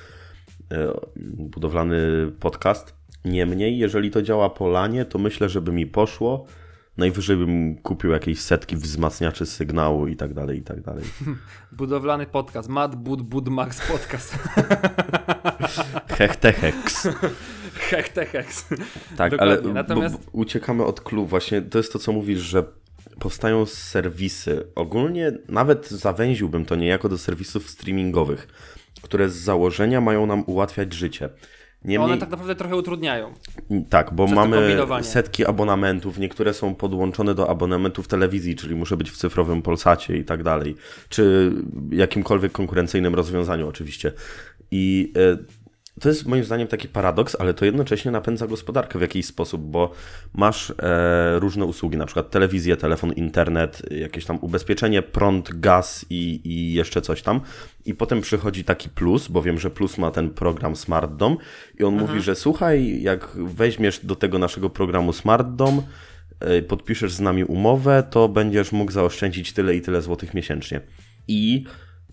budowlany 1.15 1.97
podcast. 2.39 2.95
Niemniej, 3.25 3.77
jeżeli 3.77 4.11
to 4.11 4.21
działa 4.21 4.49
po 4.49 4.67
lanie, 4.67 5.05
to 5.05 5.19
myślę, 5.19 5.49
żeby 5.49 5.71
mi 5.71 5.85
poszło. 5.87 6.45
Najwyżej 6.97 7.37
bym 7.37 7.75
kupił 7.77 8.11
jakieś 8.11 8.39
setki 8.39 8.75
wzmacniaczy 8.75 9.45
sygnału 9.45 10.07
i 10.07 10.15
tak 10.15 10.33
dalej, 10.33 10.57
i 10.59 10.61
tak 10.61 10.81
dalej. 10.81 11.03
Budowlany 11.71 12.25
podcast. 12.25 12.69
Mad 12.69 12.95
Bud 12.95 13.21
Bud 13.21 13.49
Max 13.49 13.87
podcast. 13.91 14.37
Hechtechex. 16.07 17.07
Hech, 17.73 18.09
techex. 18.09 18.67
Tak, 19.17 19.31
Dokładnie, 19.31 19.55
ale 19.71 19.73
natomiast- 19.73 20.29
uciekamy 20.31 20.85
od 20.85 21.01
clue. 21.01 21.25
Właśnie 21.25 21.61
to 21.61 21.77
jest 21.77 21.93
to, 21.93 21.99
co 21.99 22.11
mówisz, 22.11 22.39
że 22.39 22.63
powstają 23.19 23.65
serwisy. 23.65 24.67
Ogólnie 24.75 25.31
nawet 25.49 25.89
zawęziłbym 25.89 26.65
to 26.65 26.75
niejako 26.75 27.09
do 27.09 27.17
serwisów 27.17 27.69
streamingowych, 27.69 28.47
które 29.01 29.29
z 29.29 29.35
założenia 29.35 30.01
mają 30.01 30.25
nam 30.25 30.43
ułatwiać 30.47 30.93
życie. 30.93 31.29
Niemniej, 31.85 32.11
One 32.11 32.17
tak 32.17 32.29
naprawdę 32.29 32.55
trochę 32.55 32.75
utrudniają. 32.75 33.33
tak, 33.89 34.13
bo 34.13 34.27
mamy 34.27 34.77
setki 35.01 35.45
abonamentów, 35.45 36.17
niektóre 36.17 36.53
są 36.53 36.75
podłączone 36.75 37.35
do 37.35 37.49
abonamentów 37.49 38.07
telewizji, 38.07 38.55
czyli 38.55 38.75
muszę 38.75 38.97
być 38.97 39.11
w 39.11 39.17
cyfrowym 39.17 39.61
Polsacie 39.61 40.17
i 40.17 40.25
tak 40.25 40.43
dalej, 40.43 40.75
czy 41.09 41.51
jakimkolwiek 41.91 42.51
konkurencyjnym 42.51 43.15
rozwiązaniu 43.15 43.67
oczywiście. 43.67 44.11
I 44.71 45.13
e, 45.17 45.37
to 46.01 46.09
jest 46.09 46.25
moim 46.25 46.43
zdaniem 46.43 46.67
taki 46.67 46.87
paradoks, 46.87 47.35
ale 47.39 47.53
to 47.53 47.65
jednocześnie 47.65 48.11
napędza 48.11 48.47
gospodarkę 48.47 48.99
w 48.99 49.01
jakiś 49.01 49.25
sposób, 49.25 49.61
bo 49.61 49.91
masz 50.33 50.73
e, 50.79 51.39
różne 51.39 51.65
usługi, 51.65 51.97
na 51.97 52.05
przykład 52.05 52.29
telewizję, 52.29 52.77
telefon, 52.77 53.11
internet, 53.11 53.81
jakieś 53.91 54.25
tam 54.25 54.37
ubezpieczenie, 54.41 55.01
prąd, 55.01 55.59
gaz 55.59 56.05
i, 56.09 56.41
i 56.43 56.73
jeszcze 56.73 57.01
coś 57.01 57.21
tam. 57.21 57.41
I 57.85 57.93
potem 57.93 58.21
przychodzi 58.21 58.63
taki 58.63 58.89
plus, 58.89 59.27
bo 59.27 59.41
wiem, 59.41 59.59
że 59.59 59.69
plus 59.69 59.97
ma 59.97 60.11
ten 60.11 60.29
program 60.29 60.75
Smart 60.75 61.15
Dom 61.15 61.37
i 61.79 61.83
on 61.83 61.97
mówi, 61.97 62.21
że 62.21 62.35
słuchaj, 62.35 63.01
jak 63.01 63.29
weźmiesz 63.35 64.05
do 64.05 64.15
tego 64.15 64.39
naszego 64.39 64.69
programu 64.69 65.13
Smart 65.13 65.47
Dom, 65.55 65.81
e, 66.39 66.61
podpiszesz 66.61 67.11
z 67.13 67.19
nami 67.19 67.43
umowę, 67.43 68.03
to 68.09 68.29
będziesz 68.29 68.71
mógł 68.71 68.91
zaoszczędzić 68.91 69.53
tyle 69.53 69.75
i 69.75 69.81
tyle 69.81 70.01
złotych 70.01 70.33
miesięcznie. 70.33 70.81
I 71.27 71.65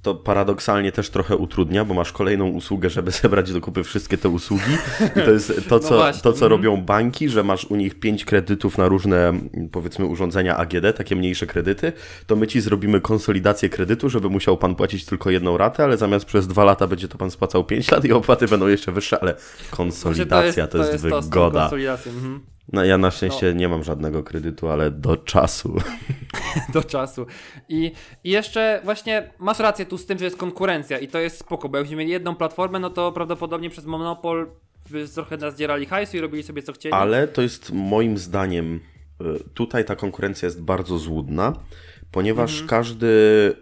to 0.03 0.15
paradoksalnie 0.15 0.93
też 0.93 1.11
trochę 1.11 1.37
utrudnia, 1.37 1.85
bo 1.85 1.95
masz 1.95 2.13
kolejną 2.13 2.49
usługę, 2.49 2.91
żeby 2.91 3.11
zebrać 3.11 3.53
do 3.53 3.61
kupy 3.61 3.85
wszystkie 3.85 4.19
te 4.19 4.29
usługi. 4.29 4.79
I 5.17 5.21
to 5.21 5.31
jest 5.31 5.69
to, 5.69 5.75
No 5.79 5.81
co, 5.81 5.97
właśnie, 5.97 6.23
to, 6.23 6.33
co 6.33 6.47
mhm. 6.47 6.51
robią 6.51 6.77
banki, 6.77 7.29
że 7.29 7.45
masz 7.45 7.65
u 7.65 7.77
nich 7.77 8.01
5 8.01 8.25
kredytów 8.25 8.79
na 8.79 8.89
różne, 8.89 9.33
powiedzmy, 9.73 10.07
urządzenia 10.07 10.57
AGD, 10.57 10.97
takie 10.97 11.17
mniejsze 11.17 11.47
kredyty, 11.47 11.93
to 12.27 12.37
my 12.37 12.47
ci 12.47 12.61
zrobimy 12.61 13.01
konsolidację 13.01 13.69
kredytu, 13.69 14.09
żeby 14.09 14.29
musiał 14.31 14.57
pan 14.57 14.75
płacić 14.75 15.05
tylko 15.05 15.31
jedną 15.31 15.57
ratę, 15.57 15.85
ale 15.85 15.97
zamiast 15.97 16.25
przez 16.25 16.47
dwa 16.47 16.65
lata 16.65 16.87
będzie 16.87 17.09
to 17.09 17.19
pan 17.19 17.31
spłacał 17.31 17.65
5 17.65 17.91
lat 17.91 18.05
i 18.05 18.13
opłaty 18.13 18.49
będą 18.49 18.67
jeszcze 18.67 18.93
wyższe, 18.93 19.23
ale 19.23 19.35
konsolidacja 19.71 20.67
to 20.67 20.79
jest, 20.79 20.93
to 20.93 20.99
z 20.99 21.03
tą 21.03 21.21
wygoda. 21.21 21.61
konsolidacją, 21.61 22.13
mhm. 22.13 22.41
No 22.73 22.85
ja 22.85 22.99
na 22.99 23.11
szczęście 23.11 23.55
nie 23.55 23.69
mam 23.69 23.85
żadnego 23.85 24.23
kredytu, 24.23 24.69
ale 24.69 24.91
do 24.91 25.17
czasu. 25.17 25.77
do 26.75 26.83
czasu. 26.83 27.27
I, 27.69 27.93
I 28.25 28.31
jeszcze 28.31 28.81
właśnie 28.85 29.31
masz 29.39 29.59
rację 29.59 29.87
tu 29.87 29.99
z 29.99 30.07
tym, 30.07 30.19
że 30.19 30.25
jest 30.25 30.37
konkurencja 30.37 30.99
i 30.99 31.09
to 31.09 31.19
jest 31.19 31.39
spoko, 31.39 31.69
bo 31.69 31.77
jakbyśmy 31.77 31.97
mieli 31.97 32.11
jedną 32.11 32.35
platformę, 32.35 32.79
no 32.79 32.91
to 32.91 33.13
prawdopodobnie 33.13 33.71
przez 33.71 33.85
monopol 33.85 34.51
by 34.91 35.09
trochę 35.09 35.37
nazdzierali 35.37 35.87
hajsu 35.87 36.17
i 36.17 36.21
robili 36.21 36.43
sobie 36.43 36.63
co 36.63 36.73
chcieli. 36.73 36.93
Ale 36.93 37.29
to 37.29 37.43
jest 37.43 37.73
moim 37.73 38.19
zdaniem, 38.19 38.81
y, 39.21 39.25
tutaj 39.55 39.85
ta 39.85 39.97
konkurencja 39.97 40.47
jest 40.47 40.63
bardzo 40.63 40.99
złudna, 40.99 41.53
ponieważ 42.11 42.51
Mhm. 42.51 42.69
każdy, 42.69 43.09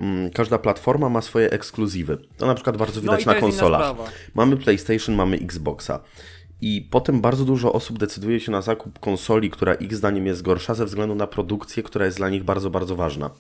mm, 0.01 0.31
każda 0.31 0.59
platforma 0.59 1.09
ma 1.09 1.21
swoje 1.23 1.51
ekskluzywy. 1.51 2.19
To 2.37 2.47
na 2.47 2.55
przykład 2.55 2.77
bardzo 2.77 3.01
No 3.01 3.03
widać 3.03 3.25
to 3.25 3.35
na 3.35 3.41
konsolach. 3.41 3.97
Mamy 4.35 4.57
PlayStation, 4.57 5.15
mamy 5.15 5.37
Xboxa. 5.37 6.01
I 6.61 6.89
potem 6.91 7.21
bardzo 7.21 7.45
dużo 7.45 7.73
osób 7.73 7.99
decyduje 7.99 8.41
się 8.41 8.53
na 8.53 8.63
zakup 8.63 8.99
konsoli, 8.99 9.51
która 9.51 9.75
ich 9.75 9.95
zdaniem 9.95 10.27
jest 10.27 10.43
gorsza 10.43 10.75
ze 10.75 10.85
względu 10.85 11.15
na 11.15 11.27
produkcję, 11.27 11.83
która 11.83 12.05
jest 12.05 12.17
dla 12.17 12.29
nich 12.29 12.45
bardzo, 12.45 12.71
bardzo 12.71 12.97
ważna. 12.97 13.31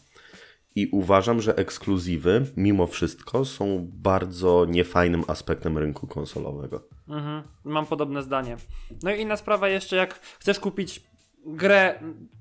I 0.75 0.89
uważam, 0.93 1.41
że 1.41 1.57
ekskluzywy, 1.57 2.47
mimo 2.57 2.87
wszystko, 2.87 3.45
są 3.45 3.89
bardzo 3.93 4.67
niefajnym 4.69 5.25
aspektem 5.29 5.79
rynku 5.79 6.07
konsolowego. 6.07 6.89
Mhm, 7.09 7.43
mam 7.65 7.87
podobne 7.87 8.23
zdanie. 8.23 8.57
No 9.03 9.15
i 9.15 9.21
inna 9.21 9.37
sprawa 9.37 9.69
jeszcze, 9.69 9.97
jak 9.97 10.15
chcesz 10.21 10.61
kupić 10.61 11.03
grę, 11.47 12.01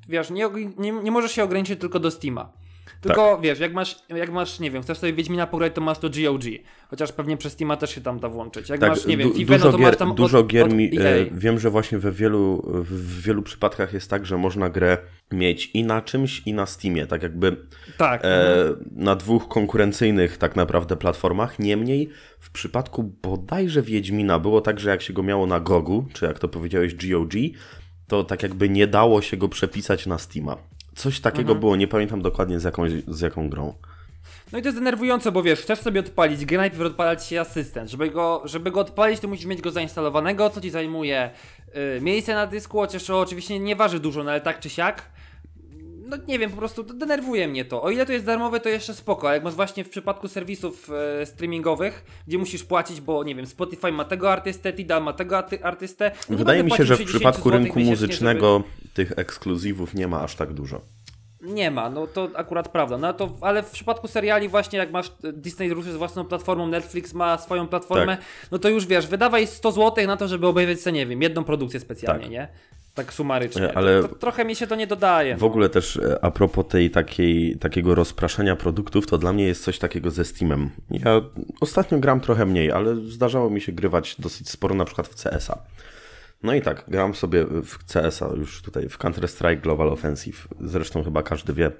wiesz, 0.10 0.30
nie, 0.30 0.50
nie, 0.78 0.92
nie 0.92 1.12
możesz 1.12 1.32
się 1.32 1.44
ograniczyć 1.44 1.80
tylko 1.80 2.00
do 2.00 2.12
Steama. 2.12 2.54
Tylko 3.01 3.31
Tak. 3.36 3.41
wiesz, 3.41 3.60
jak 3.60 3.73
masz, 3.73 3.95
jak 4.10 4.31
masz, 4.31 4.60
nie 4.60 4.71
wiem, 4.71 4.84
chcesz 4.84 4.97
sobie 4.97 5.13
Wiedźmina 5.13 5.47
pograć, 5.47 5.73
to 5.75 5.81
masz 5.81 5.97
to 5.99 6.10
GOG. 6.10 6.43
Chociaż 6.89 7.12
pewnie 7.12 7.38
przez 7.38 7.53
Steama 7.53 7.77
też 7.77 7.95
się 7.95 8.01
tam 8.01 8.19
da 8.19 8.29
włączyć. 8.29 8.69
Jak 8.69 8.81
masz, 8.81 9.05
nie 9.05 9.17
wiem, 9.17 9.27
Tak, 9.29 9.38
FIFA, 9.38 9.53
dużo 9.53 9.65
no 9.65 9.71
to 9.71 9.77
gier, 9.77 9.88
masz 9.88 9.97
tam 9.97 10.12
od, 10.12 10.17
dużo 10.17 10.43
gier 10.43 10.65
od 10.65 10.73
mi, 10.73 10.99
EA. 10.99 11.03
e, 11.10 11.25
wiem, 11.31 11.60
że 11.60 11.69
właśnie 11.69 11.97
we 11.97 12.12
wielu, 12.12 12.62
w 12.73 13.21
wielu 13.21 13.41
przypadkach 13.43 13.93
jest 13.93 14.10
tak, 14.10 14.25
że 14.25 14.38
można 14.38 14.69
grę 14.69 14.97
mieć 15.31 15.71
i 15.73 15.84
na 15.84 16.01
czymś, 16.01 16.41
i 16.45 16.53
na 16.53 16.65
Steamie, 16.65 17.05
tak 17.08 17.23
jakby 17.23 17.58
Tak. 17.97 18.21
e, 18.25 18.55
na 18.91 19.15
dwóch 19.15 19.47
konkurencyjnych 19.47 20.38
tak 20.38 20.55
naprawdę 20.55 20.95
platformach. 20.95 21.60
Niemniej 21.60 22.10
w 22.39 22.51
przypadku 22.51 23.03
bodajże 23.03 23.81
Wiedźmina 23.81 24.39
było 24.39 24.62
tak, 24.62 24.79
że 24.79 24.89
jak 24.89 25.01
się 25.01 25.13
go 25.13 25.23
miało 25.23 25.45
na 25.47 25.60
Gogu, 25.60 26.05
czy 26.13 26.25
jak 26.25 26.39
to 26.39 26.47
powiedziałeś 26.47 26.95
GOG, 26.95 27.34
to 28.08 28.23
tak 28.23 28.43
jakby 28.43 28.69
nie 28.69 28.88
dało 28.88 29.21
się 29.21 29.38
go 29.38 29.49
przepisać 29.49 30.05
na 30.05 30.17
Steama. 30.17 30.58
Coś 30.95 31.19
takiego 31.19 31.41
Mhm. 31.51 31.60
było, 31.60 31.75
nie 31.75 31.88
pamiętam 31.88 32.21
dokładnie 32.21 32.60
z, 32.60 32.63
jakąś, 32.63 32.91
z 33.08 33.21
jaką 33.21 33.49
grą. 33.49 33.73
No 34.51 34.60
i 34.60 34.62
to 34.62 34.67
jest 34.67 34.77
denerwujące, 34.77 35.31
bo 35.31 35.43
wiesz, 35.43 35.60
chcesz 35.62 35.79
sobie 35.79 35.99
odpalić 35.99 36.45
grę, 36.45 36.58
najpierw 36.58 36.81
odpalać 36.84 37.25
się 37.25 37.41
asystent. 37.41 37.89
Żeby 37.89 38.10
go, 38.10 38.41
żeby 38.45 38.71
go 38.71 38.79
odpalić, 38.79 39.19
to 39.19 39.27
musisz 39.27 39.45
mieć 39.45 39.62
go 39.62 39.71
zainstalowanego, 39.71 40.49
co 40.49 40.62
ci 40.62 40.69
zajmuje 40.69 41.29
y, 41.97 42.01
miejsce 42.01 42.34
na 42.34 42.47
dysku, 42.47 42.77
chociaż 42.77 43.10
oczywiście 43.10 43.60
nie 43.60 43.75
waży 43.75 43.99
dużo, 43.99 44.23
no 44.23 44.31
ale 44.31 44.41
tak 44.41 44.60
czy 44.60 44.69
siak. 44.69 45.14
No 46.06 46.18
nie 46.28 46.39
wiem, 46.39 46.52
po 46.52 46.58
prostu 46.58 46.84
denerwuje 46.84 47.48
mnie 47.48 47.65
to. 47.65 47.82
O 47.84 47.89
ile 47.89 48.06
to 48.06 48.12
jest 48.13 48.26
darmowe, 48.26 48.60
to 48.60 48.70
jeszcze 48.70 48.94
spoko, 48.94 49.28
ale 49.28 49.38
jak 49.38 49.44
masz 49.44 49.54
właśnie 49.54 49.84
w 49.84 49.89
przypadku 49.89 50.28
serwisów 50.28 50.89
e, 51.22 51.26
streamingowych, 51.26 52.06
gdzie 52.28 52.38
musisz 52.38 52.63
płacić, 52.63 53.02
bo 53.02 53.24
nie 53.24 53.36
wiem, 53.36 53.46
Spotify 53.46 53.91
ma 53.91 54.06
tego 54.06 54.32
artystę, 54.32 54.74
Tidal 54.74 55.04
ma 55.04 55.13
tego 55.13 55.36
arty- 55.38 55.63
artystę. 55.63 56.12
no 56.30 56.38
Wydaje 56.38 56.63
mi 56.63 56.72
się, 56.72 56.84
że 56.86 56.96
w 56.96 56.98
płacił 56.98 57.08
60 57.08 57.10
przypadku 57.36 57.50
rynku 57.50 57.80
muzycznego 57.80 58.63
tych 58.94 59.12
ekskluzywów 59.20 59.94
nie 59.94 60.08
ma 60.08 60.22
aż 60.22 60.36
tak 60.36 60.54
dużo. 60.54 60.82
Nie 61.41 61.72
ma, 61.72 61.89
no 61.89 62.08
to 62.08 62.30
akurat 62.36 62.70
prawda. 62.70 62.98
No 62.98 63.13
to, 63.13 63.30
ale 63.41 63.63
w 63.63 63.70
przypadku 63.72 64.08
seriali 64.08 64.50
właśnie 64.50 64.80
jak 64.80 64.91
masz 64.91 65.08
e, 65.24 65.34
Disney 65.34 65.70
ruszy 65.74 65.91
z 65.91 65.96
własną 65.96 66.26
platformą, 66.26 66.68
Netflix 66.68 67.13
ma 67.13 67.38
swoją 67.38 67.68
platformę, 67.68 68.18
Tak. 68.18 68.26
no 68.52 68.60
to 68.60 68.70
już 68.70 68.86
wiesz, 68.86 69.08
wydawaj 69.08 69.48
100 69.48 69.72
zł 69.72 70.08
na 70.08 70.18
to, 70.18 70.28
żeby 70.28 70.48
obejrzeć 70.48 70.82
sobie, 70.82 70.94
nie 70.94 71.06
wiem, 71.06 71.22
jedną 71.22 71.44
produkcję 71.44 71.80
specjalnie, 71.80 72.24
Tak. 72.24 72.32
nie? 72.32 72.48
Tak 72.95 73.13
sumarycznie. 73.13 73.77
Ale- 73.77 74.01
To, 74.01 74.08
to 74.08 74.15
trochę 74.15 74.45
mi 74.45 74.55
się 74.55 74.67
to 74.67 74.75
nie 74.75 74.88
dodaje. 74.88 75.38
W 75.38 75.43
ogóle 75.43 75.69
też 75.69 75.97
e, 75.97 76.23
a 76.25 76.31
propos 76.31 76.65
tej 76.67 76.91
takiej, 76.91 77.58
takiego 77.58 77.95
rozpraszania 77.95 78.55
produktów, 78.55 79.08
to 79.08 79.17
dla 79.17 79.34
mnie 79.34 79.43
jest 79.43 79.63
coś 79.63 79.79
takiego 79.79 80.12
ze 80.12 80.25
Steamem. 80.25 80.69
Ja 80.89 81.21
ostatnio 81.62 81.99
gram 81.99 82.19
trochę 82.21 82.45
mniej, 82.45 82.71
ale 82.71 82.95
zdarzało 82.95 83.49
mi 83.49 83.62
się 83.62 83.71
grywać 83.71 84.15
dosyć 84.19 84.49
sporo 84.49 84.75
na 84.75 84.86
przykład 84.86 85.08
w 85.08 85.23
CS-a. 85.23 85.58
No 86.43 86.53
i 86.53 86.62
tak, 86.62 86.86
gram 86.88 87.15
sobie 87.15 87.45
w 87.45 87.93
CS-a 87.93 88.27
już 88.38 88.62
tutaj 88.62 88.89
w 88.89 88.97
Counter-Strike 88.97 89.62
Global 89.62 89.89
Offensive. 89.89 90.47
Zresztą 90.62 91.03
chyba 91.03 91.23
każdy 91.23 91.53
wie. 91.53 91.71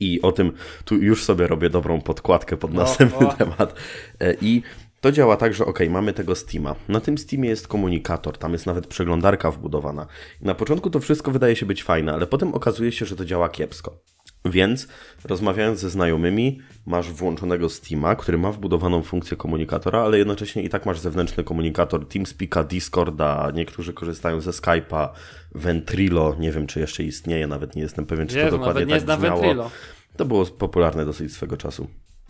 I 0.00 0.22
o 0.22 0.32
tym 0.32 0.52
tu 0.84 0.96
już 0.96 1.24
sobie 1.24 1.46
robię 1.46 1.70
dobrą 1.70 2.00
podkładkę 2.00 2.56
pod 2.56 2.74
No, 2.74 2.80
następny 2.80 3.26
o. 3.28 3.32
temat. 3.32 3.74
E, 4.20 4.34
I 4.40 4.62
to 5.00 5.12
działa 5.12 5.36
tak, 5.36 5.54
że 5.54 5.66
ok, 5.66 5.78
mamy 5.90 6.12
tego 6.12 6.34
Steama. 6.34 6.74
Na 6.88 7.00
tym 7.00 7.18
Steamie 7.18 7.48
jest 7.48 7.68
komunikator, 7.68 8.38
tam 8.38 8.52
jest 8.52 8.66
nawet 8.66 8.86
przeglądarka 8.86 9.50
wbudowana. 9.50 10.06
I 10.42 10.44
na 10.44 10.54
początku 10.54 10.90
to 10.90 11.00
wszystko 11.00 11.30
wydaje 11.30 11.56
się 11.56 11.66
być 11.66 11.82
fajne, 11.82 12.12
ale 12.12 12.26
potem 12.26 12.54
okazuje 12.54 12.92
się, 12.92 13.06
że 13.06 13.16
to 13.16 13.24
działa 13.24 13.48
kiepsko. 13.48 13.98
Więc 14.44 14.88
rozmawiając 15.24 15.80
ze 15.80 15.90
znajomymi, 15.90 16.60
masz 16.86 17.12
włączonego 17.12 17.68
Steama, 17.68 18.16
który 18.16 18.38
ma 18.38 18.52
wbudowaną 18.52 19.02
funkcję 19.02 19.36
komunikatora, 19.36 20.00
ale 20.00 20.18
jednocześnie 20.18 20.62
i 20.62 20.68
tak 20.68 20.86
masz 20.86 20.98
zewnętrzny 20.98 21.44
komunikator 21.44 22.08
Teamspeaka, 22.08 22.64
Discorda, 22.64 23.50
niektórzy 23.54 23.92
korzystają 23.92 24.40
ze 24.40 24.50
Skype'a, 24.50 25.08
Ventrilo, 25.54 26.36
nie 26.38 26.52
wiem 26.52 26.66
czy 26.66 26.80
jeszcze 26.80 27.02
istnieje, 27.02 27.46
nawet 27.46 27.76
nie 27.76 27.82
jestem 27.82 28.06
pewien, 28.06 28.26
czy 28.26 28.34
to 28.44 28.50
dokładnie 28.50 28.86
nawet 28.86 29.02
nie 29.02 29.06
tak 29.06 29.18
brzmiało. 29.18 29.40
Ventrilo. 29.40 29.70
To 30.16 30.24
było 30.24 30.46
popularne 30.46 31.04
dosyć 31.04 31.32
swego 31.32 31.56
czasu. 31.56 31.88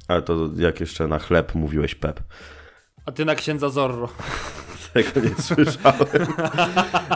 Ale 0.09 0.23
to 0.23 0.51
jak 0.57 0.81
jeszcze 0.81 1.09
na 1.09 1.19
chleb 1.19 1.55
mówiłeś 1.55 1.95
Pep. 1.95 2.21
A 3.09 3.13
ty 3.13 3.25
na 3.25 3.35
księdza 3.35 3.69
Zorro. 3.69 4.09
Tego 4.95 5.21
nie 5.21 5.43
słyszałem. 5.43 6.27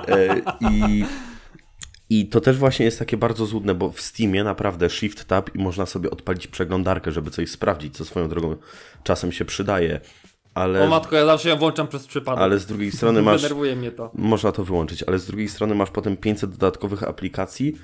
E, 0.09 0.41
I, 0.61 1.05
I 2.11 2.27
to 2.27 2.41
też 2.41 2.57
właśnie 2.59 2.85
jest 2.85 2.99
takie 2.99 3.17
bardzo 3.17 3.47
złudne, 3.47 3.75
bo 3.75 3.91
w 3.91 4.01
Steamie 4.01 4.45
naprawdę 4.45 4.91
Shift 4.91 5.25
Tab 5.25 5.55
i 5.55 5.59
można 5.59 5.87
sobie 5.87 6.11
odpalić 6.11 6.47
przeglądarkę, 6.47 7.13
żeby 7.13 7.31
coś 7.31 7.51
sprawdzić, 7.51 7.97
co 7.97 8.05
swoją 8.05 8.29
drogą 8.29 8.57
czasem 9.03 9.33
się 9.33 9.45
przydaje. 9.45 10.01
Ale, 10.55 10.85
O 10.85 10.89
matko, 10.89 11.17
ja 11.17 11.27
zawsze 11.27 11.49
ją 11.49 11.57
włączam 11.57 11.89
przez 11.89 12.07
przypadek. 12.07 12.43
ale 12.43 12.59
z 12.59 12.67
drugiej 12.67 12.93
strony 12.93 13.23
masz. 13.23 13.43
Denerwuje 13.43 13.77
mnie 13.77 13.91
to. 13.91 14.11
Można 14.15 14.53
to 14.53 14.65
wyłączyć, 14.65 15.03
ale 15.03 15.19
z 15.19 15.27
drugiej 15.27 15.49
strony 15.49 15.75
masz 15.75 15.91
potem 15.91 16.17
500 16.17 16.51
dodatkowych 16.51 17.03
aplikacji, 17.03 17.77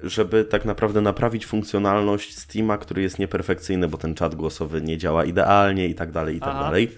żeby 0.00 0.44
tak 0.44 0.64
naprawdę 0.64 1.00
naprawić 1.00 1.46
funkcjonalność 1.46 2.38
Steama, 2.38 2.78
który 2.78 3.02
jest 3.02 3.18
nieperfekcyjny, 3.18 3.88
bo 3.88 3.98
ten 3.98 4.14
czat 4.14 4.34
głosowy 4.34 4.82
nie 4.82 4.98
działa 4.98 5.24
idealnie 5.24 5.88
i 5.88 5.94
tak 5.94 6.12
dalej, 6.12 6.36
i 6.36 6.40
tak 6.40 6.48
Aha. 6.52 6.62
dalej. 6.62 6.96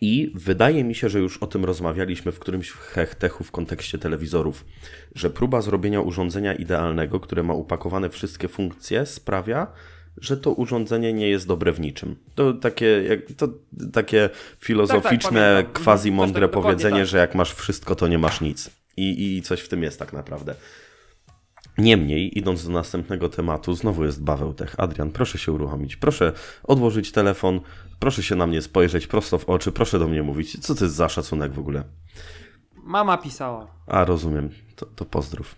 I 0.00 0.32
wydaje 0.34 0.84
mi 0.84 0.94
się, 0.94 1.08
że 1.08 1.18
już 1.18 1.38
o 1.38 1.46
tym 1.46 1.64
rozmawialiśmy 1.64 2.32
w 2.32 2.38
którymś 2.38 2.70
hechtechu 2.70 3.44
w 3.44 3.50
kontekście 3.50 3.98
telewizorów, 3.98 4.64
że 5.14 5.30
próba 5.30 5.60
zrobienia 5.60 6.00
urządzenia 6.00 6.54
idealnego, 6.54 7.20
które 7.20 7.42
ma 7.42 7.54
upakowane 7.54 8.10
wszystkie 8.10 8.48
funkcje, 8.48 9.06
sprawia, 9.06 9.66
że 10.16 10.36
to 10.36 10.52
urządzenie 10.52 11.12
nie 11.12 11.28
jest 11.28 11.46
dobre 11.46 11.72
w 11.72 11.80
niczym. 11.80 12.16
To 12.34 12.52
takie, 12.52 13.22
to 13.36 13.48
takie 13.92 14.30
filozoficzne, 14.60 15.54
Tak, 15.56 15.64
pamiętam. 15.64 15.84
quasi 15.84 16.12
mądre 16.12 16.40
tak- 16.42 16.50
dokładnie 16.50 16.72
powiedzenie, 16.72 17.00
tak. 17.00 17.06
że 17.06 17.18
jak 17.18 17.34
masz 17.34 17.54
wszystko, 17.54 17.94
to 17.94 18.08
nie 18.08 18.18
masz 18.18 18.40
nic. 18.40 18.70
I, 18.96 19.36
I 19.36 19.42
coś 19.42 19.60
w 19.60 19.68
tym 19.68 19.82
jest 19.82 19.98
tak 19.98 20.12
naprawdę. 20.12 20.54
Niemniej, 21.78 22.38
idąc 22.38 22.66
do 22.66 22.72
następnego 22.72 23.28
tematu, 23.28 23.74
znowu 23.74 24.04
jest 24.04 24.22
Baweł 24.22 24.54
Tech. 24.54 24.74
Adrian, 24.78 25.10
proszę 25.10 25.38
się 25.38 25.52
uruchomić, 25.52 25.96
proszę 25.96 26.32
odłożyć 26.62 27.12
telefon, 27.12 27.60
proszę 27.98 28.22
się 28.22 28.36
na 28.36 28.46
mnie 28.46 28.62
spojrzeć 28.62 29.06
prosto 29.06 29.38
w 29.38 29.48
oczy, 29.48 29.72
proszę 29.72 29.98
do 29.98 30.08
mnie 30.08 30.22
mówić. 30.22 30.60
Co 30.60 30.74
to 30.74 30.84
jest 30.84 30.96
za 30.96 31.08
szacunek 31.08 31.52
w 31.52 31.58
ogóle? 31.58 31.84
Mama 32.76 33.18
pisała. 33.18 33.66
A, 33.86 34.04
rozumiem, 34.04 34.50
to, 34.76 34.86
to 34.86 35.04
pozdrów. 35.04 35.56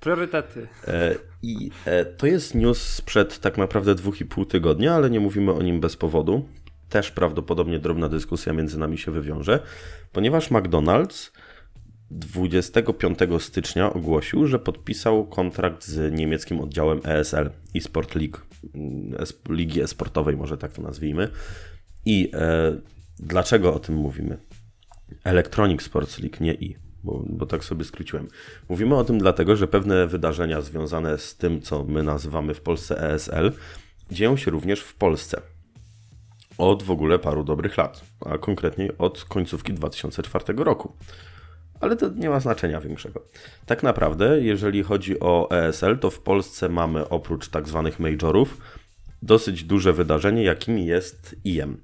Priorytety. 0.00 0.68
E, 0.86 1.14
I 1.42 1.70
e, 1.84 2.04
to 2.04 2.26
jest 2.26 2.54
news 2.54 2.82
sprzed 2.82 3.38
tak 3.38 3.58
naprawdę 3.58 3.94
dwóch 3.94 4.20
i 4.20 4.24
pół 4.24 4.44
tygodnia, 4.44 4.94
ale 4.94 5.10
nie 5.10 5.20
mówimy 5.20 5.52
o 5.52 5.62
nim 5.62 5.80
bez 5.80 5.96
powodu. 5.96 6.48
Też 6.88 7.10
prawdopodobnie 7.10 7.78
drobna 7.78 8.08
dyskusja 8.08 8.52
między 8.52 8.78
nami 8.78 8.98
się 8.98 9.10
wywiąże, 9.10 9.60
ponieważ 10.12 10.50
McDonald's 10.50 11.30
25 12.14 13.18
stycznia 13.38 13.92
ogłosił, 13.92 14.46
że 14.46 14.58
podpisał 14.58 15.26
kontrakt 15.26 15.86
z 15.86 16.12
niemieckim 16.12 16.60
oddziałem 16.60 17.00
ESL, 17.04 17.50
eSport 17.76 18.14
League, 18.14 18.38
mm, 18.74 19.14
ligi 19.48 19.80
esportowej, 19.80 20.36
może 20.36 20.58
tak 20.58 20.72
to 20.72 20.82
nazwijmy. 20.82 21.28
I 22.06 22.30
e, 22.34 22.76
dlaczego 23.18 23.74
o 23.74 23.78
tym 23.78 23.94
mówimy? 23.94 24.38
Electronic 25.24 25.82
Sports 25.82 26.18
League, 26.18 26.36
nie 26.40 26.54
i, 26.54 26.76
bo, 27.04 27.24
bo 27.28 27.46
tak 27.46 27.64
sobie 27.64 27.84
skróciłem. 27.84 28.28
Mówimy 28.68 28.94
o 28.96 29.04
tym 29.04 29.18
dlatego, 29.18 29.56
że 29.56 29.68
pewne 29.68 30.06
wydarzenia 30.06 30.60
związane 30.60 31.18
z 31.18 31.36
tym, 31.36 31.62
co 31.62 31.84
my 31.84 32.02
nazywamy 32.02 32.54
w 32.54 32.60
Polsce 32.60 33.12
ESL, 33.12 33.52
dzieją 34.10 34.36
się 34.36 34.50
również 34.50 34.80
w 34.80 34.94
Polsce. 34.94 35.40
od 36.58 36.82
w 36.82 36.90
ogóle 36.90 37.18
paru 37.18 37.44
dobrych 37.44 37.76
lat, 37.76 38.04
a 38.20 38.38
konkretniej 38.38 38.98
od 38.98 39.24
końcówki 39.24 39.72
2004 39.72 40.44
roku. 40.56 40.92
Ale 41.84 41.96
to 41.96 42.08
nie 42.08 42.30
ma 42.30 42.40
znaczenia 42.40 42.80
większego. 42.80 43.22
Tak 43.66 43.82
naprawdę, 43.82 44.40
jeżeli 44.40 44.82
chodzi 44.82 45.20
o 45.20 45.50
ESL, 45.50 45.98
to 45.98 46.10
w 46.10 46.20
Polsce 46.20 46.68
mamy 46.68 47.08
oprócz 47.08 47.48
tak 47.48 47.68
zwanych 47.68 48.00
majorów 48.00 48.58
dosyć 49.22 49.64
duże 49.64 49.92
wydarzenie, 49.92 50.42
jakim 50.42 50.78
jest 50.78 51.36
IEM. 51.44 51.80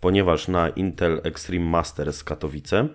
Ponieważ 0.00 0.48
na 0.48 0.68
Intel 0.68 1.20
Extreme 1.24 1.64
Masters 1.64 2.24
Katowice 2.24 2.88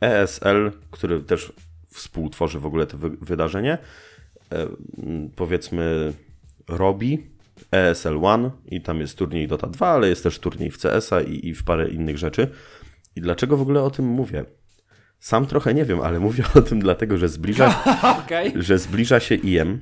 ESL, 0.00 0.72
który 0.90 1.20
też 1.20 1.52
współtworzy 1.86 2.60
w 2.60 2.66
ogóle 2.66 2.86
to 2.86 2.98
wy 2.98 3.10
wydarzenie, 3.10 3.78
e, 4.52 4.66
powiedzmy 5.36 6.12
robi 6.68 7.26
ESL 7.72 8.24
One 8.24 8.50
i 8.66 8.80
tam 8.80 9.00
jest 9.00 9.18
turniej 9.18 9.48
Dota 9.48 9.66
2, 9.66 9.88
ale 9.88 10.08
jest 10.08 10.22
też 10.22 10.38
turniej 10.38 10.70
w 10.70 10.78
CS-a 10.78 11.20
i, 11.20 11.48
i 11.48 11.54
w 11.54 11.64
parę 11.64 11.88
innych 11.88 12.18
rzeczy. 12.18 12.48
I 13.16 13.20
dlaczego 13.20 13.56
w 13.56 13.62
ogóle 13.62 13.82
o 13.82 13.90
tym 13.90 14.04
mówię? 14.04 14.44
Sam 15.20 15.46
trochę 15.46 15.74
nie 15.74 15.84
wiem, 15.84 16.00
ale 16.00 16.20
mówię 16.26 16.44
o 16.54 16.62
tym 16.62 16.80
dlatego, 16.80 17.18
że 17.18 17.28
zbliża, 17.28 17.82
Okej. 18.24 18.52
że 18.56 18.78
zbliża 18.78 19.20
się 19.20 19.34
IEM, 19.34 19.80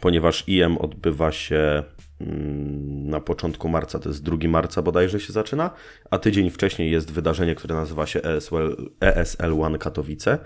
ponieważ 0.00 0.44
IEM 0.48 0.78
odbywa 0.78 1.32
się 1.32 1.82
mm, 2.20 3.08
na 3.10 3.20
początku 3.20 3.68
marca, 3.68 3.98
to 3.98 4.08
jest 4.08 4.22
2 4.22 4.36
marca 4.48 4.82
bodajże 4.82 5.20
się 5.20 5.32
zaczyna, 5.32 5.70
a 6.10 6.18
tydzień 6.18 6.50
wcześniej 6.50 6.90
jest 6.90 7.10
wydarzenie, 7.12 7.54
które 7.54 7.74
nazywa 7.74 8.06
się 8.06 8.22
ESL, 8.22 8.76
ESL 9.00 9.60
One 9.62 9.78
Katowice. 9.78 10.38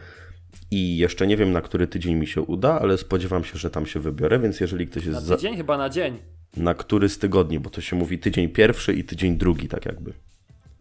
I 0.71 0.99
jeszcze 0.99 1.27
nie 1.27 1.37
wiem, 1.37 1.53
na 1.53 1.61
który 1.61 1.87
tydzień 1.87 2.15
mi 2.15 2.27
się 2.27 2.41
uda, 2.43 2.81
ale 2.81 2.99
spodziewam 2.99 3.45
się, 3.45 3.59
że 3.59 3.71
tam 3.71 3.87
się 3.87 4.01
wybiorę, 4.01 4.39
więc 4.39 4.61
jeżeli 4.61 4.87
ktoś 4.87 5.07
Na 5.07 5.13
jest 5.13 5.25
za, 5.27 5.37
tydzień? 5.37 5.57
Chyba 5.57 5.79
na 5.79 5.89
dzień. 5.89 6.19
na 6.57 6.75
który 6.75 7.09
z 7.09 7.19
tygodni, 7.19 7.61
bo 7.61 7.71
to 7.71 7.81
się 7.81 7.97
mówi 7.97 8.19
tydzień 8.19 8.49
pierwszy 8.49 8.93
i 8.95 9.05
tydzień 9.05 9.37
drugi, 9.37 9.69
tak 9.69 9.87
jakby. 9.87 10.13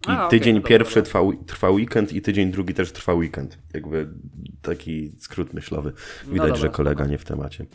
I 0.07 0.11
A, 0.11 0.27
tydzień 0.27 0.53
no 0.53 0.59
dobra, 0.59 0.69
pierwszy 0.69 0.95
dobra. 0.95 1.05
Trwa, 1.05 1.45
trwa 1.47 1.69
weekend 1.69 2.13
i 2.13 2.21
tydzień 2.21 2.51
drugi 2.51 2.73
też 2.73 2.91
trwa 2.91 3.13
weekend. 3.13 3.57
Jakby 3.73 4.07
taki 4.61 5.11
skrót 5.19 5.53
myślowy. 5.53 5.93
Widać, 6.23 6.37
dobra, 6.37 6.55
że 6.55 6.69
kolega 6.69 7.05
nie 7.05 7.17
w 7.17 7.25
temacie. 7.25 7.65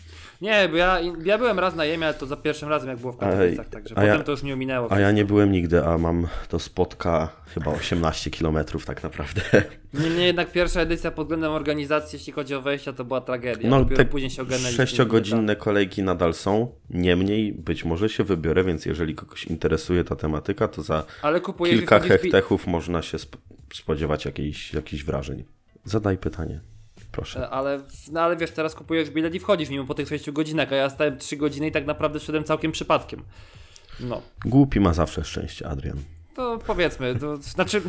Nie, 0.40 0.68
bo 0.68 0.76
ja, 0.76 0.98
ja 1.24 1.38
byłem 1.38 1.58
raz 1.58 1.74
na 1.74 1.84
Jemie, 1.84 2.06
ale 2.06 2.14
to 2.14 2.26
za 2.26 2.36
pierwszym 2.36 2.68
razem, 2.68 2.88
jak 2.88 2.98
było 2.98 3.12
w 3.12 3.16
Katowicach, 3.16 3.68
także 3.68 3.98
a 3.98 4.04
ja- 4.04 4.12
potem 4.12 4.24
to 4.26 4.32
już 4.32 4.42
mnie 4.42 4.54
ominęło. 4.54 4.92
A 4.92 5.00
ja 5.00 5.10
nie 5.12 5.24
byłem 5.24 5.52
nigdy, 5.52 5.84
a 5.84 5.98
mam 5.98 6.26
do 6.50 6.58
spotka 6.58 7.28
chyba 7.54 7.70
18 7.70 8.30
km 8.30 8.58
tak 8.86 9.02
naprawdę. 9.02 9.40
Niemniej 9.94 10.26
jednak 10.26 10.52
pierwsza 10.52 10.80
edycja 10.80 11.10
pod 11.10 11.26
względem 11.26 11.52
organizacji, 11.52 12.16
jeśli 12.16 12.32
chodzi 12.32 12.54
o 12.54 12.62
wejścia, 12.62 12.92
to 12.92 13.04
była 13.04 13.20
tragedia. 13.20 13.70
No 13.70 13.78
Dopiero 13.78 13.96
te 13.96 14.04
później 14.04 14.30
się 14.30 14.42
ogarnęli. 14.42 14.74
sześciogodzinne 14.74 15.56
kolejki 15.56 16.02
nadal 16.02 16.34
są. 16.34 16.72
Niemniej 16.90 17.52
być 17.52 17.84
może 17.84 18.08
się 18.08 18.24
wybiorę, 18.24 18.64
więc 18.64 18.86
jeżeli 18.86 19.14
kogoś 19.14 19.44
interesuje 19.44 20.04
ta 20.04 20.16
tematyka, 20.16 20.68
to 20.68 20.82
za 20.82 21.04
kilka 21.70 21.98
wchodzisz 21.98 22.16
pi- 22.16 22.22
hechtechów 22.22 22.66
można 22.66 23.02
się 23.02 23.16
sp- 23.24 23.38
spodziewać 23.74 24.24
jakichś, 24.24 24.74
jakichś 24.74 25.02
wrażeń. 25.04 25.44
Zadaj 25.84 26.18
pytanie, 26.18 26.60
proszę. 27.12 27.48
Ale, 27.50 27.80
no, 28.12 28.20
ale 28.20 28.36
wiesz, 28.36 28.50
teraz 28.50 28.74
kupujesz 28.74 29.10
bilet 29.10 29.34
i 29.34 29.40
wchodzisz 29.40 29.68
mimo 29.68 29.84
po 29.84 29.94
tych 29.94 30.08
6 30.08 30.30
godzinach, 30.30 30.72
a 30.72 30.76
ja 30.76 30.90
stałem 30.90 31.18
3 31.18 31.36
godziny 31.36 31.66
i 31.68 31.72
tak 31.72 31.86
naprawdę 31.86 32.20
szedłem 32.20 32.44
całkiem 32.44 32.72
przypadkiem. 32.72 33.22
No, 34.00 34.22
Głupi 34.44 34.80
ma 34.80 34.94
zawsze 34.94 35.24
szczęście, 35.24 35.68
Adrian. 35.68 35.96
To 36.40 36.58
powiedzmy, 36.66 37.14
to 37.14 37.36
znaczy, 37.36 37.82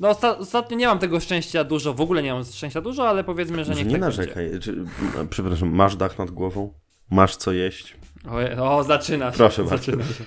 no 0.00 0.08
osta- 0.10 0.38
ostatnio 0.38 0.76
nie 0.76 0.86
mam 0.86 0.98
tego 0.98 1.20
szczęścia 1.20 1.64
dużo, 1.64 1.94
w 1.94 2.00
ogóle 2.00 2.22
nie 2.22 2.34
mam 2.34 2.44
szczęścia 2.44 2.80
dużo, 2.80 3.08
ale 3.08 3.24
powiedzmy, 3.24 3.64
że 3.64 3.74
niech 3.74 3.86
nie 3.86 3.92
tak 3.92 4.00
narzekaj. 4.00 4.50
Czy, 4.60 4.70
m, 5.18 5.28
przepraszam, 5.30 5.68
masz 5.74 5.96
dach 5.96 6.18
nad 6.18 6.30
głową? 6.30 6.72
Masz 7.10 7.36
co 7.36 7.52
jeść? 7.52 7.96
O, 8.58 8.76
o, 8.76 8.84
zaczyna 8.84 9.30
się. 9.32 9.36
Proszę 9.36 9.64
bardzo. 9.64 9.92
się. 9.92 10.24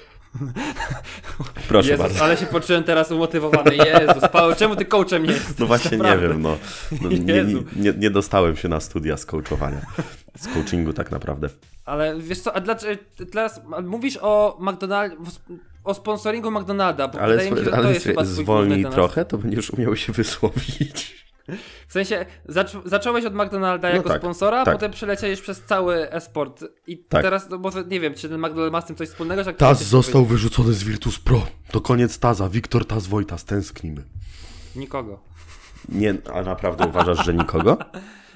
Proszę 1.68 1.90
Jezus, 1.90 2.06
bardzo. 2.06 2.24
ale 2.24 2.38
się 2.38 2.46
poczułem 2.46 2.84
teraz 2.84 3.12
umotywowany. 3.12 3.76
Jezus, 3.76 4.30
Paweł, 4.32 4.56
czemu 4.56 4.76
ty 4.76 4.86
coachem 4.86 5.24
nie 5.26 5.32
jesteś? 5.32 5.60
No 5.60 5.66
właśnie 5.66 5.98
Naprawdę. 5.98 6.28
nie 6.28 6.34
wiem, 6.34 6.42
no. 6.42 6.58
no 7.02 7.10
nie, 7.10 7.20
nie, 7.20 7.64
nie, 7.76 7.94
nie 7.98 8.10
dostałem 8.10 8.56
się 8.56 8.68
na 8.68 8.80
studia 8.80 9.18
z 9.18 9.26
coachowania. 9.26 9.82
Z 10.38 10.48
coachingu 10.48 10.94
tak 10.94 11.12
naprawdę. 11.12 11.50
Ale 11.86 12.20
wiesz 12.20 12.40
co, 12.40 12.56
a 12.56 12.60
dlaczego 12.60 13.04
teraz 13.32 13.62
mówisz 13.84 14.18
o 14.22 14.58
McDonald, 14.62 15.14
o 15.84 15.94
sponsoringu 15.94 16.52
McDonalda, 16.52 17.08
bo 17.08 17.20
Ale, 17.20 17.32
wydaje 17.34 17.52
mi 17.52 17.58
się, 17.58 17.64
że 17.64 17.72
to 17.72 17.78
ale 17.78 17.94
jest 17.94 18.06
chyba 18.06 18.26
zwolnij 18.26 18.86
trochę, 18.86 19.26
to 19.26 19.38
będziesz 19.38 19.70
umiał 19.72 19.96
się 19.96 20.14
wysłowić. 20.14 21.20
W 21.88 21.92
sensie, 21.94 22.26
zac- 22.50 22.82
zacząłeś 22.90 23.26
od 23.26 23.34
McDonalda 23.36 23.90
No 23.90 23.96
jako 23.96 24.10
tak, 24.10 24.18
sponsora, 24.22 24.66
tak. 24.66 24.74
potem 24.76 24.92
przeleciałeś 24.92 25.42
przez 25.42 25.62
cały 25.64 26.12
esport 26.12 26.64
i 26.88 26.98
Tak. 26.98 27.22
teraz, 27.24 27.50
no 27.50 27.58
może 27.58 27.84
nie 27.84 28.00
wiem, 28.00 28.14
czy 28.14 28.30
ten 28.30 28.40
McDonald 28.40 28.72
ma 28.74 28.82
z 28.82 28.86
tym 28.86 28.96
coś 28.96 29.10
wspólnego, 29.10 29.44
że 29.44 29.50
jak 29.50 29.58
Taz 29.58 29.84
został 29.84 30.26
wyrzucony 30.26 30.74
z 30.74 30.84
Virtus 30.84 31.20
Pro. 31.20 31.48
To 31.72 31.82
koniec 31.82 32.20
Taza. 32.20 32.50
Wiktor 32.50 32.86
Taz 32.86 33.08
Wojtas. 33.08 33.46
Tęsknimy. 33.46 33.96
powiedzieć? 33.96 34.76
Nikogo. 34.76 35.20
Nie, 35.90 36.16
a 36.34 36.42
naprawdę 36.42 36.88
uważasz, 36.88 37.26
że 37.26 37.34
nikogo? 37.34 37.78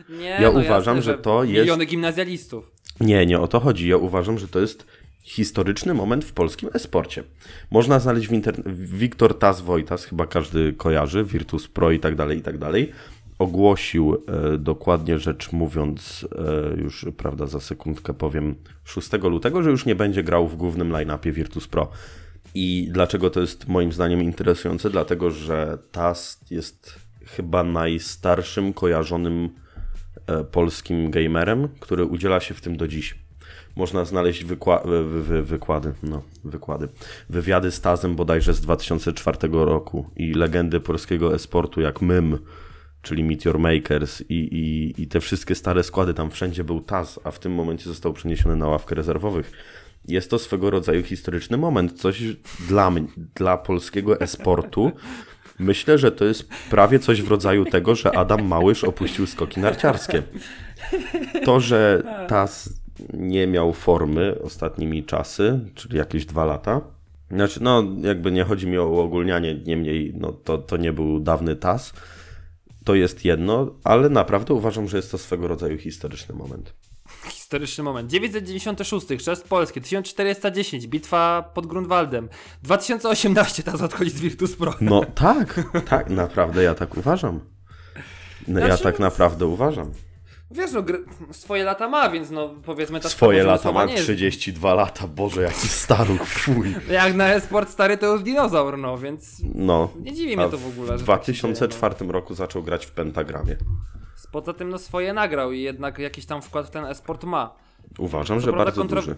Nie, 0.09 0.25
Ja 0.29 0.51
no 0.51 0.59
uważam, 0.59 0.95
jasne, 0.97 1.11
że 1.11 1.17
to 1.17 1.43
jest- 1.43 1.59
Miliony 1.61 1.85
gimnazjalistów. 1.85 2.71
Nie, 2.99 3.25
nie 3.25 3.39
o 3.39 3.47
to 3.47 3.59
chodzi. 3.59 3.87
Ja 3.89 3.97
uważam, 3.97 4.39
że 4.39 4.47
to 4.47 4.59
jest 4.59 4.85
historyczny 5.23 5.93
moment 5.93 6.25
w 6.25 6.33
polskim 6.33 6.69
esporcie. 6.73 7.23
Można 7.71 7.99
znaleźć 7.99 8.27
w 8.27 8.31
internecie. 8.31 8.69
Wiktor 8.75 9.39
Taz 9.39 9.61
Wojtas, 9.61 10.05
chyba 10.05 10.27
każdy 10.27 10.73
kojarzy, 10.73 11.23
Virtus 11.23 11.67
Pro 11.67 11.91
i 11.91 11.99
tak 11.99 12.15
dalej, 12.15 12.37
i 12.37 12.41
tak 12.41 12.57
dalej. 12.57 12.91
Ogłosił, 13.39 14.15
e, 14.53 14.57
dokładnie 14.57 15.19
rzecz 15.19 15.51
mówiąc, 15.51 16.27
e, 16.75 16.81
już 16.81 17.05
prawda, 17.17 17.45
za 17.45 17.59
sekundkę 17.59 18.13
powiem, 18.13 18.55
6 18.83 19.29
lutego, 19.29 19.63
że 19.63 19.69
już 19.69 19.85
nie 19.85 19.95
będzie 19.95 20.23
grał 20.23 20.47
w 20.47 20.55
głównym 20.55 20.91
line-upie 20.91 21.31
Virtus 21.31 21.67
Pro. 21.67 21.89
I 22.55 22.89
dlaczego 22.91 23.29
to 23.29 23.41
jest 23.41 23.67
moim 23.67 23.91
zdaniem 23.91 24.23
interesujące? 24.23 24.89
Dlatego, 24.89 25.31
że 25.31 25.77
Taz 25.91 26.41
jest 26.51 26.99
chyba 27.25 27.63
najstarszym 27.63 28.73
kojarzonym 28.73 29.49
e, 30.27 30.43
polskim 30.43 31.11
gamerem, 31.11 31.67
który 31.79 32.05
udziela 32.05 32.39
się 32.39 32.53
w 32.53 32.61
tym 32.61 32.77
do 32.77 32.87
dziś. 32.87 33.22
Można 33.75 34.05
znaleźć 34.05 34.45
wykła- 34.45 34.87
wy- 34.87 35.23
wy- 35.23 35.43
wykłady, 35.43 35.93
no, 36.03 36.21
wykłady, 36.43 36.87
wywiady 37.29 37.71
z 37.71 37.81
Tazem 37.81 38.15
bodajże 38.15 38.53
z 38.53 38.61
2004 38.61 39.37
roku 39.51 40.09
i 40.15 40.33
legendy 40.33 40.79
polskiego 40.79 41.35
esportu 41.35 41.81
jak 41.81 42.01
Mym, 42.01 42.39
czyli 43.01 43.23
Meteor 43.23 43.59
Makers 43.59 44.21
i, 44.21 44.33
i, 44.35 45.01
i 45.01 45.07
te 45.07 45.19
wszystkie 45.19 45.55
stare 45.55 45.83
składy, 45.83 46.13
tam 46.13 46.31
wszędzie 46.31 46.63
był 46.63 46.81
Taz, 46.81 47.19
a 47.23 47.31
w 47.31 47.39
tym 47.39 47.51
momencie 47.53 47.83
został 47.83 48.13
przeniesiony 48.13 48.55
na 48.55 48.67
ławkę 48.67 48.95
rezerwowych. 48.95 49.51
Jest 50.07 50.29
to 50.29 50.39
swego 50.39 50.69
rodzaju 50.69 51.03
historyczny 51.03 51.57
moment, 51.57 51.93
coś 52.01 52.23
dla, 52.67 52.91
mnie, 52.91 53.07
dla 53.35 53.57
polskiego 53.57 54.19
esportu. 54.19 54.91
Myślę, 55.59 55.97
że 55.97 56.11
to 56.11 56.25
jest 56.25 56.49
prawie 56.69 56.99
coś 56.99 57.21
w 57.21 57.27
rodzaju 57.27 57.65
tego, 57.65 57.95
że 57.95 58.17
Adam 58.17 58.47
Małysz 58.47 58.83
opuścił 58.83 59.27
skoki 59.27 59.59
narciarskie. 59.59 60.23
To, 61.45 61.59
że 61.59 62.03
TAS 62.27 62.82
nie 63.13 63.47
miał 63.47 63.73
formy 63.73 64.35
ostatnimi 64.43 65.03
czasy, 65.03 65.59
czyli 65.75 65.97
jakieś 65.97 66.25
dwa 66.25 66.45
lata. 66.45 66.81
Znaczy, 67.31 67.63
no, 67.63 67.83
jakby 68.01 68.31
nie 68.31 68.43
chodzi 68.43 68.67
mi 68.67 68.77
o 68.77 68.87
uogólnianie, 68.87 69.55
niemniej, 69.65 70.13
no, 70.17 70.31
to, 70.31 70.57
to 70.57 70.77
nie 70.77 70.93
był 70.93 71.19
dawny 71.19 71.55
TAS. 71.55 71.93
To 72.83 72.95
jest 72.95 73.25
jedno, 73.25 73.75
ale 73.83 74.09
naprawdę 74.09 74.53
uważam, 74.53 74.87
że 74.87 74.97
jest 74.97 75.11
to 75.11 75.17
swego 75.17 75.47
rodzaju 75.47 75.77
historyczny 75.77 76.35
moment. 76.35 76.73
Historyczny 77.29 77.83
moment. 77.83 78.11
996, 78.11 79.07
Chrzest 79.17 79.47
Polski, 79.47 79.81
1410, 79.81 80.87
bitwa 80.87 81.51
pod 81.53 81.67
Grunwaldem, 81.67 82.29
2018 82.63 83.63
teraz 83.63 83.81
odchodzi 83.81 84.11
z 84.11 84.21
Virtus 84.21 84.55
Pro. 84.55 84.73
No 84.81 85.01
tak, 85.15 85.71
tak, 85.85 86.09
naprawdę 86.09 86.63
ja 86.63 86.75
tak 86.75 86.97
uważam. 86.97 87.39
No, 88.47 88.59
ja 88.59 88.65
Znaczy- 88.65 88.83
tak 88.83 88.99
naprawdę 88.99 89.45
uważam. 89.45 89.91
Wiesz, 90.53 90.71
no, 90.71 90.83
swoje 91.31 91.63
lata 91.63 91.87
ma, 91.89 92.09
więc 92.09 92.31
no 92.31 92.49
powiedzmy 92.65 92.99
ta 92.99 93.09
Swoje 93.09 93.43
lata, 93.43 93.71
ma 93.71 93.85
jest- 93.85 94.03
32 94.03 94.73
lata, 94.73 95.07
Boże, 95.07 95.41
jaki 95.41 95.67
staruch, 95.67 96.21
fuj. 96.27 96.75
Jak 96.91 97.15
na 97.15 97.33
esport 97.33 97.69
stary 97.69 97.97
to 97.97 98.05
już 98.13 98.23
dinozaur, 98.23 98.77
no 98.77 98.97
więc 98.97 99.37
No. 99.55 99.89
nie 99.99 100.13
dziwi 100.13 100.37
mnie 100.37 100.49
to 100.49 100.57
w 100.57 100.67
ogóle. 100.67 100.97
W 100.97 100.99
że 100.99 101.05
tak 101.05 101.25
się 101.25 101.33
dzieje, 101.33 101.43
2004 101.43 102.11
roku 102.11 102.33
zaczął 102.33 102.63
grać 102.63 102.85
w 102.85 102.91
pentagramie. 102.91 103.55
no. 103.59 103.65
Poza 104.31 104.53
tym 104.53 104.69
no 104.69 104.77
swoje 104.79 105.13
nagrał 105.13 105.51
i 105.51 105.61
jednak 105.61 105.99
jakiś 105.99 106.25
tam 106.25 106.41
wkład 106.41 106.67
w 106.67 106.69
ten 106.69 106.85
esport 106.85 107.23
ma. 107.23 107.55
Uważam, 107.97 108.39
Co 108.39 108.45
że 108.45 108.53
bardzo 108.53 108.81
kontro- 108.81 108.95
duży. 108.95 109.15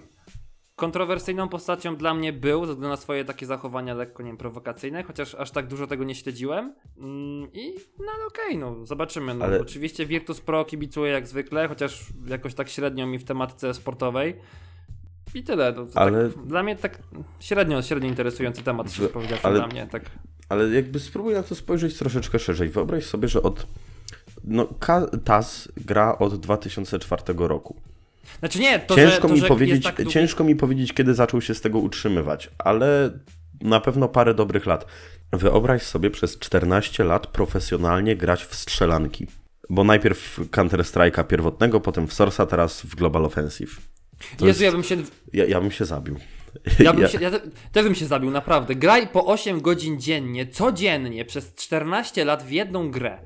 Kontrowersyjną 0.76 1.50
postacią 1.50 1.96
dla 1.96 2.14
mnie 2.14 2.34
był, 2.34 2.66
ze 2.66 2.72
względu 2.74 2.90
na 2.90 2.98
swoje 2.98 3.26
takie 3.26 3.46
zachowania 3.46 3.94
lekko, 3.94 4.24
nie 4.24 4.30
wiem, 4.30 4.38
prowokacyjne, 4.38 5.04
chociaż 5.04 5.36
aż 5.36 5.52
tak 5.52 5.68
dużo 5.68 5.88
tego 5.88 6.04
nie 6.04 6.16
śledziłem. 6.16 6.74
Mm, 6.98 7.48
I 7.54 7.76
no 8.00 8.06
ale 8.16 8.26
okej, 8.26 8.58
no 8.58 8.86
zobaczymy. 8.86 9.34
No. 9.34 9.46
Ale- 9.46 9.62
Oczywiście 9.62 10.06
Virtus 10.06 10.42
Pro 10.42 10.66
kibicuję 10.66 11.12
jak 11.12 11.28
zwykle, 11.28 11.68
chociaż 11.68 12.06
jakoś 12.28 12.54
tak 12.54 12.70
średnio 12.70 13.08
mi 13.08 13.18
w 13.20 13.24
tematyce 13.24 13.74
sportowej. 13.74 14.36
I 15.36 15.44
tyle. 15.44 15.74
No, 15.78 15.86
to 15.86 16.00
Ale- 16.00 16.30
tak, 16.30 16.46
dla 16.46 16.64
mnie 16.64 16.76
tak 16.76 17.00
średnio, 17.40 17.82
średnio 17.82 18.10
interesujący 18.10 18.64
temat, 18.64 18.92
szczerze 18.92 19.10
powiedziawszy 19.10 19.48
ale- 19.48 19.56
dla 19.60 19.68
mnie. 19.68 19.88
Tak. 19.92 20.04
Ale 20.50 20.70
jakby 20.70 21.00
spróbuj 21.00 21.34
na 21.34 21.44
to 21.44 21.56
spojrzeć 21.56 21.98
troszeczkę 21.98 22.40
szerzej. 22.40 22.70
Wyobraź 22.70 23.06
sobie, 23.06 23.28
że 23.28 23.42
od. 23.44 23.68
No, 24.44 24.68
TAS 25.24 25.70
gra 25.78 26.18
od 26.18 26.36
2004 26.36 27.48
roku. 27.48 27.76
Znaczy 28.40 28.60
nie, 28.60 28.80
to 28.80 28.96
ciężko, 28.96 29.16
że, 29.16 29.22
to, 29.22 29.34
mi 29.34 29.40
że 29.40 29.48
powiedzieć, 29.48 29.84
tak 29.84 29.96
długi... 29.96 30.12
ciężko 30.12 30.44
mi 30.44 30.56
powiedzieć, 30.56 30.94
kiedy 30.94 31.14
zaczął 31.14 31.42
się 31.42 31.54
z 31.54 31.62
tego 31.62 31.80
utrzymywać, 31.80 32.50
ale 32.58 33.20
na 33.62 33.80
pewno 33.80 34.08
parę 34.08 34.34
dobrych 34.34 34.66
lat. 34.66 34.86
Wyobraź 35.34 35.82
sobie 35.82 36.12
przez 36.12 36.40
14 36.40 37.04
lat 37.04 37.28
profesjonalnie 37.28 38.16
grać 38.16 38.46
w 38.46 38.56
strzelanki. 38.56 39.28
Bo 39.70 39.84
najpierw 39.84 40.40
Counter-Strike'a 40.52 41.24
pierwotnego, 41.24 41.82
potem 41.82 42.08
w 42.08 42.14
Source'a, 42.14 42.48
teraz 42.48 42.82
w 42.82 42.96
Global 42.96 43.26
Offensive. 43.26 43.82
To 44.38 44.46
Jezu, 44.46 44.46
jest- 44.46 44.62
ja 44.62 44.72
bym 44.72 44.84
się... 44.84 44.98
Ja, 45.34 45.46
ja 45.46 45.62
bym 45.62 45.72
się 45.72 45.86
zabił. 45.86 46.20
Ja, 46.80 46.94
bym 46.94 47.08
się, 47.12 47.18
ja 47.22 47.32
te, 47.32 47.40
też 47.72 47.84
bym 47.84 47.96
się 47.96 48.06
zabił, 48.06 48.32
naprawdę. 48.32 48.76
Graj 48.76 49.08
po 49.08 49.26
8 49.26 49.62
godzin 49.62 50.00
dziennie, 50.00 50.48
codziennie, 50.48 51.26
przez 51.26 51.56
14 51.56 52.26
lat 52.26 52.44
w 52.44 52.52
jedną 52.52 52.92
grę. 52.92 53.18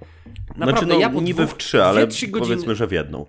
Naprawdę, 0.48 0.72
znaczy, 0.72 0.86
no, 0.86 1.00
ja 1.00 1.10
po 1.10 1.22
niby 1.22 1.44
dwóch, 1.44 1.56
w 1.56 1.58
trzy, 1.58 1.84
ale 1.84 2.08
2-3 2.08 2.30
godziny... 2.30 2.40
powiedzmy, 2.40 2.76
że 2.76 2.88
w 2.88 2.92
jedną. 2.92 3.26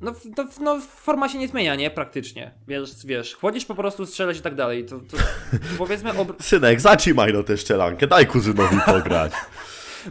No, 0.00 0.12
w- 0.12 0.60
no, 0.60 0.80
forma 0.80 1.28
się 1.28 1.38
nie 1.38 1.48
zmienia, 1.48 1.74
nie? 1.74 1.90
Praktycznie. 1.90 2.50
Wiesz, 2.68 2.90
wiesz, 3.06 3.34
chodzisz 3.34 3.64
po 3.64 3.74
prostu, 3.74 4.06
strzelać 4.06 4.38
i 4.38 4.42
tak 4.42 4.54
dalej. 4.54 4.84
To, 4.86 4.98
to 4.98 5.16
powiedzmy, 5.78 6.18
ob... 6.18 6.42
Synek, 6.42 6.80
zatrzymaj 6.80 7.32
no 7.32 7.42
tę 7.42 7.56
szczelankę, 7.56 8.06
daj 8.06 8.26
kuzynowi 8.26 8.76
pograć. 8.86 9.32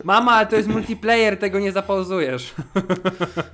Mama, 0.03 0.31
ale 0.31 0.47
to 0.47 0.55
jest 0.55 0.67
multiplayer, 0.69 1.37
tego 1.39 1.59
nie 1.59 1.71
zapauzujesz. 1.71 2.53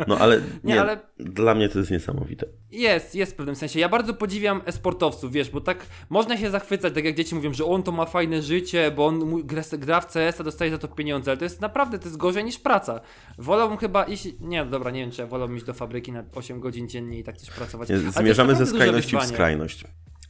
No 0.07 0.17
ale 0.17 0.37
nie, 0.63 0.73
Nie, 0.73 0.81
ale- 0.81 0.99
dla 1.19 1.55
mnie 1.55 1.69
to 1.69 1.79
jest 1.79 1.91
niesamowite. 1.91 2.45
Jest, 2.71 3.15
jest 3.15 3.31
w 3.31 3.35
pewnym 3.35 3.55
sensie. 3.55 3.79
Ja 3.79 3.89
bardzo 3.89 4.13
podziwiam 4.13 4.61
e-sportowców, 4.65 5.31
wiesz, 5.31 5.49
bo 5.49 5.61
tak 5.61 5.85
można 6.09 6.37
się 6.37 6.49
zachwycać, 6.49 6.93
tak 6.93 7.05
jak 7.05 7.15
dzieci 7.15 7.35
mówią, 7.35 7.53
że 7.53 7.65
on 7.65 7.83
to 7.83 7.91
ma 7.91 8.05
fajne 8.05 8.41
życie, 8.41 8.91
bo 8.91 9.05
on 9.05 9.41
gra, 9.43 9.61
gra 9.77 10.01
w 10.01 10.13
CS, 10.13 10.41
a 10.41 10.43
dostaje 10.43 10.71
za 10.71 10.77
to 10.77 10.87
pieniądze, 10.87 11.31
ale 11.31 11.37
to 11.37 11.43
jest 11.43 11.61
naprawdę, 11.61 11.99
to 11.99 12.05
jest 12.05 12.17
gorzej 12.17 12.43
niż 12.43 12.59
praca. 12.59 13.01
Wolałbym 13.37 13.77
chyba 13.77 14.03
iść, 14.03 14.27
nie, 14.41 14.65
dobra, 14.65 14.91
nie 14.91 14.99
wiem, 14.99 15.11
czy 15.11 15.21
ja 15.21 15.27
wolałbym 15.27 15.57
iść 15.57 15.65
do 15.65 15.73
fabryki 15.73 16.11
na 16.11 16.23
8 16.35 16.59
godzin 16.59 16.89
dziennie 16.89 17.19
i 17.19 17.23
tak 17.23 17.37
coś 17.37 17.49
pracować. 17.49 17.89
Jest 17.89 18.05
Zmierzamy 18.05 18.55
ze 18.55 18.65
skrajności 18.65 19.17
w 19.17 19.23
skrajność. 19.25 19.83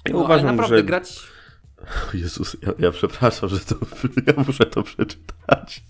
Ja 0.05 0.13
No, 0.13 0.19
uważam, 0.19 0.45
naprawdę 0.45 0.77
że... 0.77 0.83
grać... 0.83 1.19
Jezus, 2.13 2.57
ja, 2.61 2.73
ja 2.79 2.91
przepraszam, 2.91 3.49
że 3.49 3.59
to, 3.59 3.75
ja 4.27 4.43
muszę 4.47 4.65
to 4.65 4.83
przeczytać. 4.83 5.83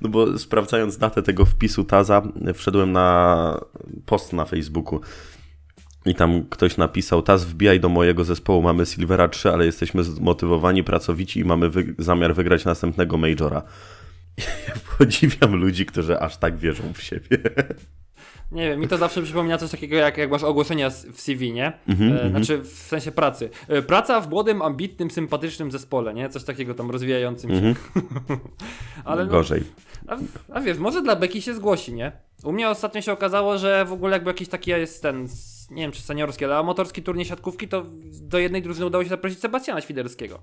No 0.00 0.08
bo 0.08 0.38
sprawdzając 0.38 0.98
datę 0.98 1.22
tego 1.22 1.44
wpisu 1.44 1.84
Taza, 1.84 2.22
wszedłem 2.54 2.92
na 2.92 3.60
post 4.06 4.32
na 4.32 4.44
Facebooku 4.44 5.00
i 6.06 6.14
tam 6.14 6.44
ktoś 6.50 6.76
napisał, 6.76 7.22
Taz 7.22 7.44
wbijaj 7.44 7.80
do 7.80 7.88
mojego 7.88 8.24
zespołu, 8.24 8.62
mamy 8.62 8.86
Silvera 8.86 9.28
3, 9.28 9.50
ale 9.50 9.66
jesteśmy 9.66 10.04
zmotywowani, 10.04 10.84
pracowici 10.84 11.40
i 11.40 11.44
mamy 11.44 11.70
wy 11.70 11.94
zamiar 11.98 12.34
wygrać 12.34 12.64
następnego 12.64 13.16
Majora. 13.16 13.62
Ja 14.68 14.74
podziwiam 14.98 15.54
ludzi, 15.54 15.86
którzy 15.86 16.20
aż 16.20 16.36
tak 16.36 16.56
wierzą 16.56 16.92
w 16.92 17.02
siebie. 17.02 17.38
Nie 18.52 18.68
wiem, 18.68 18.80
mi 18.80 18.88
to 18.88 18.98
zawsze 18.98 19.22
przypomina 19.22 19.58
coś 19.58 19.70
takiego, 19.70 19.96
jak, 19.96 20.16
jak 20.18 20.30
masz 20.30 20.42
ogłoszenia 20.42 20.90
w 20.90 21.20
CV, 21.20 21.52
nie? 21.52 21.72
Mhm, 21.88 22.12
e, 22.26 22.30
znaczy 22.30 22.58
w 22.58 22.68
sensie 22.68 23.12
pracy. 23.12 23.50
E, 23.68 23.82
praca 23.82 24.20
w 24.20 24.30
młodym, 24.30 24.62
ambitnym, 24.62 25.10
sympatycznym 25.10 25.70
zespole, 25.70 26.14
nie? 26.14 26.28
Coś 26.28 26.44
takiego 26.44 26.74
tam 26.74 26.90
rozwijającym 26.90 27.50
się. 27.50 27.74
Ale 29.04 29.24
no, 29.24 29.30
Gorzej. 29.30 29.62
a, 30.08 30.16
a 30.52 30.60
wiesz, 30.60 30.78
może 30.78 31.02
dla 31.02 31.16
Beki 31.16 31.42
się 31.42 31.54
zgłosi, 31.54 31.92
nie? 31.92 32.12
U 32.44 32.52
mnie 32.52 32.68
ostatnio 32.68 33.00
się 33.02 33.12
okazało, 33.12 33.58
że 33.58 33.84
w 33.84 33.92
ogóle 33.92 34.12
jakby 34.16 34.30
jakiś 34.30 34.48
taki 34.48 34.70
jest 34.70 35.02
ten, 35.02 35.26
nie 35.70 35.82
wiem 35.82 35.92
czy 35.92 36.02
seniorski, 36.02 36.44
ale 36.44 36.56
amatorski 36.56 37.02
turniej 37.02 37.24
siatkówki, 37.26 37.68
to 37.68 37.84
do 38.22 38.38
jednej 38.38 38.62
drużyny 38.62 38.86
udało 38.86 39.04
się 39.04 39.10
zaprosić 39.10 39.38
Sebastiana 39.40 39.80
Świderskiego. 39.80 40.38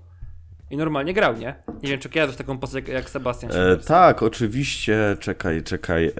I 0.70 0.76
normalnie 0.76 1.14
grał, 1.14 1.36
nie? 1.36 1.54
Nie 1.82 1.88
wiem, 1.90 2.00
czy 2.00 2.08
kojarzysz 2.08 2.36
taką 2.36 2.58
postać 2.58 2.88
jak- 2.88 3.10
Sebastian 3.10 3.50
E, 3.50 3.54
Świderski. 3.54 3.88
tak, 3.88 4.22
oczywiście. 4.22 5.16
Czekaj, 5.20 5.62
czekaj. 5.62 6.06
E, 6.06 6.12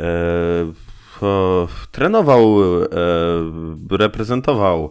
trenował, 1.92 2.56
e, 2.82 2.86
reprezentował. 3.90 4.90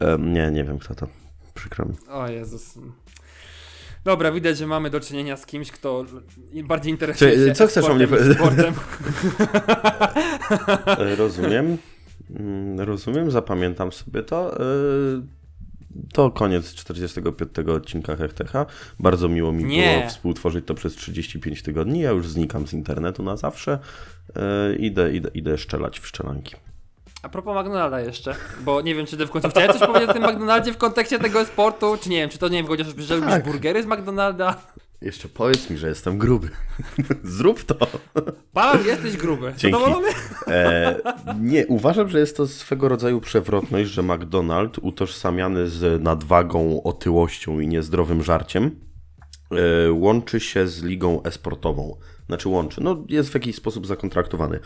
E, 0.00 0.18
nie, 0.18 0.50
nie 0.50 0.64
wiem 0.64 0.78
kto 0.78 0.94
to. 0.94 1.06
Przykro 1.54 1.84
mi. 1.84 1.94
O 2.10 2.28
Jezus. 2.28 2.78
Dobra, 4.04 4.32
widać, 4.32 4.58
że 4.58 4.66
mamy 4.66 4.90
do 4.90 5.00
czynienia 5.00 5.36
z 5.36 5.46
kimś, 5.46 5.70
kto 5.72 6.04
bardziej 6.64 6.92
interesuje 6.92 7.32
Czy- 7.32 7.46
się 7.46 7.52
co 7.54 7.66
chcesz 7.66 7.84
o 7.84 7.94
mnie. 7.94 8.08
E, 10.86 11.16
rozumiem. 11.16 11.76
Mm, 12.36 12.80
Rozumiem, 12.80 13.30
zapamiętam 13.30 13.92
sobie 13.92 14.22
to. 14.22 14.56
To 16.12 16.30
koniec 16.30 16.74
45 16.74 17.68
odcinka 17.68 18.16
Hechtecha. 18.16 18.66
Bardzo 18.98 19.28
miło 19.28 19.52
mi 19.52 19.64
Nie. 19.64 19.96
było 19.98 20.10
współtworzyć 20.10 20.64
to 20.66 20.74
przez 20.74 20.94
35 20.94 21.62
tygodni. 21.62 22.00
Ja 22.00 22.10
już 22.10 22.28
znikam 22.28 22.66
z 22.66 22.72
internetu 22.72 23.22
na 23.22 23.36
zawsze. 23.36 23.78
E, 24.36 24.76
idę, 24.76 25.12
idę, 25.12 25.30
idę 25.34 25.58
szczelać 25.58 26.00
w 26.00 26.06
szczelanki. 26.06 26.54
A 27.22 27.28
propos 27.28 27.56
McDonalda 27.56 28.00
jeszcze, 28.00 28.34
bo 28.64 28.80
nie 28.80 28.94
wiem, 28.94 29.06
czy 29.06 29.16
ty 29.16 29.26
w 29.26 29.30
końcu 29.30 29.48
chciałeś 29.48 29.70
coś 29.78 29.80
powiedzieć 29.88 30.10
o 30.10 30.12
tym 30.12 30.22
McDonaldzie 30.22 30.72
w 30.72 30.76
kontekście 30.76 31.18
tego 31.18 31.44
sportu, 31.44 31.96
czy 32.02 32.10
nie 32.10 32.16
wiem, 32.16 32.30
czy 32.30 32.38
to 32.38 32.48
nie 32.48 32.58
wiem, 32.58 32.66
chociaż 32.66 32.86
że 32.98 33.14
lubisz 33.16 33.30
Tak. 33.30 33.44
burgery 33.44 33.82
z 33.82 33.86
McDonalda? 33.86 34.56
Jeszcze 35.02 35.28
powiedz 35.28 35.70
mi, 35.70 35.78
że 35.78 35.88
jestem 35.88 36.18
gruby. 36.18 36.48
Zrób 37.24 37.64
to. 37.64 37.74
Paweł, 38.52 38.86
jesteś 38.86 39.16
gruby. 39.16 39.54
Dzięki. 39.56 39.80
E, 40.46 41.00
nie, 41.40 41.66
uważam, 41.66 42.08
że 42.08 42.20
jest 42.20 42.36
to 42.36 42.46
swego 42.46 42.88
rodzaju 42.88 43.20
przewrotność, 43.20 43.90
że 43.90 44.02
McDonald's 44.02 44.78
utożsamiany 44.82 45.68
z 45.68 46.02
nadwagą, 46.02 46.82
otyłością 46.82 47.60
i 47.60 47.68
niezdrowym 47.68 48.22
żarciem 48.22 48.80
e, 49.50 49.92
łączy 49.92 50.40
się 50.40 50.66
z 50.66 50.82
ligą 50.82 51.22
esportową. 51.22 51.96
Znaczy 52.30 52.48
łączy, 52.48 52.80
no 52.80 53.04
jest 53.08 53.30
w 53.30 53.34
jakiś 53.34 53.56
sposób 53.56 53.86
zakontraktowany. 53.86 54.60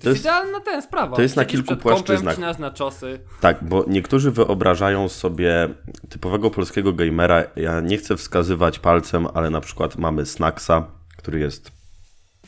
To 0.00 0.08
jest 0.08 0.20
idealna 0.20 0.60
ten 0.60 0.82
sprawa. 0.82 1.16
to 1.16 1.22
jest 1.22 1.36
na 1.36 1.42
Siedzisz 1.42 1.56
kilku 1.60 1.66
przed 1.76 1.82
kompem, 1.82 2.04
płaszczyznach. 2.06 2.58
na 2.58 2.70
czosy. 2.70 3.20
Tak, 3.40 3.64
bo 3.64 3.84
niektórzy 3.88 4.30
wyobrażają 4.30 5.08
sobie 5.08 5.68
typowego 6.08 6.50
polskiego 6.50 6.92
gamera. 6.92 7.44
Ja 7.56 7.80
nie 7.80 7.96
chcę 7.98 8.16
wskazywać 8.16 8.78
palcem, 8.78 9.26
ale 9.34 9.50
na 9.50 9.60
przykład 9.60 9.98
mamy 9.98 10.26
Snacksa, 10.26 10.86
który 11.16 11.38
jest 11.40 11.72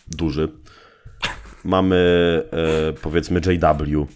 duży. 0.06 0.48
Mamy 1.64 1.96
e, 2.52 2.92
powiedzmy 2.92 3.40
JW, 3.46 4.06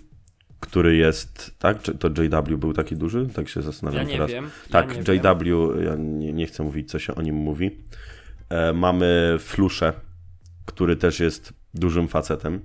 który 0.61 0.97
jest. 0.97 1.59
Tak? 1.59 1.83
Czy 1.83 1.95
to 1.95 2.09
JW 2.09 2.59
był 2.59 2.73
taki 2.73 2.97
duży? 2.97 3.29
Tak 3.35 3.49
się 3.49 3.63
zastanawiam 3.63 4.03
Ja 4.03 4.09
nie 4.09 4.15
teraz. 4.15 4.31
wiem, 4.31 4.45
ja 4.45 4.73
Tak, 4.73 5.05
wiem. 5.05 5.17
JW, 5.17 5.81
ja 5.83 5.95
nie, 5.99 6.33
nie 6.33 6.47
chcę 6.47 6.63
mówić, 6.63 6.91
co 6.91 6.99
się 6.99 7.15
o 7.15 7.23
nim 7.23 7.35
mówi. 7.35 7.79
E, 8.51 8.73
mamy 8.73 9.37
Flusze, 9.39 9.93
który 10.67 10.97
też 10.97 11.21
jest 11.21 11.53
dużym 11.75 12.09
facetem. 12.09 12.61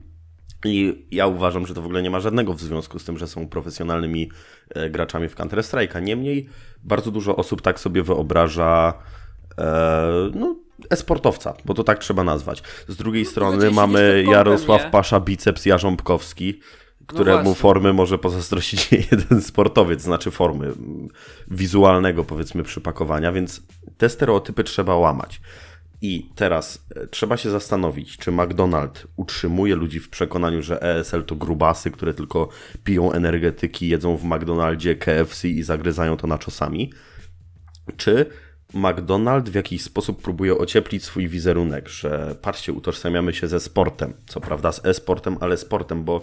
I 0.65 1.05
ja 1.12 1.27
uważam, 1.27 1.67
że 1.67 1.73
to 1.73 1.81
w 1.81 1.86
ogóle 1.86 2.01
nie 2.01 2.10
ma 2.10 2.19
żadnego 2.19 2.53
w 2.53 2.62
związku 2.62 2.99
z 2.99 3.05
tym, 3.05 3.17
że 3.17 3.27
są 3.27 3.47
profesjonalnymi 3.47 4.31
e, 4.69 4.89
graczami 4.89 5.29
w 5.29 5.36
Counter-Strike'a. 5.36 6.01
Niemniej 6.01 6.49
bardzo 6.83 7.12
dużo 7.12 7.36
osób 7.36 7.62
tak 7.62 7.79
sobie 7.79 8.03
wyobraża 8.03 8.93
e, 9.57 10.31
no, 10.33 10.55
esportowca, 10.89 11.53
bo 11.65 11.73
to 11.73 11.83
tak 11.83 11.99
trzeba 11.99 12.23
nazwać. 12.23 12.63
Z 12.88 12.95
drugiej 12.95 13.25
strony 13.25 13.57
gdzieś 13.57 13.73
mamy 13.73 14.23
Jarosław 14.31 14.83
nie? 14.83 14.89
Pasza 14.89 15.19
Biceps 15.19 15.65
Jarząbkowski, 15.65 16.60
któremu 17.07 17.43
właśnie. 17.43 17.55
formy 17.55 17.93
może 17.93 18.17
pozazdrościć 18.17 18.91
jeden 19.12 19.41
sportowiec, 19.41 20.01
znaczy 20.01 20.31
formy 20.31 20.65
mm, 20.65 21.07
wizualnego 21.47 22.23
powiedzmy 22.23 22.63
przypakowania, 22.63 23.31
więc 23.31 23.62
te 23.97 24.10
stereotypy 24.10 24.63
trzeba 24.63 24.95
łamać. 24.95 25.41
I 26.01 26.29
teraz 26.36 26.86
e, 26.95 27.07
trzeba 27.07 27.38
się 27.38 27.49
zastanowić, 27.49 28.17
czy 28.17 28.31
McDonald's 28.31 29.07
utrzymuje 29.15 29.75
ludzi 29.75 29.99
w 29.99 30.10
przekonaniu, 30.10 30.62
że 30.62 30.81
ESL 30.81 31.23
to 31.23 31.36
grubasy, 31.36 31.91
które 31.91 32.13
tylko 32.13 32.49
piją 32.83 33.12
energetyki, 33.12 33.89
jedzą 33.89 34.17
w 34.17 34.23
McDonaldzie 34.23 34.95
KFC 34.95 35.49
i 35.49 35.63
zagryzają 35.63 36.17
to 36.17 36.27
naczosami, 36.27 36.93
czy 37.97 38.25
McDonald's 38.73 39.49
w 39.49 39.55
jakiś 39.55 39.81
sposób 39.81 40.21
próbuje 40.21 40.57
ocieplić 40.57 41.03
swój 41.03 41.27
wizerunek, 41.27 41.89
że 41.89 42.36
patrzcie, 42.41 42.73
utożsamiamy 42.73 43.33
się 43.33 43.47
ze 43.47 43.60
sportem, 43.60 44.13
co 44.25 44.41
prawda 44.41 44.71
z 44.71 44.86
e-sportem, 44.86 45.38
ale 45.39 45.57
sportem, 45.57 46.03
bo 46.03 46.21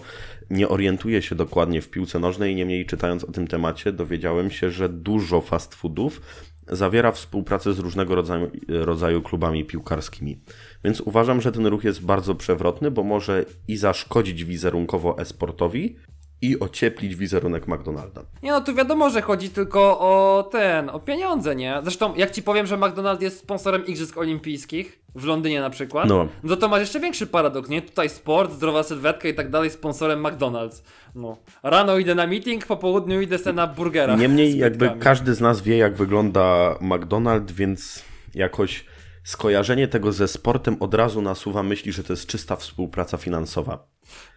nie 0.49 0.69
orientuję 0.69 1.21
się 1.21 1.35
dokładnie 1.35 1.81
w 1.81 1.89
piłce 1.89 2.19
nożnej, 2.19 2.55
niemniej 2.55 2.85
czytając 2.85 3.23
o 3.23 3.31
tym 3.31 3.47
temacie 3.47 3.91
dowiedziałem 3.91 4.51
się, 4.51 4.71
że 4.71 4.89
dużo 4.89 5.41
fast 5.41 5.75
foodów 5.75 6.21
zawiera 6.67 7.11
współpracę 7.11 7.73
z 7.73 7.79
różnego 7.79 8.15
rodzaju, 8.15 8.51
rodzaju 8.67 9.21
klubami 9.21 9.65
piłkarskimi. 9.65 10.39
Więc 10.83 11.01
uważam, 11.01 11.41
że 11.41 11.51
ten 11.51 11.67
ruch 11.67 11.83
jest 11.83 12.05
bardzo 12.05 12.35
przewrotny, 12.35 12.91
bo 12.91 13.03
może 13.03 13.45
i 13.67 13.77
zaszkodzić 13.77 14.43
wizerunkowo 14.43 15.19
e-sportowi, 15.19 15.95
i 16.41 16.59
ocieplić 16.59 17.15
wizerunek 17.15 17.67
McDonalda. 17.67 18.21
Nie 18.43 18.51
no, 18.51 18.61
tu 18.61 18.75
wiadomo, 18.75 19.09
że 19.09 19.21
chodzi 19.21 19.49
tylko 19.49 19.99
o 19.99 20.43
ten, 20.51 20.89
o 20.89 20.99
pieniądze, 20.99 21.55
nie? 21.55 21.79
Zresztą, 21.83 22.15
jak 22.15 22.31
ci 22.31 22.43
powiem, 22.43 22.67
że 22.67 22.77
McDonald's 22.77 23.21
jest 23.21 23.39
sponsorem 23.39 23.85
Igrzysk 23.85 24.17
Olimpijskich, 24.17 24.99
w 25.15 25.25
Londynie 25.25 25.61
na 25.61 25.69
przykład, 25.69 26.09
No. 26.09 26.27
no 26.43 26.55
to 26.55 26.67
masz 26.67 26.79
jeszcze 26.79 26.99
większy 26.99 27.27
paradoks, 27.27 27.69
nie? 27.69 27.81
Tutaj 27.81 28.09
sport, 28.09 28.51
zdrowa 28.51 28.83
sylwetka 28.83 29.27
i 29.27 29.33
tak 29.33 29.49
dalej, 29.49 29.69
sponsorem 29.69 30.23
McDonald's. 30.23 30.81
No. 31.15 31.37
Rano 31.63 31.97
idę 31.97 32.15
na 32.15 32.27
meeting, 32.27 32.65
po 32.65 32.77
południu 32.77 33.21
idę 33.21 33.37
sobie 33.37 33.53
na 33.53 33.67
burgera. 33.67 34.15
Niemniej 34.15 34.57
jakby 34.57 34.91
każdy 34.99 35.33
z 35.33 35.41
nas 35.41 35.61
wie, 35.61 35.77
jak 35.77 35.95
wygląda 35.95 36.75
McDonald's, 36.81 37.51
więc 37.51 38.03
jakoś 38.35 38.85
skojarzenie 39.23 39.87
tego 39.87 40.11
ze 40.11 40.27
sportem 40.27 40.77
od 40.79 40.93
razu 40.93 41.21
nasuwa 41.21 41.63
myśli, 41.63 41.91
że 41.91 42.03
to 42.03 42.13
jest 42.13 42.27
czysta 42.27 42.55
współpraca 42.55 43.17
finansowa. 43.17 43.87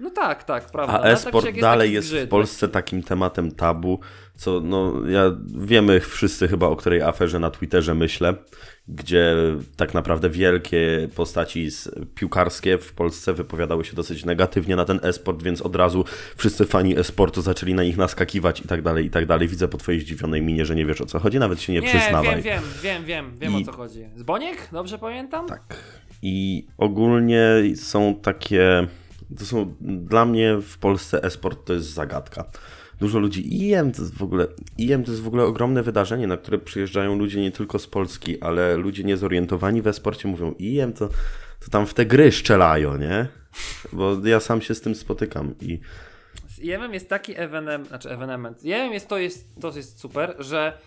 No 0.00 0.10
tak, 0.10 0.44
tak, 0.44 0.70
prawda. 0.70 0.92
A 0.92 0.96
No, 0.96 1.02
tak 1.02 1.12
e-sport 1.12 1.46
jest 1.46 1.60
dalej 1.60 1.92
jest 1.92 2.14
w 2.14 2.28
Polsce 2.28 2.68
takim 2.68 3.02
tematem 3.02 3.52
tabu, 3.52 4.00
co 4.36 4.60
no 4.60 4.92
ja 5.08 5.36
wiemy 5.58 6.00
wszyscy 6.00 6.48
chyba 6.48 6.66
o 6.66 6.76
której 6.76 7.02
aferze 7.02 7.38
na 7.38 7.50
Twitterze 7.50 7.94
myślę, 7.94 8.34
gdzie 8.88 9.34
tak 9.76 9.94
naprawdę 9.94 10.30
wielkie 10.30 11.08
postaci 11.16 11.68
piłkarskie 12.14 12.78
w 12.78 12.92
Polsce 12.92 13.32
wypowiadały 13.34 13.84
się 13.84 13.96
dosyć 13.96 14.24
negatywnie 14.24 14.76
na 14.76 14.84
ten 14.84 15.00
e-sport, 15.02 15.42
więc 15.42 15.62
od 15.62 15.76
razu 15.76 16.04
wszyscy 16.36 16.66
fani 16.66 16.98
e-sportu 16.98 17.42
zaczęli 17.42 17.74
na 17.74 17.82
nich 17.82 17.96
naskakiwać 17.96 18.60
i 18.60 18.68
tak 18.68 18.82
dalej, 18.82 19.06
i 19.06 19.10
tak 19.10 19.26
dalej. 19.26 19.48
Widzę 19.48 19.68
po 19.68 19.78
twojej 19.78 20.00
zdziwionej 20.00 20.42
minie, 20.42 20.64
że 20.66 20.74
nie 20.74 20.86
wiesz 20.86 21.00
o 21.00 21.06
co 21.06 21.18
chodzi, 21.18 21.38
nawet 21.38 21.60
się 21.60 21.72
nie, 21.72 21.80
Nie, 21.80 21.88
przyznawaj. 21.88 22.42
wiem, 22.42 22.42
wiem, 22.42 22.62
wiem, 22.82 23.04
wiem, 23.04 23.38
wiem 23.38 23.52
I- 23.52 23.62
o 23.62 23.66
co 23.66 23.72
chodzi. 23.72 24.04
Z 24.16 24.22
Boniek? 24.22 24.68
Dobrze 24.72 24.98
pamiętam? 24.98 25.46
Tak. 25.46 25.62
I 26.22 26.66
ogólnie 26.78 27.46
są 27.76 28.14
takie. 28.22 28.86
To 29.38 29.44
są 29.44 29.74
dla 29.80 30.24
mnie 30.24 30.56
w 30.62 30.78
Polsce 30.78 31.22
e-sport 31.24 31.64
to 31.64 31.72
jest 31.72 31.90
zagadka. 31.90 32.44
Dużo 33.00 33.18
ludzi. 33.18 33.68
IM 33.68 33.92
to 33.92 34.02
jest 34.02 34.14
w 34.14 34.22
ogóle. 34.22 34.46
IM 34.78 35.04
to 35.04 35.10
jest 35.10 35.22
w 35.22 35.26
ogóle 35.26 35.44
ogromne 35.44 35.82
wydarzenie, 35.82 36.26
na 36.26 36.36
które 36.36 36.58
przyjeżdżają 36.58 37.18
ludzie 37.18 37.40
nie 37.40 37.52
tylko 37.52 37.78
z 37.78 37.86
Polski, 37.86 38.40
ale 38.40 38.76
ludzie 38.76 39.04
niezorientowani 39.04 39.82
w 39.82 39.86
e-sporcie 39.86 40.28
mówią 40.28 40.54
IM 40.58 40.92
to, 40.92 41.08
to 41.60 41.70
tam 41.70 41.86
w 41.86 41.94
te 41.94 42.06
gry 42.06 42.32
szczelają, 42.32 42.96
nie? 42.96 43.28
Bo 43.92 44.26
ja 44.26 44.40
sam 44.40 44.62
się 44.62 44.74
z 44.74 44.80
tym 44.80 44.94
spotykam 44.94 45.54
i 45.60 45.80
Z 46.48 46.58
IEM 46.58 46.94
jest 46.94 47.08
taki 47.08 47.40
ewenement, 47.40 47.88
znaczy 47.88 48.10
ewenement. 48.10 48.64
IEM 48.64 48.92
jest 48.92 49.08
to, 49.08 49.18
jest 49.18 49.60
to 49.60 49.76
jest 49.76 50.00
super, 50.00 50.34
że 50.38 50.78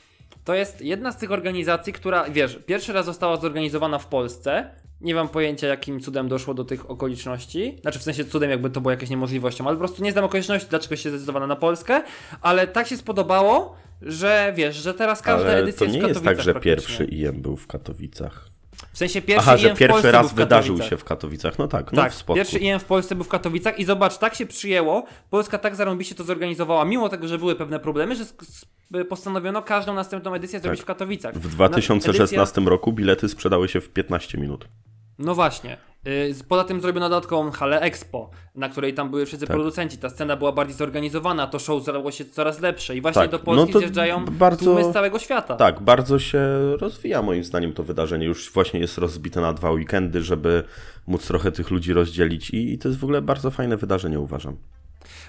to 0.44 0.54
jest 0.54 0.82
jedna 0.82 1.12
z 1.12 1.18
tych 1.18 1.32
organizacji, 1.32 1.94
która, 1.94 2.30
wiesz, 2.30 2.60
pierwszy 2.66 2.94
raz 2.94 3.06
została 3.06 3.38
zorganizowana 3.38 4.00
w 4.00 4.08
Polsce. 4.08 4.70
Nie 5.02 5.16
mam 5.16 5.30
pojęcia, 5.30 5.68
jakim 5.68 6.00
cudem 6.00 6.28
doszło 6.28 6.54
do 6.54 6.64
tych 6.64 6.92
okoliczności. 6.92 7.78
Znaczy, 7.82 8.00
w 8.00 8.04
sensie 8.04 8.26
cudem, 8.26 8.50
jakby 8.50 8.70
to 8.70 8.82
było 8.82 8.92
jakąś 8.92 9.10
niemożliwością, 9.10 9.68
ale 9.68 9.76
po 9.76 9.80
prostu 9.80 10.04
nie 10.04 10.12
znam 10.12 10.26
okoliczności, 10.26 10.70
dlaczego 10.70 10.96
się 10.96 11.10
zdecydowano 11.10 11.48
na 11.48 11.56
Polskę. 11.56 12.02
Ale 12.42 12.68
tak 12.68 12.88
się 12.88 12.98
spodobało, 12.98 13.76
że 14.02 14.54
wiesz, 14.56 14.76
że 14.76 14.94
teraz 14.94 15.22
każda 15.22 15.50
ale 15.50 15.58
edycja 15.58 15.88
to 15.88 15.94
nie 15.94 16.00
jest 16.00 16.10
jest 16.10 16.24
tak, 16.24 16.42
że 16.42 16.56
pierwszy 16.56 17.06
IM 17.06 17.42
był 17.42 17.56
w 17.56 17.68
Katowicach. 17.68 18.51
Sensie 19.02 19.22
pierwszy 19.22 19.50
Aha, 19.50 19.58
że 19.58 19.76
pierwszy 19.76 20.12
raz 20.12 20.34
wydarzył 20.34 20.82
się 20.82 20.98
w 20.98 21.04
Katowicach. 21.04 21.60
No 21.60 21.68
tak, 21.68 21.92
no 21.94 22.02
Tak, 22.02 22.14
pierwszy 22.36 22.60
IM 22.60 22.80
w 22.80 22.86
Polsce 22.86 23.16
był 23.16 23.24
w 23.24 23.28
Katowicach 23.28 23.80
i 23.80 23.86
zobacz, 23.86 24.18
tak 24.18 24.36
się 24.36 24.46
przyjęło, 24.46 25.04
Polska 25.30 25.58
tak 25.58 25.76
zarąbiście 25.76 26.16
to 26.16 26.24
zorganizowała, 26.24 26.86
mimo 26.86 27.10
tego, 27.10 27.28
że 27.28 27.38
były 27.38 27.56
pewne 27.56 27.80
problemy, 27.80 28.16
że 28.16 28.24
postanowiono 29.06 29.62
każdą 29.62 29.94
następną 29.94 30.34
edycję 30.34 30.60
zrobić 30.60 30.80
Tak. 30.80 30.86
w 30.86 30.88
Katowicach. 30.88 31.36
W 31.38 31.44
Na- 31.44 31.50
2016 31.70 32.62
roku 32.62 32.94
bilety 32.94 33.30
sprzedały 33.30 33.68
się 33.68 33.82
w 33.82 33.90
15 33.90 34.38
minut. 34.38 34.68
No 35.20 35.36
właśnie. 35.36 35.78
Y, 36.08 36.36
Poza 36.48 36.64
tym 36.64 36.82
zrobiono 36.82 37.10
dodatkową 37.10 37.52
halę 37.52 37.82
Expo, 37.82 38.30
na 38.56 38.70
której 38.70 38.94
tam 38.94 39.10
były 39.10 39.26
wszyscy 39.26 39.48
Tak. 39.48 39.56
producenci. 39.56 39.98
Ta 39.98 40.10
scena 40.10 40.36
była 40.36 40.52
bardziej 40.52 40.76
zorganizowana, 40.76 41.48
to 41.48 41.60
show 41.60 41.84
zrobiło 41.84 42.12
się 42.12 42.26
coraz 42.26 42.60
lepsze 42.60 42.96
i 42.96 43.02
właśnie 43.02 43.22
Tak, 43.22 43.32
do 43.32 43.38
no 43.38 43.44
Polski 43.44 43.74
to 43.74 43.80
zjeżdżają 43.80 44.26
bardzo- 44.26 44.66
tłumy 44.66 44.84
z 44.84 44.94
całego 44.94 45.20
świata. 45.20 45.56
Tak, 45.56 45.82
bardzo 45.82 46.20
się 46.20 46.42
rozwija 46.80 47.22
moim 47.22 47.44
zdaniem 47.44 47.74
to 47.74 47.84
wydarzenie. 47.84 48.26
Już 48.26 48.52
właśnie 48.52 48.80
jest 48.80 48.98
rozbite 48.98 49.42
na 49.42 49.54
dwa 49.54 49.72
weekendy, 49.72 50.24
żeby 50.24 50.64
móc 51.08 51.28
trochę 51.28 51.52
tych 51.52 51.72
ludzi 51.72 51.94
rozdzielić 51.94 52.50
i, 52.50 52.74
i 52.74 52.78
to 52.78 52.88
jest 52.88 53.00
w 53.00 53.04
ogóle 53.04 53.22
bardzo 53.22 53.52
fajne 53.52 53.78
wydarzenie, 53.78 54.20
uważam. 54.20 54.58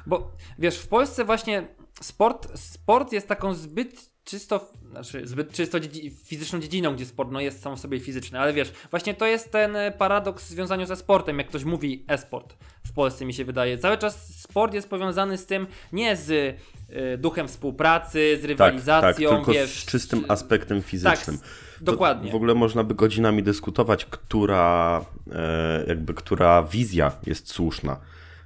Bo 0.07 0.33
wiesz, 0.59 0.79
w 0.79 0.89
Polsce 0.89 1.25
właśnie 1.25 1.67
sport, 2.01 2.59
sport 2.59 3.13
jest 3.13 3.29
taką 3.29 3.55
zbyt 3.55 4.12
czysto, 4.25 4.71
znaczy 4.91 5.27
zbyt 5.27 5.53
czysto 5.53 5.79
dziedzi- 5.81 6.11
fizyczną 6.25 6.61
dziedziną, 6.61 6.95
gdzie 6.95 7.07
sport 7.07 7.31
no, 7.33 7.41
jest 7.41 7.63
sam 7.63 7.77
w 7.77 7.81
sobie 7.81 8.01
fizyczny, 8.01 8.41
ale 8.41 8.53
wiesz, 8.53 8.73
właśnie 8.91 9.15
to 9.15 9.27
jest 9.27 9.53
ten 9.53 9.77
e, 9.77 9.91
paradoks 9.91 10.45
w 10.45 10.49
związaniu 10.49 10.87
ze 10.87 10.97
sportem, 10.97 11.39
jak 11.39 11.49
ktoś 11.49 11.65
mówi 11.65 12.05
e-sport 12.09 12.55
w 12.87 12.93
Polsce 12.93 13.25
mi 13.25 13.35
się 13.35 13.45
wydaje. 13.45 13.79
Cały 13.79 13.99
czas 13.99 14.41
sport 14.41 14.75
jest 14.75 14.89
powiązany 14.89 15.39
z 15.39 15.47
tym, 15.47 15.67
nie 15.93 16.17
z 16.17 16.57
e, 16.91 17.19
duchem 17.19 17.49
współpracy, 17.49 18.37
z 18.37 18.41
Tak, 18.41 18.49
rywalizacją, 18.49 19.29
tak, 19.31 19.39
tylko 19.39 19.53
wiesz. 19.53 19.83
z 19.83 19.87
czystym 19.87 20.25
aspektem 20.29 20.83
fizycznym. 20.83 21.39
Tak, 21.39 21.45
s- 21.47 21.53
To 21.79 21.85
dokładnie. 21.85 22.33
W 22.33 22.35
ogóle 22.35 22.55
można 22.55 22.85
by 22.85 22.95
godzinami 22.95 23.43
dyskutować, 23.43 24.05
która, 24.05 25.05
e, 25.33 25.85
jakby, 25.89 26.15
która 26.15 26.63
wizja 26.63 27.13
jest 27.27 27.49
słuszna. 27.51 27.97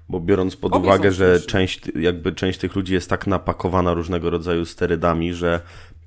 Bo 0.08 0.20
biorąc 0.20 0.56
pod 0.56 0.72
Obie 0.72 0.84
uwagę, 0.84 1.12
że 1.12 1.40
część, 1.40 1.80
jakby 2.00 2.32
część 2.32 2.58
tych 2.58 2.74
ludzi 2.76 2.94
jest 2.94 3.10
tak 3.10 3.26
napakowana 3.26 3.94
różnego 3.94 4.30
rodzaju 4.30 4.64
sterydami, 4.64 5.34
że 5.34 5.60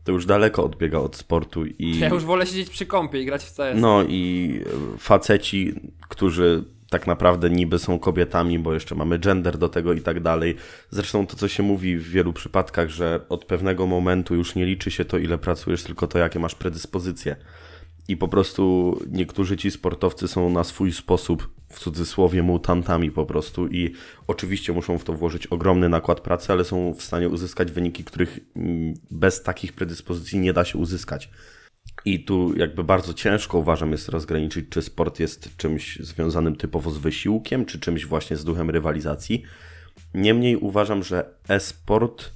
to 0.04 0.12
już 0.12 0.26
daleko 0.26 0.64
odbiega 0.64 1.00
od 1.00 1.16
sportu 1.16 1.66
i 1.66 2.00
Ja 2.00 2.10
już 2.10 2.26
wolę 2.26 2.46
siedzieć 2.46 2.70
przy 2.70 2.86
kąpie 2.86 3.22
i 3.22 3.26
grać 3.26 3.44
w 3.44 3.56
CS. 3.56 3.76
no 3.76 4.04
i 4.04 4.54
faceci, 4.98 5.74
którzy 6.10 6.64
tak 6.90 7.08
naprawdę 7.08 7.50
niby 7.50 7.80
są 7.80 8.00
kobietami, 8.00 8.60
bo 8.60 8.74
jeszcze 8.74 8.96
mamy 8.96 9.20
gender 9.20 9.58
do 9.58 9.70
tego 9.70 9.94
i 9.94 10.02
tak 10.02 10.20
dalej. 10.20 10.56
Zresztą 10.90 11.28
to, 11.28 11.36
co 11.36 11.48
się 11.48 11.64
mówi 11.64 11.98
w 11.98 12.10
wielu 12.10 12.34
przypadkach, 12.34 12.90
że 12.90 13.20
od 13.30 13.46
pewnego 13.46 13.88
momentu 13.88 14.36
już 14.36 14.56
nie 14.56 14.66
liczy 14.66 14.92
się 14.92 15.06
to, 15.06 15.18
ile 15.18 15.38
pracujesz, 15.38 15.84
tylko 15.84 16.08
to, 16.08 16.20
jakie 16.20 16.40
masz 16.40 16.56
predyspozycje. 16.56 17.36
I 18.10 18.18
po 18.18 18.28
prostu 18.28 18.96
niektórzy 19.12 19.58
ci 19.58 19.72
sportowcy 19.72 20.28
są 20.28 20.50
na 20.50 20.64
swój 20.64 20.92
sposób, 20.92 21.50
w 21.70 21.80
cudzysłowie, 21.80 22.44
mutantami 22.44 23.12
po 23.12 23.26
prostu 23.26 23.68
i 23.68 23.94
oczywiście 24.28 24.74
muszą 24.74 24.98
w 24.98 25.04
to 25.04 25.14
włożyć 25.14 25.48
ogromny 25.48 25.90
nakład 25.90 26.22
pracy, 26.22 26.54
ale 26.54 26.64
są 26.64 26.94
w 26.94 27.04
stanie 27.04 27.30
uzyskać 27.30 27.72
wyniki, 27.72 28.04
których 28.04 28.40
mm, 28.56 28.94
bez 29.12 29.44
takich 29.44 29.74
predyspozycji 29.74 30.40
nie 30.40 30.54
da 30.54 30.66
się 30.66 30.78
uzyskać. 30.78 31.30
I 32.06 32.24
tu 32.24 32.58
jakby 32.58 32.84
bardzo 32.84 33.14
ciężko 33.14 33.58
uważam 33.58 33.92
jest 33.92 34.10
rozgraniczyć, 34.10 34.66
czy 34.70 34.82
sport 34.82 35.20
jest 35.20 35.58
czymś 35.58 36.00
związanym 36.00 36.56
typowo 36.56 36.92
z 36.92 36.98
wysiłkiem, 36.98 37.66
czy 37.66 37.80
czymś 37.80 38.06
właśnie 38.06 38.38
z 38.38 38.46
duchem 38.46 38.70
rywalizacji. 38.70 39.44
Niemniej 40.14 40.56
uważam, 40.56 41.04
że 41.04 41.34
e-sport 41.50 42.32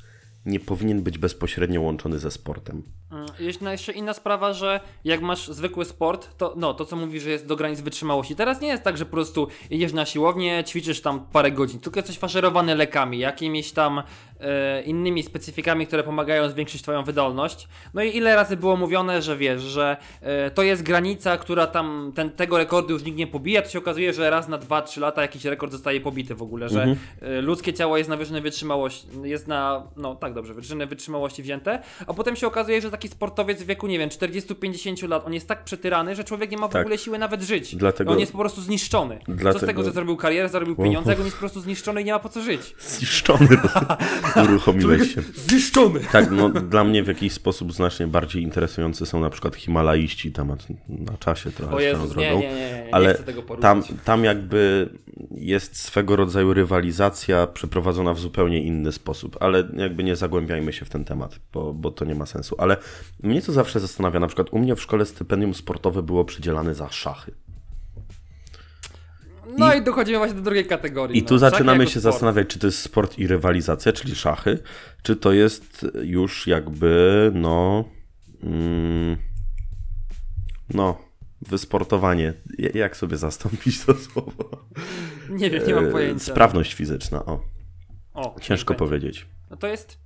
nie 0.45 0.59
powinien 0.59 1.03
być 1.03 1.17
bezpośrednio 1.17 1.81
łączony 1.81 2.19
ze 2.19 2.31
sportem. 2.31 2.83
Mm, 3.13 3.25
no 3.61 3.71
jeszcze 3.71 3.91
inna 3.91 4.13
sprawa, 4.13 4.53
że 4.53 4.79
jak 5.03 5.21
masz 5.21 5.47
zwykły 5.47 5.85
sport, 5.85 6.37
to 6.37 6.53
no, 6.57 6.73
to 6.73 6.85
co 6.85 6.95
mówisz, 6.95 7.23
że 7.23 7.29
jest 7.29 7.47
do 7.47 7.55
granic 7.55 7.81
wytrzymałości. 7.81 8.35
Teraz 8.35 8.61
nie 8.61 8.67
jest 8.67 8.83
tak, 8.83 8.97
że 8.97 9.05
po 9.05 9.11
prostu 9.11 9.47
idziesz 9.69 9.93
na 9.93 10.05
siłownię, 10.05 10.63
ćwiczysz 10.67 11.01
tam 11.01 11.25
parę 11.31 11.51
godzin, 11.51 11.79
tylko 11.79 11.99
jesteś 11.99 12.17
faszerowany 12.19 12.75
lekami, 12.75 13.19
jakimiś 13.19 13.71
tam 13.71 14.03
e, 14.39 14.81
innymi 14.81 15.23
specyfikami, 15.23 15.87
które 15.87 16.03
pomagają 16.03 16.49
zwiększyć 16.49 16.81
twoją 16.81 17.03
wydolność. 17.03 17.67
No 17.93 18.03
i 18.03 18.17
ile 18.17 18.35
razy 18.35 18.57
było 18.57 18.75
mówione, 18.77 19.21
że 19.21 19.37
wiesz, 19.37 19.61
że 19.61 19.97
e, 20.21 20.51
to 20.51 20.63
jest 20.63 20.83
granica, 20.83 21.37
która 21.37 21.67
tam, 21.67 22.11
ten, 22.15 22.31
tego 22.31 22.57
rekordu 22.57 22.93
już 22.93 23.03
nikt 23.03 23.17
nie 23.17 23.27
pobija, 23.27 23.61
to 23.61 23.69
się 23.69 23.79
okazuje, 23.79 24.13
że 24.13 24.29
raz 24.29 24.47
na 24.47 24.59
2-3 24.59 25.01
lata 25.01 25.21
jakiś 25.21 25.45
rekord 25.45 25.71
zostaje 25.71 26.01
pobity 26.01 26.35
w 26.35 26.41
ogóle, 26.41 26.69
że 26.69 26.83
Mhm. 26.83 26.97
e, 27.21 27.41
ludzkie 27.41 27.73
ciało 27.73 27.97
jest 27.97 28.09
na 28.09 28.17
wyżyny 28.17 28.41
wytrzymałości, 28.41 29.07
jest 29.23 29.47
na, 29.47 29.83
no 29.97 30.15
tak 30.15 30.33
dobrze, 30.33 30.53
wyżyny 30.53 30.87
wytrzymałości 30.87 31.43
wzięte, 31.43 31.79
a 32.07 32.13
potem 32.13 32.35
się 32.35 32.47
okazuje, 32.47 32.81
że 32.81 32.91
taki 33.03 33.11
sportowiec 33.15 33.63
w 33.63 33.65
wieku, 33.65 33.87
nie 33.87 33.99
wiem, 33.99 34.09
40-50 34.09 35.07
lat, 35.09 35.25
on 35.27 35.33
jest 35.33 35.47
tak 35.47 35.63
przetyrany, 35.63 36.15
że 36.15 36.23
człowiek 36.23 36.51
nie 36.51 36.57
ma 36.57 36.67
w 36.67 36.71
Tak. 36.71 36.81
ogóle 36.81 36.97
siły 36.97 37.17
nawet 37.19 37.41
żyć. 37.41 37.75
Dlatego- 37.75 38.11
On 38.11 38.19
jest 38.19 38.31
po 38.31 38.37
prostu 38.37 38.61
zniszczony. 38.61 39.19
Co 39.25 39.31
z 39.33 39.35
Dlatego- 39.35 39.65
tego, 39.67 39.83
że 39.83 39.91
zrobił 39.91 40.17
karierę, 40.17 40.49
zarobił 40.49 40.75
pieniądze, 40.75 41.09
jak 41.09 41.19
on 41.19 41.25
jest 41.25 41.37
po 41.37 41.39
prostu 41.39 41.61
zniszczony 41.61 42.01
i 42.01 42.05
nie 42.05 42.11
ma 42.13 42.19
po 42.19 42.29
co 42.29 42.41
żyć. 42.41 42.75
Zniszczony. 42.97 43.47
Uruchomiłeś 44.49 45.13
się. 45.15 45.21
Zniszczony! 45.35 45.99
Tak, 46.11 46.31
no 46.31 46.49
dla 46.73 46.83
mnie 46.83 47.03
w 47.03 47.07
jakiś 47.07 47.33
sposób 47.33 47.73
znacznie 47.73 48.07
bardziej 48.07 48.43
interesujący 48.43 49.05
są 49.05 49.19
na 49.19 49.29
przykład 49.29 49.55
Himalaiści, 49.55 50.31
temat 50.31 50.65
na 50.89 51.17
czasie 51.17 51.51
trochę 51.51 51.75
O 51.75 51.79
Jezus, 51.79 52.15
nie, 52.15 52.25
drogą. 52.29 52.41
nie, 52.41 52.47
nie, 52.47 52.55
nie, 52.55 52.83
nie 52.85 52.95
ale 52.95 53.13
chcę 53.13 53.23
tego 53.23 53.43
poruszać. 53.43 53.61
tam, 53.87 53.97
tam 54.05 54.23
jakby 54.23 54.89
jest 55.31 55.77
swego 55.77 56.15
rodzaju 56.15 56.53
rywalizacja 56.53 57.47
przeprowadzona 57.47 58.13
w 58.13 58.19
zupełnie 58.19 58.63
inny 58.63 58.91
sposób, 58.91 59.37
ale 59.39 59.63
jakby 59.77 60.03
nie 60.03 60.15
zagłębiajmy 60.15 60.73
się 60.73 60.85
w 60.85 60.89
ten 60.89 61.05
temat, 61.05 61.39
bo, 61.53 61.73
bo 61.73 61.91
to 61.91 62.05
nie 62.05 62.15
ma 62.15 62.25
sensu. 62.25 62.55
Ale 62.57 62.77
mnie 63.23 63.41
to 63.41 63.51
zawsze 63.51 63.79
zastanawia, 63.79 64.19
na 64.19 64.27
przykład 64.27 64.47
u 64.51 64.59
mnie 64.59 64.75
w 64.75 64.81
szkole 64.81 65.05
stypendium 65.05 65.53
sportowe 65.53 66.03
było 66.03 66.25
przydzielane 66.25 66.75
za 66.75 66.89
szachy. 66.89 67.31
No 69.57 69.73
i, 69.73 69.83
dochodzimy 69.83 70.17
właśnie 70.17 70.35
do 70.35 70.41
drugiej 70.41 70.65
kategorii. 70.65 71.17
I 71.17 71.21
no. 71.21 71.27
tu 71.27 71.37
zaczynamy 71.37 71.83
się 71.83 71.89
sport. 71.99 72.03
zastanawiać, 72.03 72.47
czy 72.47 72.59
to 72.59 72.67
jest 72.67 72.79
sport 72.79 73.19
i 73.19 73.27
rywalizacja, 73.27 73.93
czyli 73.93 74.15
szachy, 74.15 74.59
czy 75.03 75.15
to 75.15 75.33
jest 75.33 75.85
już 76.03 76.47
jakby, 76.47 77.31
no, 77.35 77.85
mm, 78.43 79.17
no, 80.73 80.97
wysportowanie. 81.41 82.33
Jak 82.73 82.97
sobie 82.97 83.17
zastąpić 83.17 83.85
to 83.85 83.95
słowo? 83.95 84.65
Nie 85.29 85.49
wiem, 85.49 85.67
nie 85.67 85.75
mam 85.75 85.85
E, 85.85 85.91
pojęcia. 85.91 86.25
Sprawność 86.25 86.73
fizyczna, 86.73 87.25
o, 87.25 87.39
O, 88.13 88.35
ciężko 88.41 88.73
powiedzieć. 88.73 89.25
No 89.49 89.57
to 89.57 89.67
jest, 89.67 89.97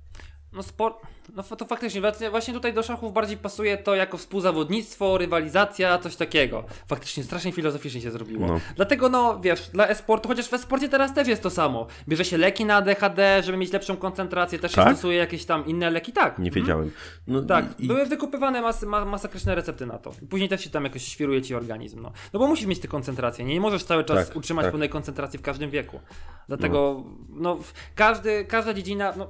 No 0.52 0.62
sport. 0.62 0.96
No 1.36 1.42
to 1.42 1.64
faktycznie, 1.66 2.00
właśnie- 2.30 2.54
tutaj 2.54 2.72
do 2.74 2.82
szachów 2.82 3.12
bardziej 3.12 3.36
pasuje 3.36 3.78
to 3.78 3.94
jako 3.94 4.18
współzawodnictwo, 4.18 5.18
rywalizacja, 5.18 5.98
coś 5.98 6.16
takiego. 6.16 6.64
Faktycznie 6.86 7.22
strasznie 7.24 7.52
filozoficznie 7.52 8.00
się 8.00 8.10
zrobiło. 8.10 8.46
No. 8.46 8.60
Dlatego 8.76 9.08
no, 9.08 9.40
wiesz, 9.40 9.68
dla 9.68 9.88
e-sportu, 9.88 10.28
chociaż 10.28 10.48
w 10.48 10.54
e-sporcie 10.54 10.88
teraz 10.88 11.14
też 11.14 11.28
jest 11.28 11.42
to 11.42 11.50
samo. 11.50 11.86
Bierze 12.08 12.24
się 12.24 12.38
leki 12.38 12.64
na 12.64 12.76
ADHD, 12.76 13.42
żeby 13.42 13.58
mieć 13.58 13.72
lepszą 13.72 13.96
koncentrację, 13.96 14.58
też 14.58 14.72
Tak? 14.72 14.88
się 14.88 14.94
stosuje 14.94 15.16
jakieś 15.18 15.44
tam 15.44 15.66
inne 15.66 15.90
leki, 15.90 16.12
tak. 16.12 16.38
Nie 16.38 16.46
Mhm. 16.48 16.52
wiedziałem. 16.64 16.90
No, 17.26 17.42
Tak, 17.42 17.64
i, 17.80 17.86
były 17.86 18.06
wykupywane 18.06 18.62
mas 18.62 18.82
ma 18.82 19.04
masakryczne 19.04 19.54
recepty 19.54 19.86
na 19.86 19.98
to. 19.98 20.12
Później 20.30 20.48
też 20.48 20.64
się 20.64 20.70
tam 20.70 20.84
jakoś 20.84 21.02
świruje 21.02 21.42
ci 21.42 21.54
organizm. 21.54 22.02
No, 22.02 22.12
no 22.32 22.40
bo 22.40 22.46
musisz 22.46 22.66
mieć 22.66 22.78
tę 22.78 22.88
koncentrację. 22.88 23.44
Nie, 23.44 23.54
nie 23.54 23.60
możesz 23.60 23.84
cały 23.84 24.04
czas 24.04 24.28
Tak, 24.28 24.36
utrzymać 24.36 24.64
tak. 24.64 24.72
pełnej 24.72 24.88
koncentracji 24.88 25.38
w 25.38 25.42
każdym 25.42 25.70
wieku. 25.70 26.00
Dlatego, 26.48 27.04
no, 27.28 27.54
w- 27.56 27.72
każdy, 27.94 28.44
każda 28.44 28.74
dziedzina, 28.74 29.12
no, 29.16 29.26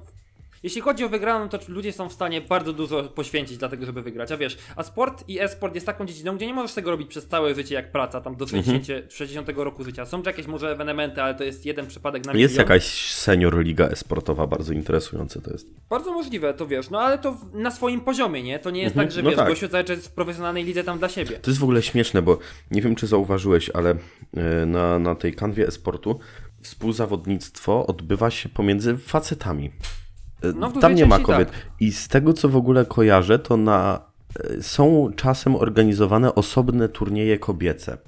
jeśli 0.62 0.80
chodzi 0.80 1.04
o 1.04 1.08
wygraną, 1.08 1.48
to 1.48 1.58
ludzie 1.68 1.92
są 1.92 2.08
w 2.08 2.12
stanie 2.12 2.40
bardzo 2.40 2.72
dużo 2.72 3.04
poświęcić 3.04 3.58
dla 3.58 3.68
tego, 3.68 3.86
żeby 3.86 4.02
wygrać. 4.02 4.32
A 4.32 4.36
wiesz, 4.36 4.58
a 4.76 4.82
sport 4.82 5.24
i 5.28 5.40
e-sport 5.40 5.74
jest 5.74 5.86
taką 5.86 6.06
dziedziną, 6.06 6.36
gdzie 6.36 6.46
nie 6.46 6.54
możesz 6.54 6.74
tego 6.74 6.90
robić 6.90 7.08
przez 7.08 7.26
całe 7.26 7.54
życie 7.54 7.74
jak 7.74 7.92
praca, 7.92 8.20
tam 8.20 8.36
do 8.36 8.44
Mhm. 8.44 8.64
60, 8.64 9.12
60 9.12 9.48
roku 9.56 9.84
życia. 9.84 10.06
Są 10.06 10.22
jakieś 10.22 10.46
może 10.46 10.70
ewenementy, 10.72 11.22
ale 11.22 11.34
to 11.34 11.44
jest 11.44 11.66
jeden 11.66 11.86
przypadek 11.86 12.24
na 12.26 12.32
Jest 12.32 12.54
milion. 12.54 12.66
jakaś 12.70 13.14
senior 13.14 13.58
liga 13.64 13.86
esportowa, 13.88 14.46
bardzo 14.46 14.72
interesujące 14.72 15.40
to 15.40 15.50
jest. 15.50 15.66
Bardzo 15.90 16.12
możliwe, 16.12 16.54
to 16.54 16.66
wiesz, 16.66 16.90
no 16.90 17.00
ale 17.00 17.18
to 17.18 17.36
na 17.52 17.70
swoim 17.70 18.00
poziomie, 18.00 18.42
nie? 18.42 18.58
To 18.58 18.70
nie 18.70 18.82
jest 18.82 18.92
Mhm, 18.96 19.08
tak, 19.08 19.14
że 19.14 19.22
no 19.22 19.30
wiesz, 19.30 19.36
tak. 19.38 19.48
gościu 19.48 19.68
cały 19.68 19.84
czas 19.84 19.96
jest 19.96 20.08
w 20.08 20.12
profesjonalnej 20.12 20.64
lidze 20.64 20.84
tam 20.84 20.98
dla 20.98 21.08
siebie. 21.08 21.38
To 21.38 21.50
jest 21.50 21.60
w 21.60 21.62
ogóle 21.62 21.82
śmieszne, 21.82 22.22
bo 22.22 22.38
nie 22.70 22.82
wiem, 22.82 22.94
czy 22.94 23.06
zauważyłeś, 23.06 23.70
ale 23.70 23.90
e, 24.36 24.66
na, 24.66 24.98
na 24.98 25.14
tej 25.14 25.34
kanwie 25.34 25.66
esportu 25.66 26.20
współzawodnictwo 26.62 27.86
odbywa 27.86 28.30
się 28.30 28.48
pomiędzy 28.48 28.96
facetami. 28.98 29.70
E, 30.42 30.52
No, 30.52 30.72
Tam 30.72 30.94
nie 30.94 31.06
ma 31.06 31.18
kobiet. 31.18 31.50
tak. 31.50 31.60
I 31.80 31.92
z 31.92 32.08
tego, 32.08 32.32
co 32.32 32.48
w 32.48 32.56
ogóle 32.56 32.86
kojarzę, 32.86 33.38
to 33.38 33.56
na, 33.56 34.00
e, 34.40 34.62
są 34.62 35.10
czasem 35.16 35.56
organizowane 35.56 36.34
osobne 36.34 36.88
turnieje 36.88 37.38
kobiece. 37.38 37.98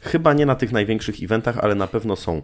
Chyba 0.00 0.32
nie 0.32 0.46
na 0.46 0.54
tych 0.54 0.72
największych 0.72 1.22
eventach, 1.22 1.58
ale 1.58 1.74
na 1.74 1.86
pewno 1.86 2.16
są. 2.16 2.42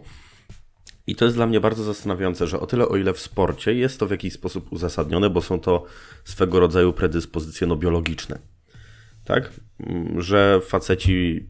I 1.07 1.15
to 1.15 1.25
jest 1.25 1.37
dla 1.37 1.47
mnie 1.47 1.59
bardzo 1.59 1.83
zastanawiające, 1.83 2.47
że 2.47 2.59
o 2.59 2.67
tyle, 2.67 2.87
o 2.87 2.97
ile 2.97 3.13
w 3.13 3.19
sporcie 3.19 3.73
jest 3.73 3.99
to 3.99 4.07
w 4.07 4.11
jakiś 4.11 4.33
sposób 4.33 4.71
uzasadnione, 4.71 5.29
bo 5.29 5.41
są 5.41 5.59
to 5.59 5.85
swego 6.25 6.59
rodzaju 6.59 6.93
predyspozycje 6.93 7.67
no, 7.67 7.75
biologiczne. 7.75 8.39
Tak? 9.25 9.51
Mm, 9.79 10.21
Że 10.21 10.61
faceci, 10.65 11.47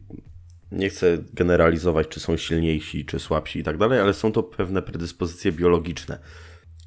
nie 0.72 0.88
chcę 0.90 1.18
generalizować, 1.32 2.08
czy 2.08 2.20
są 2.20 2.36
silniejsi, 2.36 3.04
czy 3.04 3.18
słabsi 3.18 3.58
i 3.58 3.62
tak 3.62 3.78
dalej, 3.78 4.00
ale 4.00 4.14
są 4.14 4.32
to 4.32 4.42
pewne 4.42 4.82
predyspozycje 4.82 5.52
biologiczne. 5.52 6.18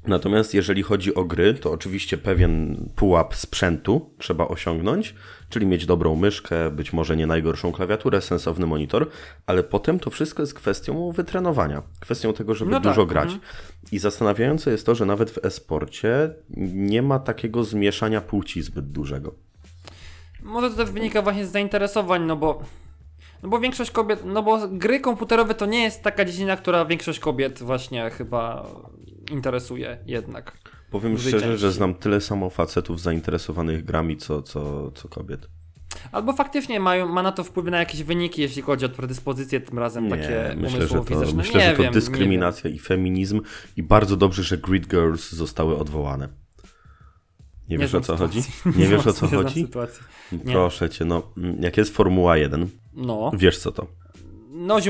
Natomiast 0.06 0.54
jeżeli 0.54 0.82
chodzi 0.82 1.14
o 1.14 1.24
gry, 1.24 1.54
to 1.54 1.72
oczywiście 1.72 2.18
pewien 2.18 2.84
pułap 2.96 3.34
sprzętu 3.34 4.10
trzeba 4.18 4.48
osiągnąć, 4.48 5.14
czyli 5.48 5.66
mieć 5.66 5.86
dobrą 5.86 6.16
myszkę, 6.16 6.70
być 6.70 6.92
może 6.92 7.16
nie 7.16 7.26
najgorszą 7.26 7.72
klawiaturę, 7.72 8.20
sensowny 8.20 8.66
monitor, 8.66 9.08
ale 9.46 9.62
potem 9.62 9.98
to 10.00 10.10
wszystko 10.10 10.42
jest 10.42 10.54
kwestią 10.54 11.12
wytrenowania, 11.12 11.82
kwestią 12.00 12.32
tego, 12.32 12.54
żeby 12.54 12.70
No 12.70 12.76
tak, 12.80 12.92
dużo 12.92 13.06
grać. 13.06 13.24
mhm. 13.24 13.40
I 13.92 13.98
zastanawiające 13.98 14.70
jest 14.70 14.86
to, 14.86 14.94
że 14.94 15.06
nawet 15.06 15.30
w 15.30 15.44
e-sporcie 15.44 16.30
nie 16.74 17.02
ma 17.02 17.18
takiego 17.18 17.64
zmieszania 17.64 18.20
płci 18.20 18.62
zbyt 18.62 18.88
dużego. 18.88 19.34
Może 20.42 20.70
to 20.70 20.76
też 20.76 20.90
wynika 20.90 21.22
właśnie 21.22 21.46
z 21.46 21.52
zainteresowań, 21.52 22.22
no 22.26 22.36
bo. 22.36 22.62
No 23.42 23.48
bo 23.48 23.60
większość 23.60 23.90
kobiet, 23.90 24.22
no 24.24 24.42
bo 24.42 24.68
gry 24.68 25.00
komputerowe 25.00 25.54
to 25.54 25.66
nie 25.66 25.82
jest 25.82 26.02
taka 26.02 26.24
dziedzina, 26.24 26.56
która 26.56 26.84
większość 26.84 27.18
kobiet 27.18 27.62
właśnie 27.62 28.10
chyba 28.10 28.66
interesuje 29.32 29.98
jednak. 30.06 30.58
Powiem 30.90 31.18
szczerze, 31.18 31.40
części. 31.40 31.58
że 31.58 31.72
znam 31.72 31.94
tyle 31.94 32.20
samo 32.20 32.50
facetów 32.50 33.00
zainteresowanych 33.00 33.84
grami, 33.84 34.16
co, 34.16 34.42
co, 34.42 34.90
co 34.90 35.08
kobiet. 35.08 35.48
Albo 36.12 36.32
faktycznie 36.32 36.80
mają, 36.80 37.08
ma 37.08 37.22
na 37.22 37.32
to 37.32 37.44
wpływ 37.44 37.66
na 37.66 37.78
jakieś 37.78 38.02
wyniki, 38.02 38.42
jeśli 38.42 38.62
chodzi 38.62 38.84
o 38.86 38.88
predyspozycje 38.88 39.60
tym 39.60 39.78
razem 39.78 40.10
takie 40.10 40.54
myślę, 40.56 40.82
że 40.82 40.88
to, 40.88 40.94
umysłowo-fizyczne. 41.00 41.36
myślę, 41.36 41.60
nie 41.60 41.70
że 41.70 41.76
to 41.76 41.82
wiem, 41.82 41.92
dyskryminacja 41.92 42.70
i 42.70 42.78
feminizm 42.78 43.40
i 43.76 43.82
bardzo 43.82 44.16
dobrze, 44.16 44.42
że 44.42 44.58
Grid 44.58 44.86
Girls 44.88 45.32
zostały 45.32 45.78
odwołane. 45.78 46.28
Nie, 47.68 47.76
Nie 47.76 47.78
wiesz 47.78 47.94
o 47.94 48.00
co 48.00 48.16
chodzi? 48.22 48.42
sytuacji. 48.42 48.80
Nie 48.80 48.88
wiesz 48.88 49.06
o 49.06 49.12
co 49.12 49.26
Nie 49.26 49.32
chodzi? 49.32 49.62
sytuacji. 49.62 50.02
Nie. 50.32 50.52
Proszę 50.52 50.90
cię, 50.90 51.04
no 51.04 51.22
mm, 51.36 51.62
jak 51.62 51.76
jest 51.76 51.94
Formuła 51.94 52.36
1, 52.36 52.68
No, 52.94 53.30
wiesz 53.34 53.58
co 53.58 53.72
to? 53.72 53.86
no. 54.50 54.80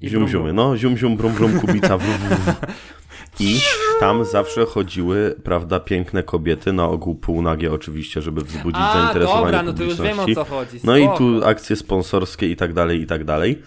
I 0.00 0.08
Zium 0.08 0.28
ziumy, 0.28 0.52
no 0.52 0.76
zium 0.76 0.96
zium 0.96 1.16
brum 1.16 1.32
brum 1.32 1.60
kubica 1.60 1.98
w, 1.98 2.02
w, 2.02 2.06
w. 2.28 2.54
I 3.40 3.60
tam 4.00 4.24
zawsze 4.24 4.66
chodziły, 4.66 5.34
prawda, 5.44 5.80
piękne 5.80 6.22
kobiety, 6.22 6.72
na 6.72 6.84
ogół 6.88 7.14
półnagie 7.14 7.72
oczywiście, 7.72 8.22
żeby 8.22 8.40
wzbudzić 8.40 8.80
A, 8.82 8.92
zainteresowanie 8.94 9.44
dobra, 9.44 9.62
no 9.62 9.72
to 9.72 9.82
już 9.84 10.00
wiem 10.00 10.20
o 10.20 10.26
co 10.34 10.44
chodzi. 10.44 10.80
No 10.84 10.96
i 10.96 11.02
spoko. 11.04 11.18
tu 11.18 11.44
akcje 11.44 11.76
sponsorskie 11.76 12.48
i 12.48 12.56
tak 12.56 12.72
dalej, 12.72 13.00
i 13.00 13.06
tak 13.06 13.24
dalej. 13.24 13.62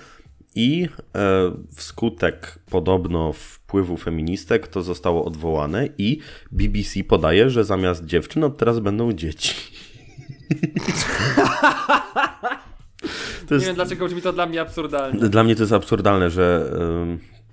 I 0.56 0.88
e, 1.16 1.52
wskutek 1.76 2.60
podobno 2.70 3.34
wpływu 3.34 3.98
feministek 3.98 4.68
to 4.68 4.82
zostało 4.82 5.26
odwołane 5.26 5.90
i 5.98 6.20
BBC 6.52 7.04
podaje, 7.04 7.50
że 7.50 7.64
zamiast 7.64 8.06
dziewczyn 8.06 8.44
od 8.44 8.58
teraz 8.58 8.80
będą 8.80 9.14
dzieci. 9.14 9.54
to 13.48 13.54
Nie 13.54 13.56
jest, 13.56 13.66
wiem 13.66 13.76
dlaczego 13.76 14.06
brzmi 14.06 14.22
to 14.22 14.34
dla 14.34 14.46
mnie 14.46 14.62
absurdalnie. 14.62 15.20
dla 15.30 15.44
mnie 15.44 15.56
to 15.56 15.64
jest 15.64 15.74
absurdalne, 15.74 16.30
że 16.30 16.72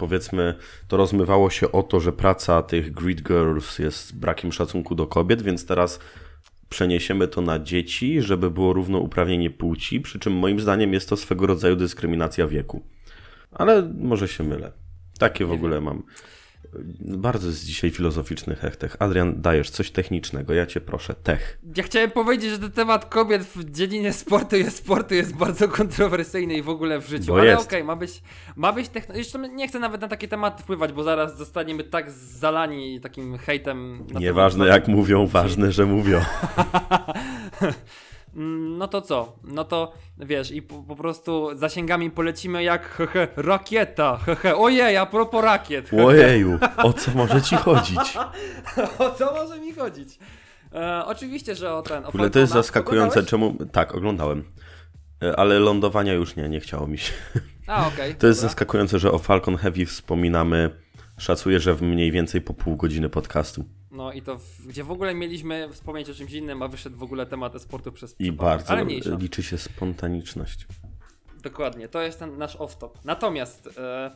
powiedzmy 0.03 0.55
to 0.89 0.97
rozmywało 0.97 1.51
się 1.51 1.73
o 1.73 1.83
to, 1.83 2.01
że 2.01 2.13
praca 2.13 2.63
tych 2.63 2.93
grid 2.93 3.23
girls 3.23 3.79
jest 3.79 4.19
brakiem 4.19 4.53
szacunku 4.53 4.95
do 4.95 5.07
kobiet, 5.07 5.43
więc 5.43 5.67
teraz 5.67 5.99
przeniesiemy 6.69 7.29
to 7.29 7.41
na 7.41 7.59
dzieci, 7.59 8.23
żeby 8.23 8.51
było 8.51 8.73
równouprawnienie 8.73 9.51
płci, 9.51 10.01
przy 10.01 10.19
czym 10.19 10.33
moim 10.33 10.61
zdaniem 10.61 10.93
jest 10.93 11.09
to 11.09 11.17
swego 11.17 11.47
rodzaju 11.47 11.77
dyskryminacja 11.77 12.47
wieku. 12.47 12.83
Ale 13.53 13.93
może 13.99 14.29
się 14.29 14.45
mylę. 14.45 14.73
Takie 15.19 15.45
w 15.45 15.53
ogóle 15.53 15.81
mam. 15.81 16.03
Bardzo 17.01 17.49
jest 17.49 17.65
dzisiaj 17.65 17.91
filozoficzny 17.91 18.55
hechtech. 18.55 18.97
Adrian, 18.99 19.41
dajesz 19.43 19.71
coś 19.71 19.91
technicznego, 19.91 20.55
ja 20.55 20.67
cię 20.67 20.81
proszę, 20.81 21.15
tech. 21.15 21.59
Ja 21.77 21.83
chciałem 21.83 22.11
powiedzieć, 22.11 22.51
że 22.51 22.59
ten 22.59 22.73
temat 22.73 23.05
kobiet 23.05 23.43
w 23.43 23.71
dziedzinie 23.71 24.13
sportu 24.13 24.57
i 24.57 24.65
sportu 24.71 25.15
jest 25.15 25.37
bardzo 25.37 25.69
kontrowersyjny 25.69 26.55
i 26.55 26.63
w 26.63 26.69
ogóle 26.69 27.01
w 27.01 27.09
życiu. 27.09 27.27
Bo 27.27 27.35
Ale 27.41 27.47
jest. 27.47 27.67
okej, 27.67 27.85
ma 27.85 27.97
być, 27.97 28.23
ma 28.57 28.73
być. 28.73 28.91
Zresztą 29.15 29.39
nie 29.47 29.69
chcę 29.69 29.79
nawet 29.79 30.01
na 30.01 30.09
takie 30.09 30.29
tematy 30.29 30.63
wpływać, 30.63 30.93
bo 30.93 31.03
zaraz 31.03 31.39
zostaniemy 31.39 31.85
tak 31.85 32.11
zalani 32.11 33.01
takim 33.01 33.39
hejtem. 33.39 34.07
Nieważne 34.15 34.65
temat- 34.65 34.75
jak 34.75 34.89
mówią, 34.89 35.27
ważne, 35.27 35.73
że 35.73 35.87
mówią. 35.87 36.21
Mm, 38.37 38.79
No 38.79 38.89
to 38.89 39.03
co? 39.03 39.37
No 39.45 39.65
to 39.65 39.93
wiesz, 40.19 40.51
i 40.51 40.63
po, 40.63 40.83
po 40.83 40.97
prostu 40.97 41.51
zasięgami 41.55 42.11
polecimy 42.11 42.63
jak 42.63 42.89
hehe, 42.89 43.29
rakieta. 43.37 44.17
Hehe. 44.17 44.57
Ojej, 44.57 44.97
a 44.97 45.07
propos 45.07 45.45
rakiet. 45.45 45.89
hehe. 45.89 46.05
Ojeju, 46.07 46.59
o 46.77 46.93
co 46.93 47.11
może 47.15 47.43
ci 47.43 47.57
chodzić? 47.57 47.99
O 48.99 49.11
co 49.11 49.33
może 49.35 49.61
mi 49.61 49.73
chodzić? 49.75 50.19
E, 50.75 51.03
oczywiście, 51.07 51.55
że 51.55 51.75
o 51.75 51.83
ten. 51.83 52.05
O 52.05 52.09
ogóle 52.09 52.31
to 52.31 52.39
jest 52.39 52.53
zaskakujące, 52.53 53.23
czemu... 53.23 53.55
Tak, 53.73 53.95
oglądałem. 53.95 54.45
E, 55.23 55.37
Ale 55.37 55.59
lądowania 55.59 56.13
już 56.13 56.37
nie, 56.37 56.49
nie 56.49 56.61
chciało 56.61 56.87
mi 56.87 56.99
się. 56.99 57.13
A, 57.67 57.89
okej. 57.89 58.15
To 58.15 58.27
jest 58.27 58.41
dobra. 58.41 58.49
zaskakujące, 58.49 58.99
że 58.99 59.13
o 59.13 59.19
Falcon 59.19 59.57
Heavy 59.57 59.87
wspominamy, 59.87 60.71
szacuję, 61.19 61.61
że 61.61 61.75
w 61.75 61.83
mniej 61.83 62.11
więcej 62.13 62.41
po 62.41 62.55
pół 62.55 62.77
godziny 62.77 63.09
podcastu. 63.09 63.65
No 63.93 64.13
i 64.13 64.23
to, 64.23 64.39
w, 64.39 64.67
gdzie 64.67 64.85
w 64.85 64.91
ogóle 64.91 65.15
mieliśmy 65.15 65.69
wspomnieć 65.73 66.11
o 66.11 66.15
czymś 66.15 66.33
innym, 66.33 66.63
a 66.63 66.69
wyszedł 66.69 66.97
w 66.97 67.03
ogóle 67.03 67.27
temat 67.27 67.55
e-sportu 67.55 67.93
przez 67.93 68.17
I 68.19 68.33
bardzo 68.33 68.71
Ale 68.71 68.85
mniejsza. 68.85 69.17
liczy 69.17 69.43
się 69.43 69.59
spontaniczność. 69.59 70.67
Dokładnie, 71.43 71.89
to 71.89 72.03
jest 72.03 72.19
ten 72.19 72.39
nasz 72.39 72.57
off-top. 72.57 72.91
Natomiast 73.05 73.69
e, 73.79 74.11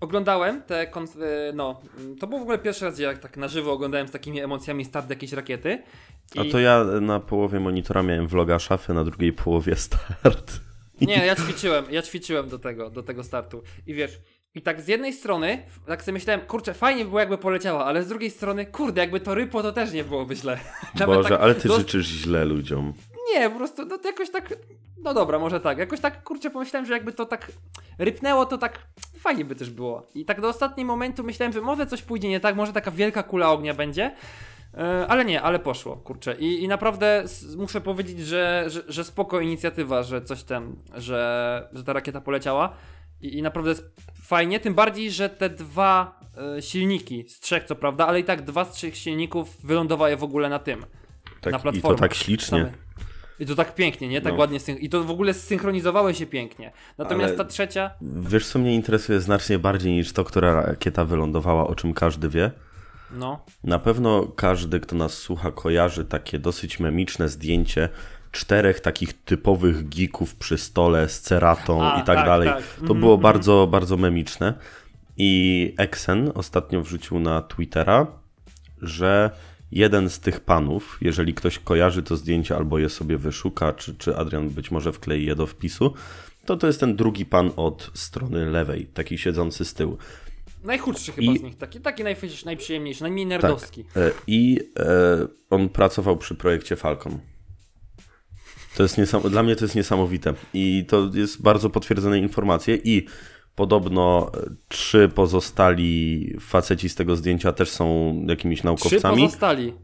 oglądałem 0.00 0.62
te, 0.62 0.90
konf- 0.90 1.22
e, 1.22 1.52
no, 1.52 1.80
to 2.20 2.26
był 2.26 2.38
w 2.38 2.42
ogóle 2.42 2.58
pierwszy 2.58 2.84
raz, 2.84 2.94
gdzie 2.94 3.04
jak 3.04 3.18
tak 3.18 3.36
na 3.36 3.48
żywo 3.48 3.72
oglądałem 3.72 4.08
z 4.08 4.10
takimi 4.10 4.40
emocjami 4.40 4.84
start 4.84 5.10
jakiejś 5.10 5.32
rakiety. 5.32 5.82
A 6.38 6.44
to 6.52 6.58
ja 6.58 6.84
na 7.00 7.20
połowie 7.20 7.60
monitora 7.60 8.02
miałem 8.02 8.26
vloga 8.26 8.58
szafy, 8.58 8.94
na 8.94 9.04
drugiej 9.04 9.32
połowie 9.32 9.76
start. 9.76 10.60
Nie, 11.00 11.26
ja 11.26 11.36
ćwiczyłem, 11.36 11.84
ja 11.90 12.02
ćwiczyłem 12.02 12.48
do 12.48 12.58
tego, 12.58 12.90
do 12.90 13.02
tego 13.02 13.24
startu. 13.24 13.62
I 13.86 13.94
wiesz, 13.94 14.20
i 14.54 14.62
tak 14.62 14.80
z 14.80 14.88
jednej 14.88 15.12
strony, 15.12 15.62
tak 15.86 16.02
sobie 16.02 16.12
myślałem, 16.12 16.40
kurczę, 16.40 16.74
fajnie 16.74 17.04
by 17.04 17.08
było 17.08 17.20
jakby 17.20 17.38
poleciała, 17.38 17.84
ale 17.84 18.02
z 18.02 18.08
drugiej 18.08 18.30
strony, 18.30 18.66
kurde, 18.66 19.00
jakby 19.00 19.20
to 19.20 19.34
rypło, 19.34 19.62
to 19.62 19.72
też 19.72 19.92
nie 19.92 20.04
byłoby 20.04 20.36
źle. 20.36 20.58
Nawet 21.00 21.16
Boże, 21.16 21.28
tak 21.28 21.40
ale 21.40 21.54
ty 21.54 21.68
dos- 21.68 21.78
życzysz 21.78 22.06
źle 22.06 22.44
ludziom. 22.44 22.92
Nie, 23.34 23.50
po 23.50 23.56
prostu 23.56 23.86
no 23.86 23.98
to 23.98 24.08
jakoś 24.08 24.30
tak. 24.30 24.54
No 25.02 25.14
dobra, 25.14 25.38
może 25.38 25.60
tak. 25.60 25.78
Jakoś 25.78 26.00
tak 26.00 26.22
kurczę 26.22 26.50
pomyślałem, 26.50 26.86
że 26.86 26.92
jakby 26.92 27.12
to 27.12 27.26
tak 27.26 27.52
rypnęło, 27.98 28.46
to 28.46 28.58
tak 28.58 28.86
fajnie 29.18 29.44
by 29.44 29.54
też 29.54 29.70
było. 29.70 30.06
I 30.14 30.24
tak 30.24 30.40
do 30.40 30.48
ostatniego 30.48 30.88
momentu 30.88 31.24
myślałem, 31.24 31.52
że 31.52 31.60
może 31.60 31.86
coś 31.86 32.02
pójdzie 32.02 32.28
nie 32.28 32.40
tak, 32.40 32.56
może 32.56 32.72
taka 32.72 32.90
wielka 32.90 33.22
kula 33.22 33.50
ognia 33.50 33.74
będzie. 33.74 34.14
E, 34.74 35.06
Ale 35.08 35.24
nie, 35.24 35.42
ale 35.42 35.58
poszło, 35.58 35.96
kurczę. 35.96 36.34
I, 36.38 36.62
i 36.62 36.68
naprawdę 36.68 37.24
muszę 37.56 37.80
powiedzieć, 37.80 38.20
że, 38.20 38.64
że, 38.68 38.82
że 38.88 39.04
spoko 39.04 39.40
inicjatywa, 39.40 40.02
że 40.02 40.22
coś 40.22 40.42
ten, 40.42 40.76
że, 40.94 41.68
że 41.72 41.84
ta 41.84 41.92
rakieta 41.92 42.20
poleciała. 42.20 42.76
I, 43.22 43.38
I 43.38 43.42
naprawdę 43.42 43.70
jest 43.70 43.90
fajnie, 44.22 44.60
tym 44.60 44.74
bardziej, 44.74 45.10
że 45.10 45.28
te 45.28 45.50
dwa 45.50 46.20
e, 46.58 46.62
silniki, 46.62 47.24
z 47.28 47.40
trzech 47.40 47.64
co 47.64 47.74
prawda, 47.76 48.06
ale 48.06 48.20
i 48.20 48.24
tak 48.24 48.42
dwa 48.44 48.64
z 48.64 48.72
trzech 48.72 48.96
silników 48.96 49.56
wylądowały 49.66 50.16
w 50.16 50.22
ogóle 50.24 50.48
na 50.48 50.58
tym. 50.58 50.86
Tak, 51.40 51.52
na 51.52 51.58
I 51.58 51.62
platformie. 51.62 51.96
to 51.96 52.00
tak 52.02 52.14
ślicznie. 52.14 52.58
Same. 52.58 52.72
I 53.40 53.46
to 53.46 53.54
tak 53.54 53.74
pięknie, 53.74 54.08
nie? 54.08 54.20
Tak 54.20 54.32
No. 54.32 54.38
ładnie. 54.38 54.58
I 54.80 54.88
to 54.88 55.04
w 55.04 55.10
ogóle 55.10 55.34
zsynchronizowały 55.34 56.14
się 56.14 56.26
pięknie. 56.26 56.72
Natomiast 56.98 57.28
Ale- 57.28 57.36
ta 57.36 57.44
trzecia. 57.44 57.90
Wiesz, 58.02 58.46
co 58.46 58.58
mnie 58.58 58.74
interesuje 58.74 59.20
znacznie 59.20 59.58
bardziej 59.58 59.92
niż 59.92 60.12
to, 60.12 60.24
która 60.24 60.60
rakieta 60.66 61.04
wylądowała, 61.04 61.66
o 61.66 61.74
czym 61.74 61.94
każdy 61.94 62.28
wie? 62.28 62.50
No. 63.12 63.44
Na 63.64 63.78
pewno 63.78 64.26
każdy, 64.36 64.80
kto 64.80 64.96
nas 64.96 65.12
słucha, 65.14 65.50
kojarzy 65.52 66.04
takie 66.04 66.38
dosyć 66.38 66.80
memiczne 66.80 67.28
zdjęcie 67.28 67.88
czterech 68.32 68.80
takich 68.80 69.12
typowych 69.24 69.88
geeków 69.88 70.34
przy 70.34 70.58
stole 70.58 71.08
z 71.08 71.20
ceratą 71.20 71.82
A, 71.84 71.94
i 72.02 72.04
tak, 72.04 72.16
tak, 72.16 72.26
dalej. 72.26 72.48
tak. 72.48 72.62
To 72.74 72.80
Mhm, 72.80 73.00
było 73.00 73.14
mhm. 73.14 73.22
bardzo, 73.22 73.68
bardzo 73.70 73.96
memiczne. 73.96 74.54
I 75.16 75.74
Exen 75.78 76.32
ostatnio 76.34 76.80
wrzucił 76.82 77.20
na 77.20 77.42
Twittera, 77.42 78.06
że 78.82 79.30
jeden 79.72 80.10
z 80.10 80.20
tych 80.20 80.40
panów, 80.40 80.98
jeżeli 81.00 81.34
ktoś 81.34 81.58
kojarzy 81.58 82.02
to 82.02 82.16
zdjęcie 82.16 82.56
albo 82.56 82.78
je 82.78 82.88
sobie 82.88 83.18
wyszuka, 83.18 83.72
czy, 83.72 83.94
czy 83.94 84.16
Adrian 84.16 84.50
być 84.50 84.70
może 84.70 84.92
wklei 84.92 85.24
je 85.24 85.34
do 85.34 85.46
wpisu, 85.46 85.94
to 86.46 86.56
to 86.56 86.66
jest 86.66 86.80
ten 86.80 86.96
drugi 86.96 87.26
pan 87.26 87.50
od 87.56 87.90
strony 87.94 88.50
lewej, 88.50 88.86
taki 88.86 89.18
siedzący 89.18 89.64
z 89.64 89.74
tyłu. 89.74 89.98
Najchudszy 90.64 91.12
chyba 91.12 91.32
I- 91.32 91.38
z 91.38 91.42
nich. 91.42 91.56
Taki, 91.58 91.80
taki 91.80 92.04
najfajniejszy, 92.04 92.46
najprzyjemniejszy, 92.46 93.02
najmniej 93.02 93.26
nerdowski. 93.26 93.84
E, 93.96 94.10
I 94.26 94.60
e, 94.78 94.86
on 95.50 95.68
pracował 95.68 96.16
przy 96.16 96.34
projekcie 96.34 96.76
Falcon. 96.76 97.18
To 98.76 98.82
jest 98.82 98.98
niesam- 98.98 99.30
dla 99.30 99.42
mnie 99.42 99.56
to 99.56 99.64
jest 99.64 99.74
niesamowite. 99.74 100.34
I 100.54 100.84
to 100.88 101.10
jest 101.14 101.42
bardzo 101.42 101.70
potwierdzone 101.70 102.18
informacje. 102.18 102.76
I 102.84 103.06
podobno 103.54 104.30
e, 104.34 104.50
trzy 104.68 105.10
pozostali 105.14 106.36
faceci 106.40 106.88
z 106.88 106.94
tego 106.94 107.16
zdjęcia 107.16 107.52
też 107.52 107.70
są 107.70 108.14
jakimiś 108.28 108.58
Trzy 108.58 108.66
naukowcami. 108.66 109.22
pozostali. 109.22 109.74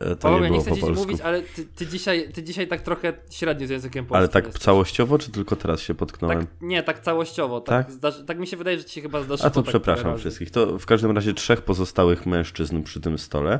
E, 0.00 0.08
To 0.10 0.16
Paweł, 0.16 0.38
nie 0.38 0.44
ja 0.44 0.50
nie 0.50 0.60
chcę 0.60 0.70
po 0.70 0.76
polsku. 0.76 1.04
mówić, 1.04 1.20
ale 1.20 1.42
ty, 1.42 1.64
ty, 1.66 1.86
dzisiaj, 1.86 2.32
ty 2.32 2.42
dzisiaj 2.42 2.68
tak 2.68 2.80
trochę 2.82 3.12
średnio 3.30 3.66
z 3.66 3.70
językiem 3.70 4.04
polskim 4.04 4.16
Ale 4.16 4.28
tak 4.28 4.44
jesteś. 4.44 4.62
całościowo, 4.62 5.18
czy 5.18 5.30
tylko 5.30 5.56
teraz 5.56 5.80
się 5.80 5.94
potknąłem? 5.94 6.38
Tak, 6.38 6.48
nie, 6.60 6.82
tak 6.82 7.00
całościowo. 7.00 7.60
Tak, 7.60 7.86
Tak? 7.86 7.94
Zdarzy, 7.94 8.24
tak 8.24 8.38
mi 8.38 8.46
się 8.46 8.56
wydaje, 8.56 8.78
że 8.78 8.84
ci 8.84 8.94
się 8.94 9.00
chyba 9.00 9.22
zdarzyło. 9.22 9.46
A 9.46 9.50
to 9.50 9.62
tak 9.62 9.68
przepraszam 9.68 10.18
wszystkich. 10.18 10.50
To 10.50 10.78
w 10.78 10.86
każdym 10.86 11.10
razie 11.10 11.34
trzech 11.34 11.62
pozostałych 11.62 12.26
mężczyzn 12.26 12.82
przy 12.82 13.00
tym 13.00 13.18
stole 13.18 13.58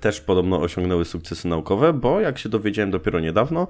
też 0.00 0.20
podobno 0.20 0.60
osiągnęły 0.60 1.04
sukcesy 1.04 1.48
naukowe, 1.48 1.92
bo 1.92 2.20
jak 2.20 2.38
się 2.38 2.48
dowiedziałem 2.48 2.90
dopiero 2.90 3.20
niedawno, 3.20 3.66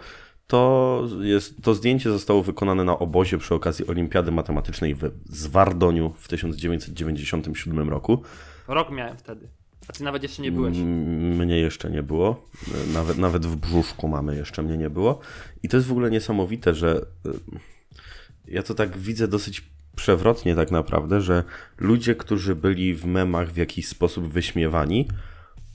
to, 0.46 1.02
jest, 1.20 1.62
to 1.62 1.74
zdjęcie 1.74 2.10
zostało 2.10 2.42
wykonane 2.42 2.84
na 2.84 2.98
obozie 2.98 3.38
przy 3.38 3.54
okazji 3.54 3.86
Olimpiady 3.86 4.32
Matematycznej 4.32 4.94
w 4.94 5.10
Zwardoniu 5.24 6.14
w 6.18 6.28
1997 6.28 7.88
roku. 7.88 8.22
Rok 8.68 8.90
miałem 8.90 9.16
wtedy. 9.16 9.48
A 9.88 9.92
ty 9.92 10.04
nawet 10.04 10.22
jeszcze 10.22 10.42
nie 10.42 10.52
byłeś. 10.52 10.76
Mnie 11.38 11.58
jeszcze 11.58 11.90
nie 11.90 12.02
było. 12.02 12.46
E, 12.74 12.92
Nawet, 12.92 13.18
nawet 13.18 13.46
w 13.46 13.56
brzuszku 13.56 14.08
mamy 14.08 14.36
jeszcze 14.36 14.62
mnie 14.62 14.76
nie 14.76 14.90
było. 14.90 15.20
I 15.62 15.68
to 15.68 15.76
jest 15.76 15.88
w 15.88 15.92
ogóle 15.92 16.10
niesamowite, 16.10 16.74
że 16.74 17.06
y, 17.26 17.30
ja 18.48 18.62
to 18.62 18.74
tak 18.74 18.98
widzę 18.98 19.28
dosyć 19.28 19.64
przewrotnie 19.96 20.54
tak 20.54 20.70
naprawdę, 20.70 21.20
że 21.20 21.44
ludzie, 21.78 22.14
którzy 22.14 22.54
byli 22.54 22.94
w 22.94 23.04
memach 23.04 23.52
w 23.52 23.56
jakiś 23.56 23.88
sposób 23.88 24.28
wyśmiewani, 24.28 25.08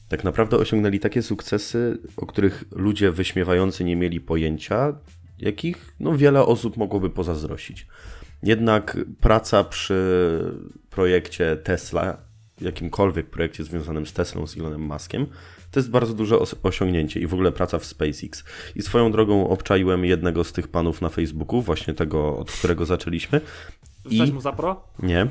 tak 0.09 0.23
naprawdę 0.23 0.57
osiągnęli 0.57 0.99
takie 0.99 1.21
sukcesy, 1.21 1.97
o 2.17 2.25
których 2.25 2.63
ludzie 2.71 3.11
wyśmiewający 3.11 3.83
nie 3.83 3.95
mieli 3.95 4.21
pojęcia, 4.21 4.93
jakich 5.39 5.93
no, 5.99 6.17
wiele 6.17 6.45
osób 6.45 6.77
mogłoby 6.77 7.09
pozazdrościć. 7.09 7.87
Jednak 8.43 8.97
praca 9.19 9.63
przy 9.63 9.95
projekcie 10.89 11.57
Tesla, 11.57 12.17
jakimkolwiek 12.61 13.29
projekcie 13.29 13.63
związanym 13.63 14.05
z 14.05 14.13
Teslą, 14.13 14.47
z 14.47 14.57
Elonem 14.57 14.81
Muskiem, 14.81 15.25
to 15.71 15.79
jest 15.79 15.89
bardzo 15.89 16.13
duże 16.13 16.39
os- 16.39 16.55
osiągnięcie 16.63 17.19
i 17.19 17.27
w 17.27 17.33
ogóle 17.33 17.51
praca 17.51 17.79
w 17.79 17.85
SpaceX. 17.85 18.43
I 18.75 18.81
swoją 18.81 19.11
drogą 19.11 19.47
obczaiłem 19.47 20.05
jednego 20.05 20.43
z 20.43 20.53
tych 20.53 20.67
panów 20.67 21.01
na 21.01 21.09
Facebooku, 21.09 21.61
właśnie 21.61 21.93
tego, 21.93 22.37
od 22.37 22.51
którego 22.51 22.85
zaczęliśmy. 22.85 23.41
Wstać 24.09 24.29
I 24.29 24.33
mu 24.33 24.41
za 24.41 24.51
pro? 24.51 24.87
nie. 25.03 25.21
E, 25.21 25.27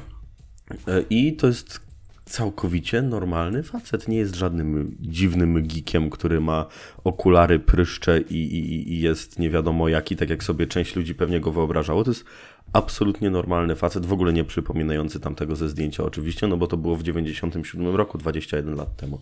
I 1.10 1.36
to 1.36 1.46
jest 1.46 1.80
całkowicie 2.24 3.02
normalny 3.02 3.62
facet. 3.62 4.08
Nie 4.08 4.16
jest 4.16 4.34
żadnym 4.34 4.96
dziwnym 5.00 5.66
geekiem, 5.66 6.10
który 6.10 6.40
ma 6.40 6.66
okulary, 7.04 7.58
pryszcze 7.58 8.20
i, 8.20 8.34
i, 8.34 8.92
i 8.92 9.00
jest 9.00 9.38
nie 9.38 9.50
wiadomo 9.50 9.88
jaki, 9.88 10.16
tak 10.16 10.30
jak 10.30 10.44
sobie 10.44 10.66
część 10.66 10.96
ludzi 10.96 11.14
pewnie 11.14 11.40
go 11.40 11.52
wyobrażało. 11.52 12.04
To 12.04 12.10
jest 12.10 12.24
absolutnie 12.72 13.30
normalny 13.30 13.74
facet, 13.74 14.06
w 14.06 14.12
ogóle 14.12 14.32
nie 14.32 14.44
przypominający 14.44 15.20
tamtego 15.20 15.56
ze 15.56 15.68
zdjęcia 15.68 16.04
oczywiście, 16.04 16.46
no 16.46 16.56
bo 16.56 16.66
to 16.66 16.76
było 16.76 16.96
w 16.96 17.02
97 17.02 17.96
roku, 17.96 18.18
21 18.18 18.74
lat 18.74 18.96
temu. 18.96 19.20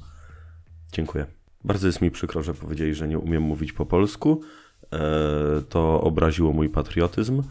Dziękuję. 0.92 1.26
Bardzo 1.64 1.86
jest 1.86 2.00
mi 2.00 2.10
przykro, 2.10 2.42
że 2.42 2.54
powiedzieli, 2.54 2.94
że 2.94 3.08
nie 3.08 3.18
umiem 3.18 3.42
mówić 3.42 3.72
po 3.72 3.86
polsku. 3.86 4.40
E, 4.92 4.98
To 5.68 6.00
obraziło 6.00 6.52
mój 6.52 6.68
patriotyzm. 6.68 7.42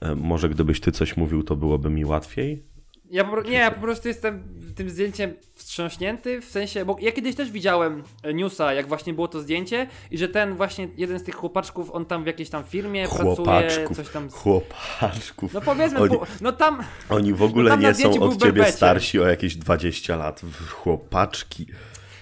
E, 0.00 0.14
Może 0.14 0.48
gdybyś 0.48 0.80
ty 0.80 0.92
coś 0.92 1.16
mówił, 1.16 1.42
to 1.42 1.56
byłoby 1.56 1.90
mi 1.90 2.04
łatwiej. 2.04 2.71
Ja 3.12 3.24
po, 3.24 3.42
nie, 3.42 3.52
ja 3.52 3.70
po 3.70 3.80
prostu 3.80 4.08
jestem 4.08 4.42
tym 4.76 4.90
zdjęciem 4.90 5.34
wstrząśnięty, 5.54 6.40
w 6.40 6.44
sensie, 6.44 6.84
bo 6.84 6.96
ja 7.00 7.12
kiedyś 7.12 7.36
też 7.36 7.50
widziałem 7.50 8.02
e, 8.22 8.34
newsa, 8.34 8.74
jak 8.74 8.88
właśnie 8.88 9.14
było 9.14 9.28
to 9.28 9.40
zdjęcie 9.40 9.86
i 10.10 10.18
że 10.18 10.28
ten 10.28 10.56
właśnie, 10.56 10.88
jeden 10.96 11.18
z 11.18 11.22
tych 11.22 11.34
chłopaczków, 11.34 11.90
on 11.90 12.06
tam 12.06 12.24
w 12.24 12.26
jakiejś 12.26 12.50
tam 12.50 12.64
firmie 12.64 13.08
pracuje, 13.08 13.88
coś 13.94 14.08
tam... 14.08 14.30
Chłopaczków. 14.30 15.54
No 15.54 15.60
powiedzmy, 15.60 16.00
Oni, 16.00 16.18
po, 16.18 16.26
no 16.40 16.52
tam, 16.52 16.82
oni 17.08 17.34
w 17.34 17.42
ogóle 17.42 17.70
no 17.70 17.88
nie 17.88 17.94
są 17.94 18.10
od 18.10 18.32
ciebie 18.32 18.52
berbeciarz. 18.52 18.74
starsi 18.74 19.20
o 19.20 19.26
jakieś 19.26 19.56
20 19.56 20.16
lat. 20.16 20.42
Chłopaczki. 20.70 21.66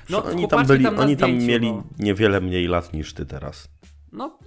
No, 0.09 0.25
oni 0.25 0.49
tam 0.49 0.67
byli, 0.67 0.85
tam 0.85 0.99
oni 0.99 1.17
tam 1.17 1.31
zdjęciu, 1.31 1.47
mieli 1.47 1.73
no. 1.73 1.83
niewiele 1.99 2.41
mniej 2.41 2.67
lat 2.67 2.93
niż 2.93 3.15
ty 3.15 3.27
teraz. 3.27 3.69
no, 4.13 4.39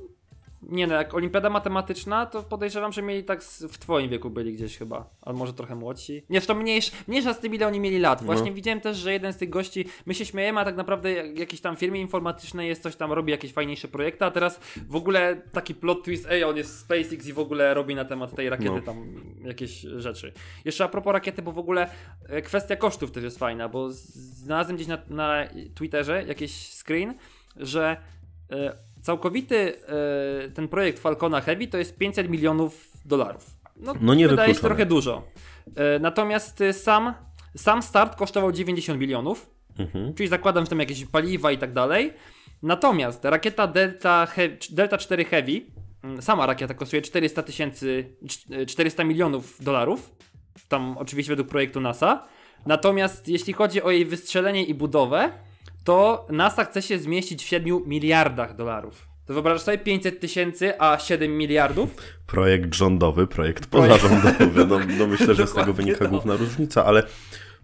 nie 0.74 0.88
no, 0.88 0.94
jak 0.96 1.14
olimpiada 1.14 1.50
matematyczna, 1.50 2.26
to 2.26 2.44
podejrzewam, 2.44 2.92
że 2.94 3.02
mieli 3.02 3.24
tak 3.24 3.44
z, 3.44 3.64
w 3.64 3.78
twoim 3.78 4.10
wieku 4.10 4.30
byli 4.30 4.54
gdzieś 4.54 4.78
chyba, 4.78 5.10
albo 5.22 5.40
może 5.40 5.54
trochę 5.54 5.76
młodsi. 5.76 6.24
Nie, 6.30 6.42
to 6.42 6.56
mniejsz, 6.56 6.92
mniejsza 7.08 7.34
z 7.34 7.40
tym, 7.40 7.56
ile 7.56 7.68
oni 7.68 7.80
mieli 7.80 8.00
lat. 8.00 8.24
Właśnie 8.24 8.50
No. 8.50 8.56
widziałem 8.56 8.82
też, 8.82 8.98
że 8.98 9.14
jeden 9.14 9.34
z 9.34 9.38
tych 9.38 9.50
gości, 9.50 9.86
my 10.06 10.14
się 10.14 10.26
śmiejemy, 10.26 10.60
a 10.60 10.66
tak 10.66 10.76
naprawdę 10.76 11.12
jak- 11.12 11.38
jakiejś 11.40 11.62
tam 11.62 11.76
firmie 11.76 12.02
informatycznej 12.02 12.68
jest 12.70 12.84
coś 12.84 12.96
tam, 12.96 13.12
robi 13.12 13.32
jakieś 13.32 13.54
fajniejsze 13.54 13.88
projekty, 13.88 14.26
a 14.26 14.32
teraz 14.32 14.60
w 14.90 14.96
ogóle 14.96 15.42
taki 15.52 15.76
plot 15.76 16.04
twist, 16.04 16.28
ej, 16.30 16.44
on 16.44 16.58
jest 16.58 16.80
SpaceX 16.80 17.28
i 17.28 17.34
w 17.34 17.40
ogóle 17.40 17.74
robi 17.74 17.96
na 17.96 18.06
temat 18.06 18.36
tej 18.36 18.50
rakiety 18.50 18.76
No. 18.76 18.82
tam 18.82 19.06
jakieś 19.44 19.80
rzeczy. 19.82 20.34
Jeszcze 20.66 20.84
a 20.84 20.88
propos 20.88 21.14
rakiety, 21.14 21.42
bo 21.42 21.52
w 21.52 21.60
ogóle 21.60 21.90
e, 22.30 22.42
kwestia 22.42 22.76
kosztów 22.76 23.12
też 23.12 23.24
jest 23.24 23.40
fajna, 23.40 23.70
bo 23.70 23.88
znalazłem 23.92 24.76
gdzieś 24.76 24.88
na, 24.88 24.98
na 25.10 25.44
Twitterze 25.76 26.24
jakiś 26.28 26.70
screen, 26.74 27.14
że 27.58 27.98
e, 28.52 28.74
całkowity 29.04 29.74
e, 29.88 30.50
ten 30.50 30.68
projekt 30.68 31.00
Falcona 31.00 31.42
Heavy 31.42 31.68
to 31.68 31.78
jest 31.78 31.98
500 31.98 32.30
milionów 32.30 32.88
dolarów. 33.06 33.46
No, 33.78 33.94
No 34.02 34.14
nie 34.14 34.28
wydaje 34.28 34.54
się 34.56 34.60
trochę 34.62 34.86
dużo. 34.86 35.24
E, 35.76 36.00
natomiast 36.00 36.62
e, 36.62 36.74
sam, 36.74 37.14
sam 37.58 37.82
start 37.84 38.16
kosztował 38.16 38.52
90 38.52 39.00
milionów, 39.00 39.50
Mhm. 39.80 40.14
czyli 40.14 40.30
zakładam, 40.30 40.64
że 40.64 40.70
tam 40.70 40.80
jakieś 40.80 41.06
paliwa 41.06 41.52
i 41.52 41.58
tak 41.58 41.74
dalej. 41.74 42.14
Natomiast 42.64 43.26
rakieta 43.26 43.68
Delta, 43.68 44.28
Delta 44.72 44.98
4 44.98 45.26
Heavy, 45.26 45.62
mm, 46.04 46.22
sama 46.22 46.46
rakieta 46.46 46.74
kosztuje 46.74 47.02
400 47.02 47.44
tysięcy, 47.44 48.16
cz- 48.24 48.66
400 48.66 49.04
milionów 49.04 49.64
dolarów. 49.64 50.16
Tam 50.68 50.98
oczywiście 50.98 51.32
według 51.32 51.48
projektu 51.50 51.82
NASA. 51.82 52.28
Natomiast 52.66 53.28
jeśli 53.28 53.54
chodzi 53.54 53.82
o 53.82 53.92
jej 53.92 54.06
wystrzelenie 54.06 54.64
i 54.66 54.74
budowę, 54.74 55.32
to 55.84 56.28
NASA 56.30 56.66
chce 56.66 56.82
się 56.82 57.00
zmieścić 57.00 57.44
w 57.44 57.48
7 57.48 57.82
miliardach 57.86 58.56
dolarów. 58.56 59.08
To 59.26 59.34
wyobrażasz 59.34 59.62
sobie 59.62 59.78
500 59.78 60.20
tysięcy, 60.20 60.74
a 60.82 61.00
7 61.00 61.38
miliardów? 61.38 61.96
Projekt 62.28 62.76
rządowy, 62.76 63.28
projekt 63.28 63.66
Projekt- 63.68 63.92
pozarządowy. 64.00 64.66
No, 64.66 64.80
no 64.98 65.08
myślę, 65.08 65.36
że 65.36 65.48
z 65.48 65.54
tego 65.54 65.74
wynika 65.74 66.00
to. 66.00 66.10
główna 66.10 66.36
różnica, 66.36 66.86
ale 66.86 67.04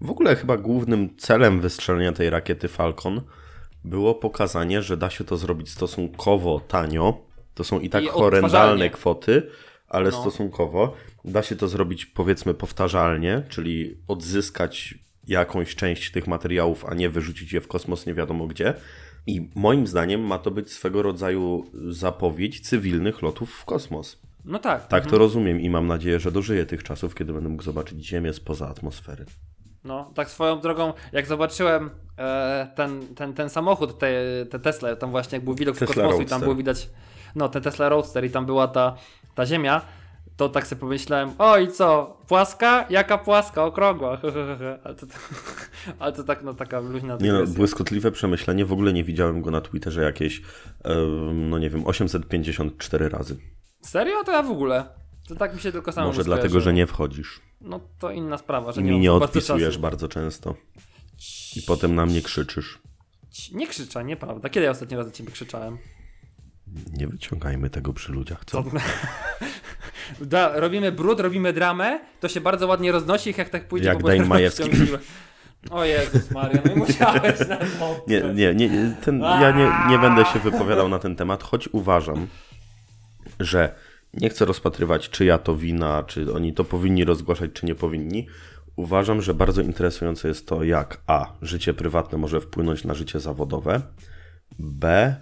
w 0.02 0.10
ogóle 0.12 0.36
chyba 0.36 0.58
głównym 0.58 1.18
celem 1.18 1.62
wystrzelenia 1.62 2.12
tej 2.12 2.30
rakiety 2.30 2.68
Falcon 2.68 3.22
było 3.84 4.16
pokazanie, 4.16 4.82
że 4.82 4.98
da 4.98 5.10
się 5.10 5.24
to 5.24 5.38
zrobić 5.38 5.70
stosunkowo 5.72 6.60
tanio. 6.60 7.18
To 7.54 7.64
są 7.64 7.80
i 7.80 7.90
tak 7.90 8.04
I 8.04 8.08
horrendalne 8.08 8.90
kwoty, 8.90 9.50
ale 9.88 10.10
No. 10.10 10.22
stosunkowo 10.22 10.94
da 11.26 11.44
się 11.44 11.56
to 11.56 11.68
zrobić 11.68 12.06
powiedzmy 12.06 12.54
powtarzalnie, 12.54 13.44
czyli 13.50 13.98
odzyskać 14.08 14.96
jakąś 15.30 15.76
część 15.76 16.12
tych 16.12 16.28
materiałów, 16.28 16.86
a 16.86 16.94
nie 16.94 17.10
wyrzucić 17.10 17.54
je 17.54 17.62
w 17.62 17.68
kosmos 17.68 18.06
nie 18.06 18.14
wiadomo 18.14 18.48
gdzie. 18.48 18.74
I 19.28 19.50
moim 19.56 19.88
zdaniem 19.88 20.22
ma 20.22 20.40
to 20.40 20.52
być 20.52 20.72
swego 20.72 21.02
rodzaju 21.02 21.66
zapowiedź 21.90 22.60
cywilnych 22.60 23.22
lotów 23.22 23.52
w 23.52 23.66
kosmos. 23.66 24.20
No 24.46 24.60
tak. 24.60 24.88
Tak 24.88 25.06
to 25.06 25.18
rozumiem 25.18 25.62
i 25.62 25.70
mam 25.70 25.88
nadzieję, 25.88 26.20
że 26.20 26.32
dożyję 26.32 26.66
tych 26.66 26.84
czasów, 26.84 27.16
kiedy 27.16 27.34
będę 27.34 27.50
mógł 27.50 27.64
zobaczyć 27.64 28.06
Ziemię 28.06 28.34
spoza 28.34 28.68
atmosfery. 28.68 29.26
No, 29.84 30.12
tak 30.16 30.30
swoją 30.30 30.60
drogą, 30.60 30.94
jak 31.12 31.28
zobaczyłem 31.28 31.90
e, 32.18 32.68
ten, 32.76 33.16
ten, 33.16 33.34
ten 33.34 33.50
samochód, 33.50 34.00
te, 34.00 34.12
te 34.50 34.60
Tesla, 34.60 34.96
tam 34.96 35.12
właśnie 35.12 35.36
jak 35.36 35.46
był 35.46 35.56
widok 35.56 35.76
z 35.76 35.80
Tesla 35.80 35.96
kosmosu 35.96 36.22
i 36.22 36.26
tam 36.26 36.30
Roadster. 36.30 36.42
było 36.42 36.56
widać, 36.56 36.90
no, 37.36 37.50
ten 37.50 37.64
Tesla 37.64 37.90
Roadster 37.90 38.26
i 38.26 38.30
tam 38.30 38.46
była 38.46 38.68
ta, 38.68 38.96
ta 39.36 39.46
Ziemia, 39.46 39.82
to 40.40 40.50
tak 40.50 40.68
sobie 40.68 40.80
pomyślałem, 40.80 41.32
oj 41.38 41.72
co, 41.72 42.18
płaska? 42.28 42.86
Jaka 42.90 43.18
płaska? 43.18 43.66
Okrągła. 43.66 44.18
ale, 44.84 44.96
to, 44.96 45.06
ale 46.00 46.14
to 46.14 46.24
tak, 46.24 46.44
no 46.44 46.54
taka 46.54 46.80
luźna 46.80 47.18
Nie 47.22 47.34
no, 47.34 47.48
błyskotliwe 47.48 48.12
przemyślenie, 48.12 48.66
w 48.66 48.74
ogóle 48.74 48.94
nie 48.94 49.04
widziałem 49.04 49.42
go 49.42 49.52
na 49.52 49.62
Twitterze 49.62 50.04
jakieś, 50.04 50.42
no 51.34 51.60
nie 51.60 51.70
wiem, 51.70 51.88
854 51.88 53.10
razy. 53.10 53.38
Serio? 53.82 54.24
To 54.24 54.32
ja 54.32 54.44
w 54.44 54.52
ogóle. 54.52 54.86
To 55.28 55.36
tak 55.36 55.56
mi 55.56 55.62
się 55.62 55.72
tylko 55.72 55.92
samo 55.92 56.08
Może 56.08 56.24
dlatego, 56.24 56.60
że 56.60 56.74
nie 56.74 56.88
wchodzisz. 56.88 57.42
No 57.62 57.80
to 58.00 58.12
inna 58.12 58.38
sprawa, 58.38 58.72
że 58.72 58.82
I 58.82 58.84
nie 58.84 58.92
mi 58.92 59.00
nie 59.00 59.14
odpisujesz 59.14 59.74
czasu. 59.74 59.80
bardzo 59.80 60.08
często. 60.08 60.56
I 61.56 61.62
potem 61.62 61.96
na 61.96 62.06
mnie 62.06 62.22
krzyczysz. 62.22 62.80
Nie 63.54 63.68
krzyczę, 63.68 64.04
nieprawda. 64.04 64.50
Kiedy 64.50 64.66
ja 64.66 64.72
ostatni 64.72 64.98
raz 64.98 65.06
na 65.06 65.12
ciebie 65.12 65.32
krzyczałem? 65.32 65.78
Nie 66.94 67.08
wyciągajmy 67.08 67.70
tego 67.70 67.94
przy 67.94 68.12
ludziach, 68.12 68.46
co? 68.46 68.64
Da, 70.22 70.60
robimy 70.60 70.92
brud, 70.92 71.20
robimy 71.20 71.54
dramę, 71.54 72.00
to 72.20 72.28
się 72.28 72.42
bardzo 72.42 72.68
ładnie 72.68 72.92
roznosi, 72.92 73.34
jak 73.38 73.50
tak 73.50 73.68
pójdzie 73.68 73.88
Jak 73.88 73.98
po 73.98 74.08
prostu 74.08 74.26
Majewski. 74.26 74.70
O 75.70 75.86
Jezus 75.86 76.32
Maria, 76.32 76.62
no 76.66 76.74
i 76.74 76.76
musiałeś 76.76 77.40
na 77.40 77.58
to. 77.58 78.04
Nie, 78.08 78.22
nie, 78.22 78.56
nie, 78.56 78.96
ten, 79.06 79.22
ja 79.22 79.52
nie, 79.52 79.72
nie 79.90 80.00
będę 80.00 80.26
się 80.26 80.40
wypowiadał 80.40 80.90
na 80.90 81.00
ten 81.00 81.16
temat, 81.16 81.44
choć 81.44 81.68
uważam, 81.68 82.28
że 83.40 83.76
nie 84.14 84.30
chcę 84.30 84.46
rozpatrywać, 84.46 85.10
czyja 85.10 85.38
to 85.38 85.56
wina, 85.56 86.04
czy 86.04 86.34
oni 86.34 86.54
to 86.54 86.64
powinni 86.64 87.06
rozgłaszać, 87.06 87.52
czy 87.54 87.66
nie 87.66 87.76
powinni. 87.76 88.28
Uważam, 88.76 89.22
że 89.22 89.34
bardzo 89.34 89.62
interesujące 89.62 90.28
jest 90.28 90.48
to, 90.48 90.64
jak 90.64 91.02
A. 91.08 91.34
życie 91.42 91.74
prywatne 91.74 92.18
może 92.18 92.42
wpłynąć 92.42 92.84
na 92.84 92.94
życie 92.94 93.20
zawodowe, 93.20 93.82
B. 94.60 95.16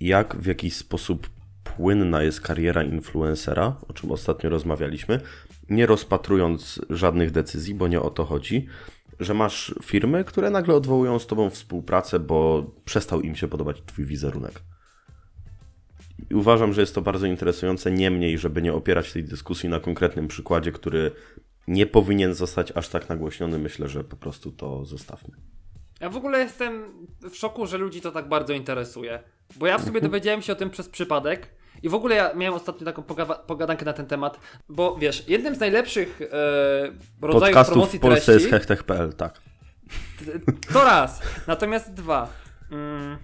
jak 0.00 0.36
w 0.36 0.46
jakiś 0.46 0.76
sposób 0.76 1.30
płynna 1.76 2.22
jest 2.22 2.40
kariera 2.40 2.82
influencera, 2.82 3.76
o 3.88 3.92
czym 3.92 4.10
ostatnio 4.10 4.50
rozmawialiśmy, 4.50 5.20
nie 5.68 5.86
rozpatrując 5.86 6.80
żadnych 6.90 7.30
decyzji, 7.30 7.74
bo 7.74 7.88
nie 7.88 8.00
o 8.00 8.10
to 8.10 8.24
chodzi, 8.24 8.66
że 9.20 9.34
masz 9.34 9.74
firmy, 9.82 10.24
które 10.24 10.50
nagle 10.50 10.74
odwołują 10.74 11.18
z 11.18 11.26
tobą 11.26 11.50
współpracę, 11.50 12.20
bo 12.20 12.70
przestał 12.84 13.20
im 13.20 13.36
się 13.36 13.48
podobać 13.48 13.82
twój 13.86 14.04
wizerunek. 14.04 14.62
I 16.30 16.34
uważam, 16.34 16.72
że 16.72 16.80
jest 16.80 16.94
to 16.94 17.02
bardzo 17.02 17.26
interesujące, 17.26 17.90
niemniej, 17.90 18.38
żeby 18.38 18.62
nie 18.62 18.72
opierać 18.72 19.12
tej 19.12 19.24
dyskusji 19.24 19.68
na 19.68 19.80
konkretnym 19.80 20.28
przykładzie, 20.28 20.72
który 20.72 21.10
nie 21.68 21.86
powinien 21.86 22.34
zostać 22.34 22.72
aż 22.72 22.88
tak 22.88 23.08
nagłośniony, 23.08 23.58
myślę, 23.58 23.88
że 23.88 24.04
po 24.04 24.16
prostu 24.16 24.52
to 24.52 24.84
zostawmy. 24.84 25.36
Ja 26.00 26.10
w 26.10 26.16
ogóle 26.16 26.38
jestem 26.38 26.84
w 27.30 27.36
szoku, 27.36 27.66
że 27.66 27.78
ludzi 27.78 28.00
to 28.00 28.12
tak 28.12 28.28
bardzo 28.28 28.52
interesuje. 28.52 29.22
Bo 29.56 29.66
ja 29.66 29.78
w 29.78 29.84
sobie 29.84 30.00
dowiedziałem 30.00 30.42
się 30.42 30.52
o 30.52 30.56
tym 30.56 30.70
przez 30.70 30.88
przypadek. 30.88 31.48
I 31.82 31.88
w 31.88 31.94
ogóle 31.94 32.14
ja 32.14 32.34
miałem 32.34 32.54
ostatnio 32.54 32.84
taką 32.84 33.02
pogadankę 33.46 33.84
na 33.84 33.92
ten 33.92 34.06
temat, 34.06 34.40
bo 34.68 34.96
wiesz, 34.96 35.28
jednym 35.28 35.54
z 35.54 35.60
najlepszych 35.60 36.20
e, 36.22 36.26
rodzajów 37.22 37.42
Podcastów 37.42 37.72
promocji 37.72 37.98
w 37.98 38.02
Polsce 38.02 38.32
treści, 38.32 38.42
jest 38.42 38.50
hechtech.pl, 38.50 39.12
tak. 39.12 39.40
To 40.72 40.84
raz. 40.84 41.22
Natomiast 41.46 41.94
dwa. 41.94 42.28
Mm. 42.70 43.16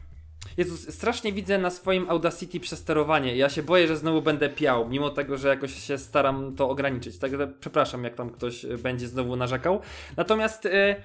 Jezus, 0.56 0.94
strasznie 0.94 1.32
widzę 1.32 1.58
na 1.58 1.70
swoim 1.70 2.10
Audacity 2.10 2.60
przesterowanie. 2.60 3.36
Ja 3.36 3.48
się 3.48 3.62
boję, 3.62 3.88
że 3.88 3.96
znowu 3.96 4.22
będę 4.22 4.48
piał, 4.48 4.88
mimo 4.88 5.10
tego, 5.10 5.36
że 5.36 5.48
jakoś 5.48 5.74
się 5.74 5.98
staram 5.98 6.56
to 6.56 6.70
ograniczyć. 6.70 7.18
Także 7.18 7.52
przepraszam, 7.60 8.04
jak 8.04 8.14
tam 8.14 8.30
ktoś 8.30 8.64
y, 8.64 8.78
będzie 8.78 9.08
znowu 9.08 9.36
narzekał. 9.36 9.80
Natomiast. 10.16 10.66
Y, 10.66 10.96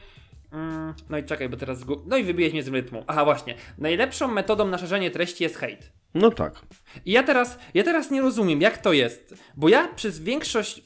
mm, 0.51 0.93
no 1.09 1.17
i 1.17 1.23
czekaj, 1.23 1.49
bo 1.49 1.57
teraz. 1.57 1.85
No 2.05 2.17
i 2.17 2.23
wybiłeś 2.23 2.53
mnie 2.53 2.63
z 2.63 2.67
rytmu. 2.67 3.03
Aha, 3.07 3.25
właśnie. 3.25 3.55
Najlepszą 3.77 4.27
metodą 4.27 4.67
na 4.67 4.77
szerzenie 4.77 5.11
treści 5.11 5.43
jest 5.43 5.57
hejt. 5.57 5.91
No 6.13 6.31
tak. 6.31 6.61
I 7.05 7.11
ja 7.11 7.23
teraz, 7.23 7.57
ja 7.73 7.83
teraz 7.83 8.11
nie 8.11 8.21
rozumiem, 8.21 8.61
jak 8.61 8.77
to 8.77 8.93
jest. 8.93 9.35
Bo 9.57 9.69
ja 9.69 9.87
przez 9.87 10.19
większość. 10.19 10.81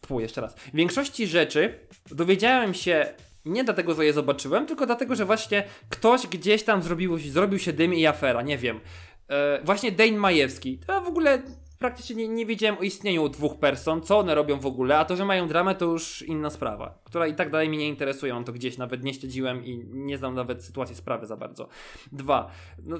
Pół, 0.00 0.20
jeszcze 0.20 0.40
raz. 0.40 0.54
Większości 0.74 1.26
rzeczy 1.26 1.78
dowiedziałem 2.10 2.74
się 2.74 3.06
nie 3.44 3.64
dlatego, 3.64 3.94
że 3.94 4.04
je 4.04 4.12
zobaczyłem, 4.12 4.66
tylko 4.66 4.86
dlatego, 4.86 5.14
że 5.14 5.24
właśnie 5.24 5.64
ktoś 5.88 6.26
gdzieś 6.26 6.62
tam 6.62 6.82
zrobił, 6.82 7.18
zrobił 7.18 7.58
się 7.58 7.72
dym 7.72 7.94
i 7.94 8.06
afera, 8.06 8.42
nie 8.42 8.58
wiem. 8.58 8.80
E, 9.28 9.60
właśnie 9.64 9.92
Dane 9.92 10.18
Majewski. 10.18 10.78
To 10.86 10.92
ja 10.92 11.00
w 11.00 11.08
ogóle 11.08 11.42
praktycznie 11.78 12.16
nie, 12.16 12.28
nie 12.28 12.46
wiedziałem 12.46 12.78
o 12.78 12.82
istnieniu 12.82 13.28
dwóch 13.28 13.58
person, 13.58 14.02
co 14.02 14.18
one 14.18 14.34
robią 14.34 14.60
w 14.60 14.66
ogóle, 14.66 14.98
a 14.98 15.04
to, 15.04 15.16
że 15.16 15.24
mają 15.24 15.48
dramę, 15.48 15.74
to 15.74 15.84
już 15.84 16.22
inna 16.22 16.50
sprawa, 16.50 16.98
która 17.04 17.26
i 17.26 17.34
tak 17.34 17.50
dalej 17.50 17.68
mnie 17.68 17.78
nie 17.78 17.88
interesuje, 17.88 18.36
on 18.36 18.44
to 18.44 18.52
gdzieś 18.52 18.78
nawet 18.78 19.04
nie 19.04 19.14
śledziłem 19.14 19.64
i 19.64 19.84
nie 19.86 20.18
znam 20.18 20.34
nawet 20.34 20.64
sytuacji 20.64 20.96
sprawy 20.96 21.26
za 21.26 21.36
bardzo. 21.36 21.68
Dwa. 22.12 22.50
No, 22.84 22.96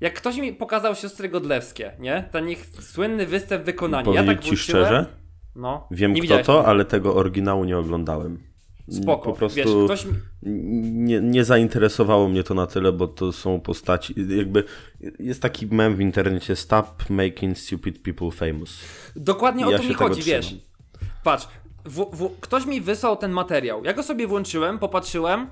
jak 0.00 0.14
ktoś 0.14 0.36
mi 0.36 0.52
pokazał 0.52 0.94
siostry 0.94 1.28
Godlewskie, 1.28 1.92
nie? 1.98 2.28
Ten 2.32 2.48
ich 2.50 2.66
słynny 2.80 3.26
występ 3.26 3.64
wykonania. 3.64 4.12
Ja 4.12 4.20
Powiedzieć 4.22 4.36
tak 4.36 4.44
ci 4.44 4.50
włączyłem- 4.50 4.84
szczerze, 4.84 5.06
No. 5.56 5.86
wiem 5.90 6.14
kto 6.14 6.28
to, 6.28 6.36
tego. 6.36 6.66
ale 6.66 6.84
tego 6.84 7.14
oryginału 7.14 7.64
nie 7.64 7.78
oglądałem. 7.78 8.38
Spoko. 8.90 9.24
Po 9.30 9.32
prostu 9.38 9.56
Wiesz, 9.56 9.66
ktoś 9.84 10.06
nie, 10.42 11.20
nie 11.20 11.44
zainteresowało 11.44 12.28
mnie 12.28 12.42
to 12.44 12.54
na 12.54 12.66
tyle, 12.66 12.92
bo 12.92 13.06
to 13.08 13.32
są 13.32 13.60
postaci, 13.60 14.14
jakby 14.36 14.64
jest 15.18 15.42
taki 15.42 15.66
mem 15.66 15.96
w 15.96 16.00
internecie 16.00 16.56
Stop 16.56 17.10
making 17.10 17.58
stupid 17.58 18.02
people 18.02 18.30
famous. 18.30 18.78
Dokładnie 19.16 19.66
o 19.66 19.70
Ja 19.70 19.78
to 19.78 19.84
mi 19.84 19.94
chodzi, 19.94 20.20
trzymam. 20.22 20.40
wiesz. 20.42 20.54
Patrz, 21.24 21.48
w, 21.84 22.04
w, 22.16 22.40
ktoś 22.40 22.66
mi 22.66 22.80
wysłał 22.80 23.16
ten 23.16 23.30
materiał. 23.32 23.84
Ja 23.84 23.92
go 23.92 24.02
sobie 24.02 24.26
włączyłem, 24.26 24.78
popatrzyłem, 24.78 25.46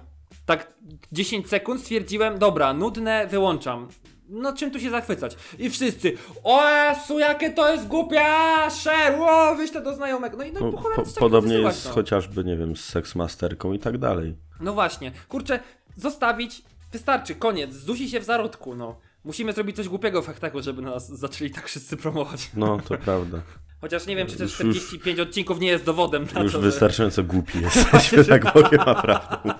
tak 0.47 0.73
10 1.13 1.49
sekund 1.49 1.81
stwierdziłem, 1.81 2.39
dobra, 2.39 2.75
nudne, 2.75 3.27
wyłączam. 3.31 3.89
No 4.29 4.53
czym 4.53 4.70
tu 4.70 4.81
się 4.81 4.91
zachwycać? 4.91 5.37
I 5.59 5.70
wszyscy, 5.70 6.12
o 6.45 6.68
Jezu, 6.70 7.18
jakie 7.18 7.51
to 7.51 7.72
jest 7.72 7.87
głupia, 7.87 8.70
share, 8.70 9.20
o, 9.20 9.55
wyślę 9.55 9.83
do 9.83 9.95
znajomego. 9.95 10.37
No 10.37 10.45
i 10.45 10.53
no, 10.53 10.61
po 10.61 10.72
po, 10.72 11.03
podobnie 11.20 11.55
jest 11.55 11.85
no. 11.87 11.93
chociażby, 11.93 12.45
nie 12.45 12.57
wiem, 12.57 12.76
z 12.76 12.85
seksmasterką 12.85 13.72
i 13.72 13.79
tak 13.79 13.99
dalej. 13.99 14.37
No 14.61 14.72
właśnie, 14.72 15.12
kurczę, 15.29 15.61
zostawić, 15.97 16.62
wystarczy, 16.93 17.35
koniec, 17.35 17.72
zdusi 17.74 18.11
się 18.11 18.20
w 18.20 18.24
zarodku, 18.24 18.74
no. 18.74 18.99
Musimy 19.24 19.53
zrobić 19.53 19.76
coś 19.76 19.89
głupiego 19.89 20.22
w 20.22 20.26
faktaku, 20.26 20.62
żeby 20.62 20.83
nas 20.83 21.09
zaczęli 21.09 21.51
tak 21.51 21.66
wszyscy 21.66 21.97
promować. 21.97 22.51
No, 22.57 22.79
to 22.89 22.99
prawda. 23.05 23.39
Chociaż 23.81 24.07
nie 24.07 24.16
wiem, 24.16 24.26
czy 24.26 24.37
też 24.37 24.61
Już- 24.61 24.61
już- 24.61 24.76
45 24.76 25.20
odcinków 25.20 25.61
nie 25.61 25.68
jest 25.68 25.85
dowodem 25.85 26.26
na 26.35 26.41
Już 26.41 26.53
to, 26.53 26.59
że... 26.59 26.66
wystarczająco 26.66 27.24
głupi 27.24 27.59
jesteśmy, 27.62 28.24
tak 28.24 28.53
powiem 28.53 28.81
naprawdę. 28.87 29.55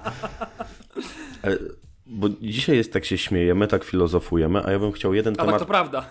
Bo 2.09 2.29
dzisiaj 2.29 2.77
jest 2.77 2.93
tak 2.93 3.05
się 3.05 3.19
śmiejemy, 3.19 3.67
tak 3.67 3.85
filozofujemy, 3.85 4.65
a 4.65 4.71
ja 4.71 4.79
bym 4.79 4.93
chciał 4.93 5.15
jeden 5.15 5.35
A 5.35 5.37
tak 5.37 5.47
temat 5.47 5.61
to 5.61 5.67
prawda. 5.67 6.09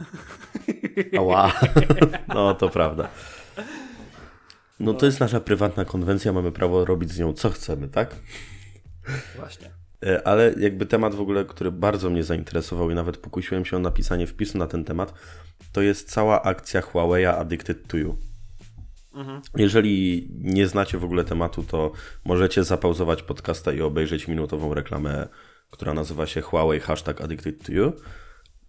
Ała. 1.18 1.54
No, 2.36 2.54
to 2.54 2.70
prawda. 2.70 3.10
No 4.80 4.94
to 4.94 5.06
jest 5.06 5.20
nasza 5.20 5.40
prywatna 5.40 5.86
konwencja, 5.86 6.34
mamy 6.34 6.52
prawo 6.52 6.86
robić 6.86 7.12
z 7.12 7.20
nią 7.20 7.34
co 7.34 7.50
chcemy, 7.50 7.88
tak? 7.88 8.16
Właśnie. 9.36 9.70
E, 10.06 10.28
Ale 10.28 10.54
jakby 10.60 10.86
temat 10.86 11.16
w 11.16 11.22
ogóle, 11.22 11.46
który 11.46 11.72
bardzo 11.72 12.10
mnie 12.10 12.24
zainteresował 12.24 12.92
i 12.92 12.96
nawet 12.96 13.18
pokusiłem 13.18 13.66
się 13.66 13.78
o 13.78 13.80
napisanie 13.80 14.28
wpisu 14.28 14.58
na 14.58 14.68
ten 14.68 14.84
temat, 14.84 15.14
to 15.72 15.82
jest 15.82 16.12
cała 16.12 16.42
akcja 16.44 16.82
Huawei 16.82 17.26
Addicted 17.26 17.88
to 17.88 17.98
You. 17.98 18.18
Jeżeli 19.56 20.28
nie 20.32 20.68
znacie 20.68 20.98
w 20.98 21.04
ogóle 21.04 21.24
tematu, 21.24 21.64
to 21.64 21.92
możecie 22.26 22.64
zapauzować 22.64 23.24
podcasta 23.24 23.72
i 23.74 23.82
obejrzeć 23.82 24.28
minutową 24.28 24.74
reklamę, 24.74 25.28
która 25.72 25.94
nazywa 25.94 26.28
się 26.28 26.42
Huawei 26.42 26.80
hashtag 26.80 27.22
Addicted 27.22 27.66
to 27.66 27.72
You. 27.72 27.94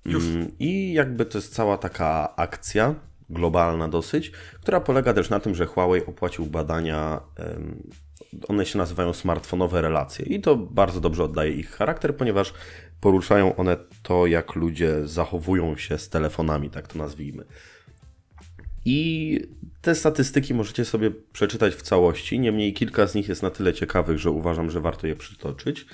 Mm, 0.06 0.52
I 0.58 0.92
jakby 0.92 1.26
to 1.26 1.38
jest 1.38 1.54
cała 1.54 1.78
taka 1.78 2.36
akcja 2.36 2.94
globalna 3.30 3.88
dosyć, 3.88 4.32
która 4.60 4.80
polega 4.80 5.14
też 5.14 5.30
na 5.30 5.40
tym, 5.40 5.54
że 5.54 5.66
Huawei 5.66 6.06
opłacił 6.06 6.46
badania, 6.46 7.20
one 8.48 8.66
się 8.66 8.78
nazywają 8.78 9.12
smartfonowe 9.12 9.82
relacje 9.82 10.26
i 10.26 10.40
to 10.40 10.56
bardzo 10.56 11.00
dobrze 11.00 11.24
oddaje 11.24 11.52
ich 11.52 11.70
charakter, 11.70 12.16
ponieważ 12.16 12.54
poruszają 13.00 13.56
one 13.56 13.76
to, 14.02 14.26
jak 14.26 14.54
ludzie 14.54 15.06
zachowują 15.06 15.76
się 15.76 15.98
z 15.98 16.08
telefonami, 16.08 16.70
tak 16.70 16.88
to 16.88 16.98
nazwijmy. 16.98 17.44
I 18.84 19.40
te 19.80 19.94
statystyki 19.94 20.54
możecie 20.54 20.84
sobie 20.84 21.10
przeczytać 21.32 21.74
w 21.74 21.82
całości, 21.82 22.40
niemniej 22.40 22.74
kilka 22.74 23.06
z 23.06 23.14
nich 23.14 23.28
jest 23.28 23.42
na 23.42 23.50
tyle 23.50 23.74
ciekawych, 23.74 24.18
że 24.18 24.30
uważam, 24.30 24.70
że 24.70 24.80
warto 24.80 25.06
je 25.06 25.16
przytoczyć. 25.16 25.86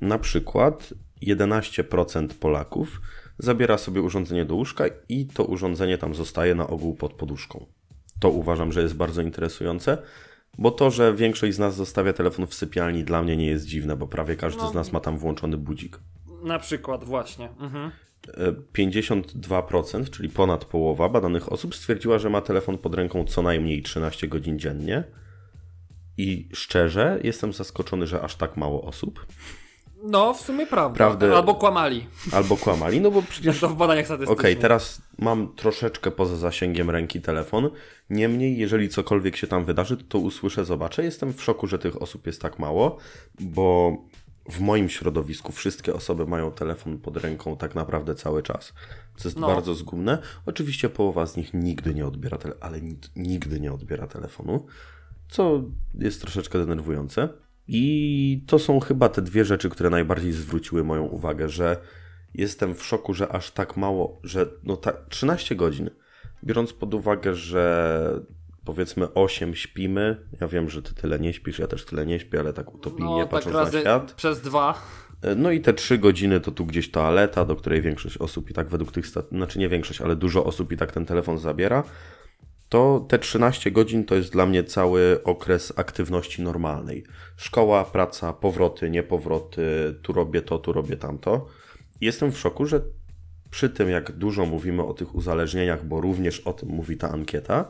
Na 0.00 0.18
przykład 0.18 0.94
11% 1.22 2.28
Polaków 2.28 3.00
zabiera 3.38 3.78
sobie 3.78 4.02
urządzenie 4.02 4.44
do 4.44 4.54
łóżka 4.54 4.84
i 5.08 5.26
to 5.26 5.44
urządzenie 5.44 5.98
tam 5.98 6.14
zostaje 6.14 6.54
na 6.54 6.66
ogół 6.66 6.94
pod 6.94 7.12
poduszką. 7.12 7.66
To 8.20 8.30
uważam, 8.30 8.72
że 8.72 8.82
jest 8.82 8.94
bardzo 8.94 9.22
interesujące, 9.22 9.98
bo 10.58 10.70
to, 10.70 10.90
że 10.90 11.14
większość 11.14 11.54
z 11.54 11.58
nas 11.58 11.76
zostawia 11.76 12.12
telefon 12.12 12.46
w 12.46 12.54
sypialni 12.54 13.04
dla 13.04 13.22
mnie 13.22 13.36
nie 13.36 13.46
jest 13.46 13.66
dziwne, 13.66 13.96
bo 13.96 14.06
prawie 14.06 14.36
każdy 14.36 14.62
No. 14.62 14.70
z 14.70 14.74
nas 14.74 14.92
ma 14.92 15.00
tam 15.00 15.18
włączony 15.18 15.56
budzik. 15.56 15.98
Na 16.44 16.58
przykład, 16.58 17.04
właśnie. 17.04 17.48
Mhm. 17.60 17.90
E, 18.28 18.52
52%, 18.72 20.10
czyli 20.10 20.28
ponad 20.28 20.64
połowa 20.64 21.08
badanych 21.08 21.52
osób 21.52 21.74
stwierdziła, 21.74 22.18
że 22.18 22.30
ma 22.30 22.40
telefon 22.40 22.78
pod 22.78 22.94
ręką 22.94 23.24
co 23.24 23.42
najmniej 23.42 23.82
13 23.82 24.28
godzin 24.28 24.58
dziennie. 24.58 25.04
I 26.18 26.48
szczerze 26.52 27.18
jestem 27.24 27.52
zaskoczony, 27.52 28.06
że 28.06 28.20
aż 28.22 28.36
tak 28.36 28.56
mało 28.56 28.82
osób. 28.82 29.26
No, 30.02 30.34
w 30.34 30.40
sumie 30.40 30.66
prawda. 30.66 30.96
Prawdę- 30.96 31.36
Albo 31.36 31.54
kłamali. 31.54 32.06
Albo 32.32 32.56
kłamali, 32.56 33.00
no 33.00 33.10
bo 33.10 33.22
przecież 33.22 33.60
to 33.60 33.68
w 33.68 33.74
badaniach 33.76 34.06
Okej, 34.06 34.16
statystycznych. 34.26 34.58
teraz 34.58 35.02
mam 35.18 35.54
troszeczkę 35.54 36.10
poza 36.10 36.36
zasięgiem 36.36 36.90
ręki 36.90 37.20
telefon. 37.20 37.70
Niemniej, 38.10 38.58
jeżeli 38.58 38.88
cokolwiek 38.88 39.36
się 39.36 39.46
tam 39.46 39.64
wydarzy, 39.64 39.96
to 39.96 40.18
usłyszę, 40.18 40.64
zobaczę. 40.64 41.04
Jestem 41.04 41.32
w 41.32 41.42
szoku, 41.42 41.66
że 41.66 41.78
tych 41.78 42.02
osób 42.02 42.26
jest 42.26 42.42
tak 42.42 42.58
mało, 42.58 42.96
bo 43.40 43.96
w 44.50 44.60
moim 44.60 44.88
środowisku 44.88 45.52
wszystkie 45.52 45.94
osoby 45.94 46.26
mają 46.26 46.52
telefon 46.52 46.98
pod 46.98 47.16
ręką 47.16 47.56
tak 47.56 47.74
naprawdę 47.74 48.14
cały 48.14 48.42
czas. 48.42 48.72
Co 49.16 49.28
jest 49.28 49.38
No. 49.38 49.46
bardzo 49.46 49.74
zgubne. 49.74 50.18
Oczywiście 50.46 50.88
połowa 50.88 51.26
z 51.26 51.36
nich 51.36 51.54
nigdy 51.54 51.94
nie 51.94 52.06
odbiera 52.06 52.38
telefonu, 52.38 52.64
ale 52.66 52.80
ni- 52.80 52.98
nigdy 53.16 53.60
nie 53.60 53.72
odbiera 53.72 54.06
telefonu, 54.06 54.66
co 55.28 55.62
jest 55.94 56.20
troszeczkę 56.20 56.58
denerwujące. 56.58 57.28
I 57.68 58.42
to 58.46 58.58
są 58.58 58.80
chyba 58.80 59.08
te 59.08 59.22
dwie 59.22 59.44
rzeczy, 59.44 59.70
które 59.70 59.90
najbardziej 59.90 60.32
zwróciły 60.32 60.84
moją 60.84 61.02
uwagę, 61.02 61.48
że 61.48 61.76
jestem 62.34 62.74
w 62.74 62.84
szoku, 62.84 63.14
że 63.14 63.28
aż 63.32 63.50
tak 63.50 63.76
mało, 63.76 64.20
że 64.24 64.46
no 64.64 64.76
tak 64.76 64.96
13 65.08 65.56
godzin, 65.56 65.90
biorąc 66.44 66.72
pod 66.72 66.94
uwagę, 66.94 67.34
że 67.34 68.20
powiedzmy 68.64 69.14
8 69.14 69.54
śpimy, 69.54 70.16
ja 70.40 70.48
wiem, 70.48 70.70
że 70.70 70.82
ty 70.82 70.94
tyle 70.94 71.18
nie 71.18 71.32
śpisz, 71.32 71.58
ja 71.58 71.66
też 71.66 71.84
tyle 71.84 72.06
nie 72.06 72.20
śpię, 72.20 72.40
ale 72.40 72.52
tak 72.52 72.74
utopijnie 72.74 73.10
No, 73.10 73.18
tak 73.18 73.28
patrząc 73.28 73.56
razy 73.56 73.76
na 73.76 73.80
świat. 73.80 74.12
przez 74.12 74.40
dwa. 74.40 74.82
No 75.36 75.50
i 75.50 75.60
te 75.60 75.72
3 75.72 75.98
godziny 75.98 76.40
to 76.40 76.50
tu 76.50 76.66
gdzieś 76.66 76.90
toaleta, 76.90 77.44
do 77.44 77.56
której 77.56 77.82
większość 77.82 78.18
osób 78.18 78.50
i 78.50 78.54
tak 78.54 78.68
według 78.68 78.92
tych, 78.92 79.06
znaczy 79.32 79.58
nie 79.58 79.68
większość, 79.68 80.00
ale 80.00 80.16
dużo 80.16 80.44
osób 80.44 80.72
i 80.72 80.76
tak 80.76 80.92
ten 80.92 81.06
telefon 81.06 81.38
zabiera, 81.38 81.84
to 82.68 83.06
te 83.08 83.18
13 83.18 83.70
godzin 83.70 84.04
to 84.04 84.14
jest 84.14 84.32
dla 84.32 84.46
mnie 84.46 84.64
cały 84.64 85.22
okres 85.24 85.72
aktywności 85.76 86.42
normalnej. 86.42 87.04
Szkoła, 87.36 87.84
praca, 87.84 88.32
powroty, 88.32 88.90
niepowroty, 88.90 89.94
tu 90.02 90.12
robię 90.12 90.42
to, 90.42 90.58
tu 90.58 90.72
robię 90.72 90.96
tamto. 90.96 91.46
Jestem 92.00 92.32
w 92.32 92.38
szoku, 92.38 92.66
że 92.66 92.80
przy 93.50 93.70
tym, 93.70 93.90
jak 93.90 94.12
dużo 94.12 94.46
mówimy 94.46 94.82
o 94.84 94.94
tych 94.94 95.14
uzależnieniach, 95.14 95.84
bo 95.86 96.00
również 96.00 96.40
o 96.40 96.52
tym 96.52 96.68
mówi 96.68 96.96
ta 96.96 97.10
ankieta, 97.10 97.64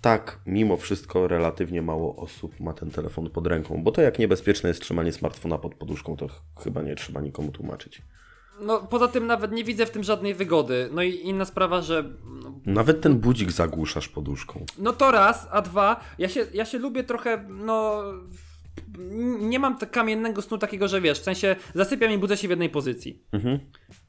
tak, 0.00 0.38
mimo 0.46 0.76
wszystko 0.76 1.28
relatywnie 1.28 1.82
mało 1.82 2.16
osób 2.16 2.60
ma 2.60 2.72
ten 2.72 2.90
telefon 2.90 3.30
pod 3.30 3.46
ręką, 3.46 3.82
bo 3.82 3.92
to 3.92 4.02
jak 4.02 4.18
niebezpieczne 4.18 4.68
jest 4.68 4.80
trzymanie 4.82 5.12
smartfona 5.12 5.58
pod 5.58 5.74
poduszką, 5.74 6.16
to 6.16 6.28
ch- 6.28 6.42
chyba 6.64 6.82
nie 6.82 6.94
trzeba 6.94 7.20
nikomu 7.20 7.52
tłumaczyć. 7.52 8.02
No, 8.60 8.80
poza 8.80 9.08
tym 9.08 9.26
nawet 9.26 9.52
nie 9.52 9.64
widzę 9.64 9.86
w 9.86 9.90
tym 9.90 10.04
żadnej 10.04 10.34
wygody. 10.34 10.88
No 10.92 11.02
i 11.02 11.14
inna 11.14 11.44
sprawa, 11.44 11.82
że 11.82 12.04
no, 12.42 12.52
Nawet 12.66 13.00
ten 13.00 13.18
budzik 13.18 13.52
zagłuszasz 13.52 14.08
poduszką. 14.08 14.66
No 14.78 14.92
to 14.92 15.10
raz, 15.10 15.48
a 15.50 15.62
dwa, 15.62 16.00
ja 16.18 16.28
się, 16.28 16.46
ja 16.54 16.64
się 16.64 16.78
lubię 16.78 17.04
trochę, 17.04 17.44
no. 17.48 18.02
Nie 19.40 19.58
mam 19.58 19.78
tak 19.78 19.90
kamiennego 19.90 20.42
snu 20.42 20.58
takiego, 20.58 20.88
że 20.88 21.00
wiesz, 21.00 21.20
w 21.20 21.24
sensie 21.24 21.56
zasypiam 21.74 22.12
i 22.12 22.18
budzę 22.18 22.36
się 22.36 22.48
w 22.48 22.50
jednej 22.50 22.70
pozycji. 22.70 23.22
Mhm. 23.32 23.58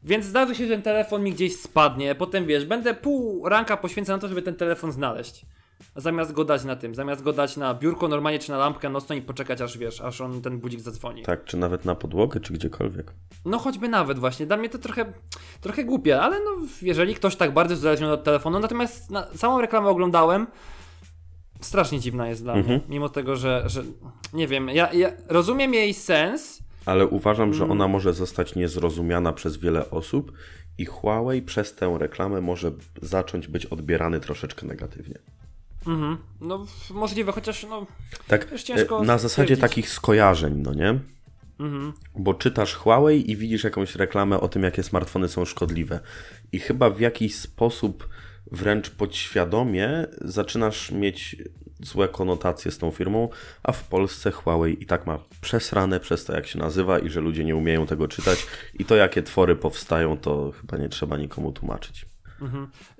Więc 0.03 0.25
zdarzy 0.25 0.55
się, 0.55 0.67
że 0.67 0.73
ten 0.73 0.81
telefon 0.81 1.23
mi 1.23 1.33
gdzieś 1.33 1.59
spadnie, 1.59 2.15
potem 2.15 2.45
wiesz, 2.45 2.65
będę 2.65 2.93
pół 2.93 3.49
ranka 3.49 3.77
poświęcał 3.77 4.17
na 4.17 4.21
to, 4.21 4.27
żeby 4.27 4.41
ten 4.41 4.55
telefon 4.55 4.91
znaleźć. 4.91 5.45
Zamiast 5.95 6.31
go 6.31 6.45
dać 6.45 6.63
na 6.63 6.75
tym, 6.75 6.95
zamiast 6.95 7.21
go 7.23 7.33
dać 7.33 7.57
na 7.57 7.73
biurko 7.73 8.07
normalnie 8.07 8.39
czy 8.39 8.51
na 8.51 8.57
lampkę 8.57 8.89
nocną 8.89 9.15
i 9.15 9.21
poczekać 9.21 9.61
aż 9.61 9.77
wiesz, 9.77 10.01
aż 10.01 10.21
on 10.21 10.41
ten 10.41 10.59
budzik 10.59 10.79
zadzwoni. 10.79 11.23
Tak, 11.23 11.43
czy 11.45 11.57
nawet 11.57 11.85
na 11.85 11.95
podłogę, 11.95 12.39
czy 12.39 12.53
gdziekolwiek. 12.53 13.13
No 13.45 13.57
choćby 13.59 13.89
nawet 13.89 14.19
właśnie, 14.19 14.45
dla 14.45 14.57
mnie 14.57 14.69
to 14.69 14.77
trochę, 14.77 15.05
trochę 15.61 15.83
głupie, 15.83 16.21
ale 16.21 16.39
no 16.39 16.51
jeżeli 16.81 17.15
ktoś 17.15 17.35
tak 17.35 17.53
bardzo 17.53 17.73
uzależniony 17.75 18.13
od 18.13 18.23
telefonu, 18.23 18.59
natomiast 18.59 19.11
na, 19.11 19.23
całą 19.23 19.61
reklamę 19.61 19.89
oglądałem, 19.89 20.47
strasznie 21.61 21.99
dziwna 21.99 22.27
jest 22.29 22.43
dla 22.43 22.53
Mhm. 22.53 22.75
mnie, 22.79 22.85
mimo 22.89 23.09
tego, 23.09 23.35
że, 23.35 23.63
że 23.65 23.83
nie 24.33 24.47
wiem, 24.47 24.69
ja, 24.69 24.93
ja 24.93 25.11
rozumiem 25.27 25.73
jej 25.73 25.93
sens, 25.93 26.63
Ale 26.85 27.07
uważam, 27.07 27.43
Mm. 27.43 27.53
że 27.57 27.69
ona 27.69 27.87
może 27.87 28.13
zostać 28.13 28.55
niezrozumiana 28.55 29.33
przez 29.33 29.57
wiele 29.57 29.89
osób 29.89 30.31
i 30.77 30.85
Huawei 30.85 31.41
przez 31.41 31.75
tę 31.75 31.95
reklamę 31.99 32.41
może 32.41 32.71
zacząć 33.01 33.47
być 33.47 33.65
odbierany 33.65 34.19
troszeczkę 34.19 34.65
negatywnie. 34.67 35.15
Mhm. 35.87 36.17
no 36.41 36.65
możliwe, 36.91 37.31
chociaż 37.31 37.65
no, 37.69 37.87
Tak, 38.27 38.47
e, 38.53 39.05
na 39.05 39.17
zasadzie 39.17 39.29
stwierdzić. 39.29 39.59
takich 39.59 39.89
skojarzeń, 39.89 40.53
no 40.57 40.73
nie? 40.73 40.99
mhm. 41.59 41.93
Bo 42.15 42.33
czytasz 42.33 42.75
Huawei 42.75 43.31
i 43.31 43.37
widzisz 43.37 43.63
jakąś 43.63 43.95
reklamę 43.95 44.39
o 44.39 44.47
tym, 44.47 44.63
jakie 44.63 44.83
smartfony 44.83 45.27
są 45.27 45.45
szkodliwe. 45.45 45.99
I 46.51 46.59
chyba 46.59 46.89
w 46.89 46.99
jakiś 46.99 47.35
sposób 47.35 48.09
wręcz 48.51 48.89
podświadomie 48.89 50.07
zaczynasz 50.21 50.91
mieć 50.91 51.35
złe 51.79 52.07
konotacje 52.07 52.71
z 52.71 52.77
tą 52.77 52.91
firmą, 52.91 53.29
a 53.63 53.71
w 53.71 53.87
Polsce 53.87 54.31
Huawei 54.31 54.83
i 54.83 54.85
tak 54.85 55.07
ma 55.07 55.19
przesrane 55.41 55.99
przez 55.99 56.25
to, 56.25 56.33
jak 56.33 56.47
się 56.47 56.59
nazywa 56.59 56.99
i 56.99 57.09
że 57.09 57.21
ludzie 57.21 57.45
nie 57.45 57.55
umieją 57.55 57.85
tego 57.85 58.07
czytać. 58.07 58.47
I 58.79 58.85
to, 58.85 58.95
jakie 58.95 59.23
twory 59.23 59.55
powstają, 59.55 60.17
to 60.17 60.51
chyba 60.61 60.77
nie 60.77 60.89
trzeba 60.89 61.17
nikomu 61.17 61.51
tłumaczyć. 61.51 62.05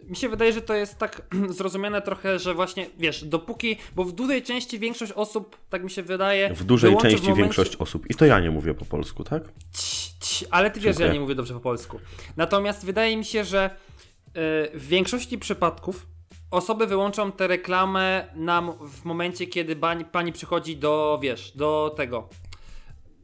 Mi 0.08 0.16
się 0.16 0.30
wydaje, 0.30 0.54
że 0.54 0.62
to 0.62 0.74
jest 0.74 0.97
tak 0.97 1.22
zrozumiane 1.58 2.01
trochę, 2.01 2.39
że 2.39 2.54
właśnie, 2.54 2.86
wiesz, 2.97 3.24
dopóki, 3.26 3.78
bo 3.95 4.04
w 4.04 4.12
dużej 4.12 4.43
części 4.43 4.80
większość 4.80 5.12
osób, 5.12 5.58
tak 5.70 5.84
mi 5.84 5.91
się 5.91 6.04
wydaje... 6.04 6.54
W 6.54 6.64
dużej 6.64 6.97
części 6.97 7.22
momencie- 7.22 7.41
większość 7.41 7.76
osób. 7.76 8.06
I 8.10 8.16
to 8.16 8.26
ja 8.26 8.39
nie 8.39 8.51
mówię 8.51 8.74
po 8.74 8.86
polsku, 8.86 9.24
tak? 9.24 9.43
Ć, 9.74 10.14
ć, 10.20 10.45
ale 10.51 10.72
ty 10.72 10.80
wiesz, 10.80 10.97
że 10.97 11.06
ja 11.06 11.14
nie 11.14 11.20
mówię 11.20 11.36
dobrze 11.36 11.54
po 11.54 11.60
polsku. 11.60 11.99
Natomiast 12.38 12.86
wydaje 12.86 13.18
mi 13.18 13.26
się, 13.26 13.43
że 13.43 13.70
y, 13.70 14.32
w 14.80 14.88
większości 14.88 15.38
przypadków 15.38 16.08
osoby 16.51 16.88
wyłączą 16.88 17.32
tę 17.32 17.47
reklamę 17.47 18.28
nam 18.36 18.72
w 18.88 19.06
momencie, 19.06 19.47
kiedy 19.47 19.76
pani, 19.76 20.06
pani 20.06 20.32
przychodzi 20.32 20.78
do, 20.78 21.20
wiesz, 21.22 21.51
do 21.56 21.93
tego. 21.97 22.30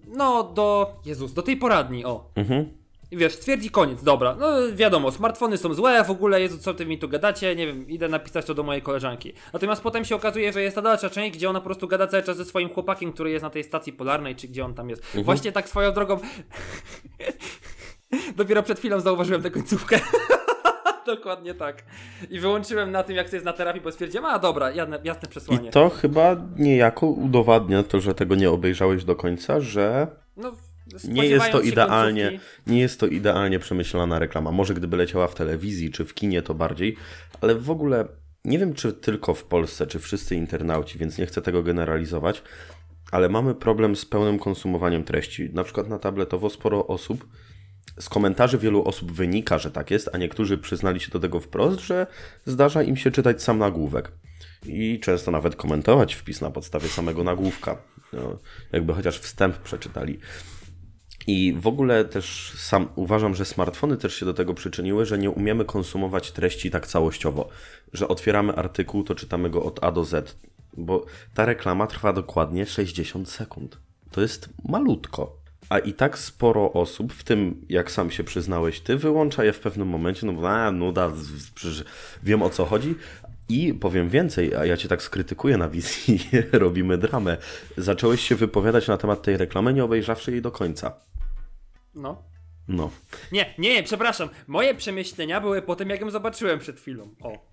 No, 0.08 0.44
do. 0.44 0.94
Jezus, 1.06 1.34
do 1.34 1.42
tej 1.42 1.58
poradni, 1.58 2.06
o. 2.06 2.32
Mhm. 2.36 2.79
I 3.12 3.18
wiesz, 3.18 3.34
stwierdzi 3.34 3.70
koniec, 3.70 4.04
dobra. 4.04 4.36
No 4.40 4.48
wiadomo, 4.74 5.12
smartfony 5.12 5.58
są 5.58 5.74
złe, 5.74 6.04
w 6.04 6.12
ogóle, 6.12 6.42
Jezu, 6.42 6.58
co 6.58 6.74
ty 6.74 6.86
mi 6.86 7.00
tu 7.00 7.10
gadacie, 7.10 7.56
nie 7.56 7.68
wiem, 7.68 7.90
idę 7.90 8.08
napisać 8.08 8.46
to 8.46 8.54
do 8.54 8.64
mojej 8.64 8.82
koleżanki. 8.82 9.34
Natomiast 9.54 9.82
potem 9.82 10.06
się 10.06 10.16
okazuje, 10.16 10.54
że 10.54 10.62
jest 10.62 10.76
ta 10.76 10.82
dalsza 10.82 11.10
część, 11.10 11.38
gdzie 11.38 11.50
ona 11.50 11.60
po 11.60 11.66
prostu 11.66 11.88
gada 11.88 12.08
cały 12.08 12.24
czas 12.24 12.38
ze 12.38 12.46
swoim 12.46 12.70
chłopakiem, 12.70 13.14
który 13.14 13.32
jest 13.32 13.44
na 13.44 13.50
tej 13.50 13.64
stacji 13.64 13.94
polarnej, 13.94 14.36
czy 14.36 14.48
gdzie 14.48 14.66
on 14.66 14.74
tam 14.74 14.90
jest. 14.90 15.04
Właśnie 15.24 15.52
tak 15.52 15.70
swoją 15.70 15.92
drogą. 15.92 16.20
Dopiero 18.38 18.64
przed 18.64 18.80
chwilą 18.80 19.00
zauważyłem 19.00 19.42
tę 19.42 19.52
końcówkę. 19.52 20.00
Dokładnie 21.06 21.54
tak. 21.54 21.84
I 22.30 22.40
wyłączyłem 22.40 22.92
na 22.92 23.04
tym, 23.04 23.16
jak 23.16 23.30
to 23.30 23.36
jest 23.36 23.46
na 23.46 23.54
terapii, 23.54 23.82
bo 23.82 23.92
stwierdziłem, 23.92 24.26
a 24.26 24.40
dobra, 24.40 24.72
jasne, 24.72 25.00
jasne 25.04 25.30
przesłanie. 25.30 25.70
I 25.70 25.72
to 25.72 25.90
chyba 25.90 26.36
niejako 26.58 27.08
udowadnia 27.08 27.84
to, 27.84 28.00
że 28.00 28.14
tego 28.16 28.36
nie 28.36 28.52
obejrzałeś 28.52 29.04
do 29.04 29.16
końca, 29.16 29.60
że 29.60 30.08
No, 30.38 30.52
nie 31.04 31.26
jest 31.26 31.52
to 31.52 31.62
idealnie, 31.62 32.32
końcówki- 32.32 32.40
nie 32.68 32.80
jest 32.80 33.00
to 33.00 33.08
idealnie 33.08 33.60
przemyślana 33.60 34.20
reklama. 34.20 34.52
Może 34.52 34.74
gdyby 34.74 34.98
leciała 34.98 35.28
w 35.28 35.36
telewizji 35.36 35.92
czy 35.92 36.06
w 36.06 36.14
kinie, 36.14 36.42
to 36.42 36.54
bardziej, 36.54 36.96
ale 37.42 37.56
w 37.56 37.70
ogóle 37.70 38.08
nie 38.46 38.60
wiem, 38.60 38.74
czy 38.74 38.94
tylko 38.94 39.34
w 39.34 39.44
Polsce, 39.44 39.88
czy 39.88 40.00
wszyscy 40.00 40.36
internauci, 40.36 41.00
więc 41.00 41.18
nie 41.18 41.26
chcę 41.26 41.42
tego 41.42 41.64
generalizować, 41.64 42.44
ale 43.12 43.30
mamy 43.30 43.56
problem 43.56 43.96
z 43.96 44.06
pełnym 44.06 44.40
konsumowaniem 44.40 45.04
treści. 45.04 45.50
Na 45.54 45.64
przykład 45.64 45.90
na 45.90 46.00
tabletowo 46.00 46.50
sporo 46.50 46.88
osób, 46.88 47.28
z 48.00 48.10
komentarzy 48.10 48.58
wielu 48.58 48.84
osób 48.84 49.12
wynika, 49.12 49.58
że 49.58 49.72
tak 49.72 49.92
jest, 49.92 50.10
a 50.14 50.18
niektórzy 50.18 50.58
przyznali 50.58 51.00
się 51.00 51.12
do 51.12 51.20
tego 51.20 51.40
wprost, 51.40 51.80
że 51.80 52.08
zdarza 52.46 52.84
im 52.84 52.98
się 52.98 53.12
czytać 53.12 53.44
sam 53.44 53.58
nagłówek. 53.58 54.12
I 54.66 55.00
często 55.00 55.32
nawet 55.32 55.56
komentować 55.56 56.16
wpis 56.16 56.42
na 56.42 56.52
podstawie 56.52 56.88
samego 56.88 57.24
nagłówka. 57.24 57.78
No, 58.14 58.38
jakby 58.72 58.94
chociaż 58.94 59.20
wstęp 59.20 59.58
przeczytali. 59.58 60.20
I 61.28 61.54
w 61.58 61.68
ogóle 61.68 62.06
też 62.06 62.54
sam 62.58 62.88
uważam, 62.96 63.36
że 63.36 63.46
smartfony 63.46 63.98
też 63.98 64.16
się 64.16 64.26
do 64.26 64.34
tego 64.34 64.54
przyczyniły, 64.54 65.06
że 65.06 65.18
nie 65.18 65.30
umiemy 65.30 65.66
konsumować 65.66 66.32
treści 66.32 66.72
tak 66.72 66.88
całościowo. 66.88 67.50
Że 67.94 68.08
otwieramy 68.08 68.56
artykuł, 68.56 69.04
to 69.04 69.16
czytamy 69.16 69.50
go 69.50 69.64
od 69.64 69.84
A 69.84 69.92
do 69.92 70.04
Z. 70.04 70.36
Bo 70.78 71.06
ta 71.34 71.46
reklama 71.46 71.88
trwa 71.88 72.14
dokładnie 72.14 72.66
60 72.66 73.30
sekund. 73.30 73.78
To 74.12 74.22
jest 74.22 74.50
malutko. 74.70 75.40
A 75.70 75.80
i 75.80 75.94
tak 75.94 76.18
sporo 76.18 76.74
osób, 76.74 77.14
w 77.14 77.24
tym 77.24 77.66
jak 77.70 77.92
sam 77.92 78.12
się 78.12 78.24
przyznałeś 78.24 78.80
ty, 78.80 78.98
wyłącza 78.98 79.44
je 79.44 79.54
w 79.54 79.60
pewnym 79.60 79.88
momencie, 79.88 80.28
no 80.28 80.34
bo 80.34 80.50
a, 80.50 80.72
nuda, 80.72 81.12
wiem 82.24 82.42
o 82.42 82.50
co 82.50 82.66
chodzi. 82.66 82.96
I 83.50 83.74
powiem 83.74 84.10
więcej, 84.10 84.56
a 84.56 84.66
ja 84.66 84.78
cię 84.78 84.88
tak 84.88 85.02
skrytykuję 85.02 85.58
na 85.58 85.70
wizji, 85.70 86.20
robimy 86.52 86.98
dramę. 86.98 87.38
Zacząłeś 87.78 88.22
się 88.22 88.36
wypowiadać 88.36 88.88
na 88.88 88.98
temat 88.98 89.22
tej 89.22 89.38
reklamy, 89.38 89.74
nie 89.74 89.84
obejrzawszy 89.84 90.32
jej 90.32 90.42
do 90.42 90.52
końca. 90.52 91.09
No. 91.96 92.24
No. 92.68 92.90
Nie, 93.32 93.54
nie, 93.58 93.74
nie, 93.76 93.84
przepraszam. 93.84 94.30
Moje 94.48 94.76
przemyślenia 94.76 95.42
były 95.42 95.62
po 95.62 95.76
tym, 95.76 95.90
jak 95.90 96.02
ją 96.02 96.10
zobaczyłem 96.10 96.60
przed 96.60 96.80
chwilą. 96.80 97.10
O. 97.22 97.50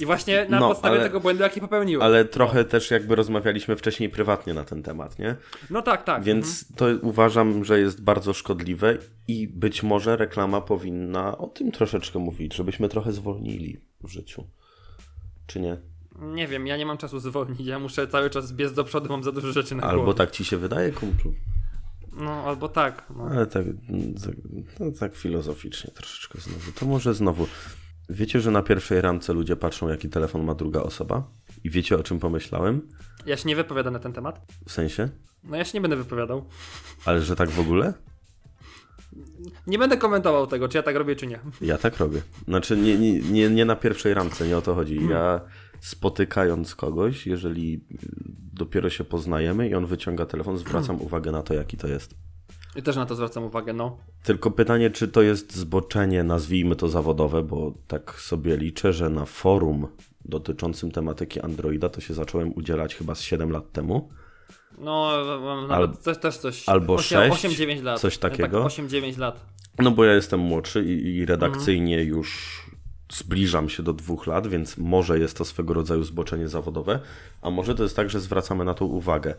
I 0.00 0.06
właśnie 0.06 0.46
na 0.48 0.60
No, 0.60 0.68
podstawie 0.68 0.94
ale- 0.94 1.04
tego 1.04 1.20
błędu, 1.20 1.42
jaki 1.42 1.60
popełniłem. 1.60 2.02
Ale 2.06 2.24
trochę 2.24 2.64
też 2.64 2.90
jakby 2.90 3.14
rozmawialiśmy 3.14 3.76
wcześniej 3.76 4.08
prywatnie 4.10 4.54
na 4.54 4.64
ten 4.64 4.82
temat, 4.82 5.18
nie? 5.18 5.36
No 5.70 5.82
tak, 5.82 6.04
tak. 6.04 6.24
Więc 6.24 6.72
to 6.76 6.86
uważam, 7.02 7.64
że 7.64 7.80
jest 7.80 8.02
bardzo 8.02 8.32
szkodliwe 8.34 8.98
i 9.28 9.48
być 9.48 9.82
może 9.82 10.16
reklama 10.16 10.60
powinna 10.60 11.38
o 11.38 11.46
tym 11.46 11.72
troszeczkę 11.72 12.18
mówić, 12.18 12.54
żebyśmy 12.54 12.88
trochę 12.88 13.12
zwolnili 13.12 13.80
w 14.04 14.08
życiu. 14.08 14.46
Czy 15.46 15.60
nie? 15.60 15.76
Mhm. 16.14 16.34
Nie 16.34 16.46
wiem, 16.48 16.66
ja 16.66 16.76
nie 16.76 16.86
mam 16.86 16.98
czasu 16.98 17.18
zwolnić. 17.20 17.60
Ja 17.60 17.78
muszę 17.78 18.08
cały 18.08 18.30
czas 18.30 18.52
biec 18.52 18.72
do 18.72 18.84
przodu, 18.84 19.08
mam 19.08 19.24
za 19.24 19.32
dużo 19.32 19.52
rzeczy 19.52 19.74
na 19.74 19.82
Albo 19.82 20.02
głowie. 20.04 20.16
tak 20.18 20.30
ci 20.30 20.44
się 20.44 20.56
wydaje, 20.56 20.92
kumplu. 20.92 21.34
No, 22.16 22.30
albo 22.30 22.68
tak. 22.68 23.04
No. 23.16 23.24
Ale 23.24 23.46
tak, 23.46 23.64
tak, 24.24 24.34
no, 24.80 24.92
tak 25.00 25.16
filozoficznie 25.16 25.90
troszeczkę 25.90 26.40
znowu. 26.40 26.72
To 26.72 26.86
może 26.86 27.14
znowu. 27.14 27.46
Wiecie, 28.08 28.40
że 28.40 28.50
na 28.50 28.62
pierwszej 28.62 29.00
randce 29.00 29.32
ludzie 29.32 29.56
patrzą, 29.56 29.88
jaki 29.88 30.08
telefon 30.08 30.44
ma 30.44 30.54
druga 30.54 30.80
osoba? 30.80 31.30
I 31.64 31.70
wiecie, 31.70 31.98
o 31.98 32.02
czym 32.02 32.18
pomyślałem? 32.18 32.88
Ja 33.26 33.36
się 33.36 33.48
nie 33.48 33.56
wypowiadam 33.56 33.92
na 33.92 33.98
ten 33.98 34.12
temat. 34.12 34.46
W 34.66 34.72
sensie? 34.72 35.08
No 35.44 35.56
ja 35.56 35.64
się 35.64 35.78
nie 35.78 35.80
będę 35.80 35.96
wypowiadał. 35.96 36.44
Ale 37.04 37.22
że 37.22 37.36
tak 37.36 37.50
w 37.50 37.60
ogóle? 37.60 37.94
Nie 39.66 39.78
będę 39.78 39.96
komentował 39.96 40.46
tego, 40.46 40.68
czy 40.68 40.76
ja 40.76 40.82
tak 40.82 40.96
robię, 40.96 41.16
czy 41.16 41.26
nie. 41.26 41.40
Ja 41.60 41.78
tak 41.78 41.98
robię. 41.98 42.22
Znaczy, 42.48 42.76
nie, 42.76 42.98
nie, 42.98 43.20
nie, 43.20 43.50
nie 43.50 43.64
na 43.64 43.76
pierwszej 43.76 44.14
randce, 44.14 44.48
nie 44.48 44.56
o 44.56 44.62
to 44.62 44.74
chodzi. 44.74 45.08
Ja 45.10 45.40
spotykając 45.80 46.74
kogoś, 46.74 47.26
jeżeli 47.26 47.84
dopiero 48.52 48.90
się 48.90 49.04
poznajemy 49.04 49.68
i 49.68 49.74
on 49.74 49.86
wyciąga 49.86 50.26
telefon, 50.26 50.58
zwracam 50.58 51.00
uwagę 51.06 51.32
na 51.32 51.42
to, 51.42 51.54
jaki 51.54 51.76
to 51.76 51.88
jest. 51.88 52.14
I 52.76 52.82
też 52.82 52.96
na 52.96 53.06
to 53.06 53.14
zwracam 53.14 53.44
uwagę, 53.44 53.72
no. 53.72 53.98
Tylko 54.22 54.50
pytanie, 54.50 54.90
czy 54.90 55.08
to 55.08 55.22
jest 55.22 55.56
zboczenie, 55.56 56.24
nazwijmy 56.24 56.76
to 56.76 56.88
zawodowe, 56.88 57.42
bo 57.42 57.74
tak 57.88 58.20
sobie 58.20 58.56
liczę, 58.56 58.92
że 58.92 59.10
na 59.10 59.24
forum 59.24 59.86
dotyczącym 60.24 60.90
tematyki 60.90 61.40
Androida 61.40 61.88
to 61.88 62.00
się 62.00 62.14
zacząłem 62.14 62.52
udzielać 62.56 62.94
chyba 62.94 63.14
z 63.14 63.20
7 63.20 63.50
lat 63.50 63.72
temu. 63.72 64.10
No, 64.78 65.12
nawet 65.68 66.02
też, 66.02 66.18
też 66.18 66.36
coś. 66.36 66.68
albo 66.68 66.98
sześć, 66.98 67.44
8-9 67.44 67.82
lat. 67.82 68.00
coś 68.00 68.18
takiego. 68.18 68.62
Tak, 68.62 68.72
8-9 68.72 69.18
lat. 69.18 69.46
No 69.78 69.90
bo 69.90 70.04
ja 70.04 70.14
jestem 70.14 70.40
młodszy 70.40 70.84
i, 70.84 71.16
i 71.16 71.26
redakcyjnie 71.26 72.02
już 72.02 72.60
zbliżam 73.12 73.68
się 73.68 73.82
do 73.82 73.92
dwóch 73.92 74.26
lat, 74.26 74.46
więc 74.46 74.78
może 74.78 75.18
jest 75.18 75.36
to 75.36 75.44
swego 75.44 75.74
rodzaju 75.74 76.04
zboczenie 76.04 76.48
zawodowe, 76.48 77.00
a 77.42 77.50
może 77.50 77.74
to 77.74 77.82
jest 77.82 77.96
tak, 77.96 78.10
że 78.10 78.20
zwracamy 78.20 78.64
na 78.64 78.74
to 78.74 78.84
uwagę. 78.86 79.34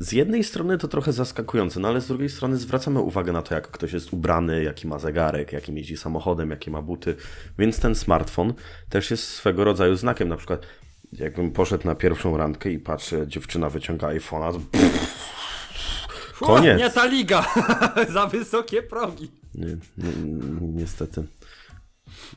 Z 0.00 0.12
jednej 0.12 0.44
strony 0.44 0.78
to 0.78 0.88
trochę 0.88 1.12
zaskakujące, 1.12 1.80
no 1.80 1.88
ale 1.88 2.00
z 2.00 2.06
drugiej 2.06 2.28
strony 2.28 2.56
zwracamy 2.56 3.00
uwagę 3.00 3.32
na 3.32 3.42
to, 3.42 3.54
jak 3.54 3.68
ktoś 3.70 3.92
jest 3.92 4.12
ubrany, 4.12 4.62
jaki 4.62 4.86
ma 4.86 4.98
zegarek, 4.98 5.52
jakim 5.52 5.76
jeździ 5.78 5.96
samochodem, 5.96 6.50
jakie 6.50 6.70
ma 6.70 6.82
buty, 6.82 7.16
więc 7.58 7.80
ten 7.80 7.94
smartfon 7.94 8.54
też 8.88 9.10
jest 9.10 9.24
swego 9.28 9.64
rodzaju 9.64 9.96
znakiem. 9.96 10.28
Na 10.28 10.36
przykład, 10.36 10.66
jakbym 11.12 11.50
poszedł 11.52 11.86
na 11.86 11.94
pierwszą 11.94 12.36
randkę 12.36 12.70
i 12.70 12.78
patrzę, 12.78 13.28
dziewczyna 13.28 13.70
wyciąga 13.70 14.08
iPhone'a, 14.08 14.52
to 14.52 14.60
Fu, 16.34 16.44
Koniec. 16.46 16.78
Nie 16.78 16.90
ta 16.90 17.06
liga! 17.06 17.46
Za 18.14 18.26
wysokie 18.26 18.82
progi. 18.82 19.30
Nie, 19.54 19.66
ni- 19.98 20.32
ni- 20.32 20.68
niestety. 20.68 21.24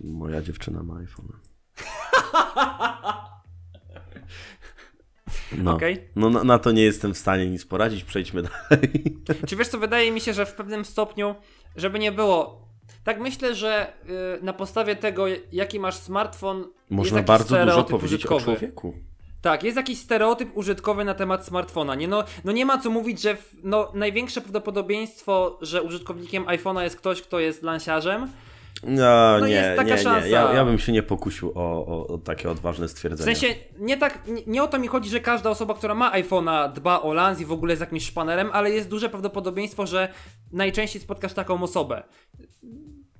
Moja 0.03 0.41
dziewczyna 0.41 0.83
ma 0.83 0.97
iPhone. 0.97 1.27
No, 5.57 5.73
Okej. 5.75 6.07
no 6.15 6.29
na, 6.29 6.43
na 6.43 6.59
to 6.59 6.71
nie 6.71 6.83
jestem 6.83 7.13
w 7.13 7.17
stanie 7.17 7.49
nic 7.49 7.65
poradzić, 7.65 8.03
przejdźmy 8.03 8.41
dalej. 8.41 9.17
Czy 9.47 9.55
wiesz 9.55 9.67
co, 9.67 9.77
wydaje 9.77 10.11
mi 10.11 10.21
się, 10.21 10.33
że 10.33 10.45
w 10.45 10.53
pewnym 10.53 10.85
stopniu, 10.85 11.35
żeby 11.75 11.99
nie 11.99 12.11
było. 12.11 12.67
Tak 13.03 13.19
myślę, 13.19 13.55
że 13.55 13.93
y, 14.39 14.43
na 14.43 14.53
podstawie 14.53 14.95
tego, 14.95 15.25
jaki 15.51 15.79
masz 15.79 15.95
smartfon, 15.95 16.65
Można 16.89 17.23
bardzo 17.23 17.65
dużo 17.65 17.83
powiedzieć 17.83 18.25
użytkowy. 18.25 18.51
o 18.51 18.55
człowieku. 18.55 18.93
Tak, 19.41 19.63
jest 19.63 19.77
jakiś 19.77 19.99
stereotyp 19.99 20.57
użytkowy 20.57 21.05
na 21.05 21.13
temat 21.13 21.45
smartfona. 21.45 21.95
Nie, 21.95 22.07
no, 22.07 22.23
no 22.43 22.51
nie 22.51 22.65
ma 22.65 22.77
co 22.77 22.89
mówić, 22.89 23.21
że 23.21 23.35
w, 23.35 23.55
no, 23.63 23.91
największe 23.95 24.41
prawdopodobieństwo, 24.41 25.59
że 25.61 25.81
użytkownikiem 25.83 26.45
iPhone'a 26.45 26.81
jest 26.81 26.95
ktoś, 26.95 27.21
kto 27.21 27.39
jest 27.39 27.63
lansiarzem. 27.63 28.31
No, 28.83 29.37
No 29.39 29.47
nie, 29.47 29.53
jest 29.53 29.69
taka 29.69 29.83
nie, 29.83 29.91
nie. 29.95 30.01
szansa. 30.01 30.27
Ja, 30.27 30.53
ja 30.53 30.65
bym 30.65 30.79
się 30.79 30.91
nie 30.91 31.03
pokusił 31.03 31.51
o, 31.55 31.85
o, 31.87 32.07
o 32.07 32.17
takie 32.17 32.49
odważne 32.49 32.87
W 32.87 32.91
stwierdzenie. 32.91 33.35
sensie, 33.35 33.55
nie 33.79 33.97
tak, 33.97 34.27
nie, 34.27 34.41
nie 34.47 34.63
o 34.63 34.67
to 34.67 34.79
mi 34.79 34.87
chodzi, 34.87 35.09
że 35.09 35.19
każda 35.19 35.49
osoba, 35.49 35.73
która 35.73 35.95
ma 35.95 36.11
iPhone'a 36.21 36.73
dba 36.73 37.01
o 37.01 37.13
lans 37.13 37.39
i 37.41 37.45
w 37.45 37.51
ogóle 37.51 37.71
jest 37.71 37.81
jakimś 37.81 38.05
szpanerem, 38.05 38.49
ale 38.53 38.71
jest 38.71 38.89
duże 38.89 39.09
prawdopodobieństwo, 39.09 39.85
że 39.87 40.09
najczęściej 40.51 41.01
spotkasz 41.01 41.33
taką 41.33 41.63
osobę. 41.63 42.03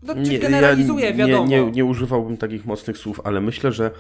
No, 0.02 0.14
czy 0.26 0.40
generalizuję, 0.40 1.06
ja 1.06 1.14
wiadomo. 1.14 1.46
Nie, 1.48 1.64
nie, 1.66 1.72
nie 1.72 1.86
używałbym 1.86 2.38
takich 2.38 2.66
mocnych 2.66 2.98
słów, 2.98 3.22
ale 3.24 3.42
myślę, 3.42 3.72
że 3.72 3.92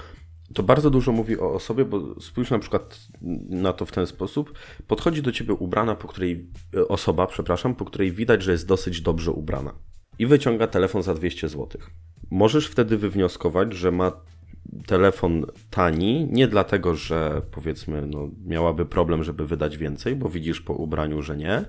to 0.53 0.63
bardzo 0.63 0.89
dużo 0.89 1.11
mówi 1.11 1.39
o 1.39 1.53
osobie, 1.53 1.85
bo 1.85 2.21
spójrz 2.21 2.49
na 2.51 2.59
przykład 2.59 2.99
na 3.49 3.73
to 3.73 3.85
w 3.85 3.91
ten 3.91 4.07
sposób. 4.07 4.53
Podchodzi 4.87 5.21
do 5.21 5.31
ciebie 5.31 5.53
ubrana, 5.53 5.95
po 5.95 6.07
której 6.07 6.49
e, 6.75 6.87
osoba, 6.87 7.27
przepraszam, 7.27 7.75
po 7.75 7.85
której 7.85 8.11
widać, 8.11 8.43
że 8.43 8.51
jest 8.51 8.67
dosyć 8.67 9.01
dobrze 9.01 9.31
ubrana. 9.31 9.73
I 10.19 10.25
wyciąga 10.25 10.67
telefon 10.67 11.03
za 11.03 11.13
200 11.13 11.49
zł. 11.49 11.81
Możesz 12.31 12.67
wtedy 12.67 12.97
wywnioskować, 12.97 13.73
że 13.73 13.91
ma 13.91 14.11
telefon 14.87 15.45
tani, 15.69 16.27
nie 16.31 16.47
dlatego, 16.47 16.95
że 16.95 17.41
powiedzmy, 17.51 18.07
no, 18.07 18.29
miałaby 18.45 18.85
problem, 18.85 19.23
żeby 19.23 19.47
wydać 19.47 19.77
więcej, 19.77 20.15
bo 20.15 20.29
widzisz 20.29 20.61
po 20.61 20.73
ubraniu, 20.73 21.21
że 21.21 21.37
nie, 21.37 21.65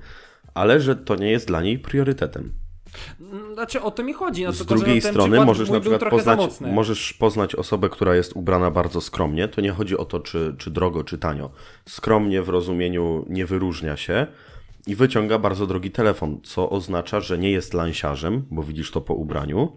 ale 0.54 0.80
że 0.80 0.96
to 0.96 1.16
nie 1.16 1.30
jest 1.30 1.46
dla 1.46 1.62
niej 1.62 1.78
priorytetem. 1.78 2.52
Znaczy, 3.52 3.82
o 3.82 3.90
to 3.90 4.02
mi 4.02 4.12
chodzi. 4.12 4.44
No, 4.44 4.52
Z 4.52 4.58
tylko, 4.58 4.74
drugiej 4.74 5.00
strony 5.00 5.44
możesz 5.44 5.70
na 5.70 5.80
przykład 5.80 6.10
poznać, 6.10 6.60
możesz 6.60 7.12
poznać 7.12 7.54
osobę, 7.54 7.88
która 7.88 8.14
jest 8.14 8.32
ubrana 8.36 8.70
bardzo 8.70 9.00
skromnie. 9.00 9.48
To 9.48 9.60
nie 9.60 9.70
chodzi 9.70 9.96
o 9.96 10.04
to, 10.04 10.20
czy, 10.20 10.54
czy 10.58 10.70
drogo, 10.70 11.04
czy 11.04 11.18
tanio. 11.18 11.50
Skromnie 11.88 12.42
w 12.42 12.48
rozumieniu 12.48 13.24
nie 13.28 13.46
wyróżnia 13.46 13.96
się 13.96 14.26
i 14.88 14.94
wyciąga 14.94 15.38
bardzo 15.38 15.66
drogi 15.66 15.90
telefon, 15.90 16.40
co 16.42 16.70
oznacza, 16.70 17.20
że 17.20 17.38
nie 17.38 17.50
jest 17.50 17.74
lansiarzem, 17.74 18.46
bo 18.50 18.62
widzisz 18.62 18.90
to 18.90 19.00
po 19.00 19.14
ubraniu. 19.14 19.76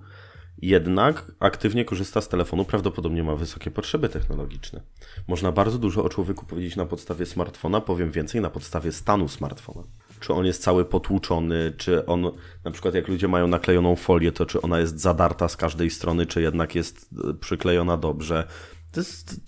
Jednak 0.61 1.31
aktywnie 1.39 1.85
korzysta 1.85 2.21
z 2.21 2.29
telefonu, 2.29 2.65
prawdopodobnie 2.65 3.23
ma 3.23 3.35
wysokie 3.35 3.71
potrzeby 3.71 4.09
technologiczne. 4.09 4.81
Można 5.27 5.51
bardzo 5.51 5.77
dużo 5.77 6.03
o 6.03 6.09
człowieku 6.09 6.45
powiedzieć 6.45 6.75
na 6.75 6.85
podstawie 6.85 7.25
smartfona, 7.25 7.81
powiem 7.81 8.11
więcej, 8.11 8.41
na 8.41 8.49
podstawie 8.49 8.91
stanu 8.91 9.27
smartfona. 9.27 9.83
Czy 10.19 10.33
on 10.33 10.45
jest 10.45 10.63
cały 10.63 10.85
potłuczony, 10.85 11.73
czy 11.77 12.05
on, 12.05 12.31
na 12.63 12.71
przykład 12.71 12.95
jak 12.95 13.07
ludzie 13.07 13.27
mają 13.27 13.47
naklejoną 13.47 13.95
folię, 13.95 14.31
to 14.31 14.45
czy 14.45 14.61
ona 14.61 14.79
jest 14.79 14.99
zadarta 14.99 15.47
z 15.47 15.57
każdej 15.57 15.89
strony, 15.89 16.25
czy 16.25 16.41
jednak 16.41 16.75
jest 16.75 17.09
e, 17.29 17.33
przyklejona 17.33 17.97
dobrze. 17.97 18.47
To 18.91 18.99
jest 18.99 19.41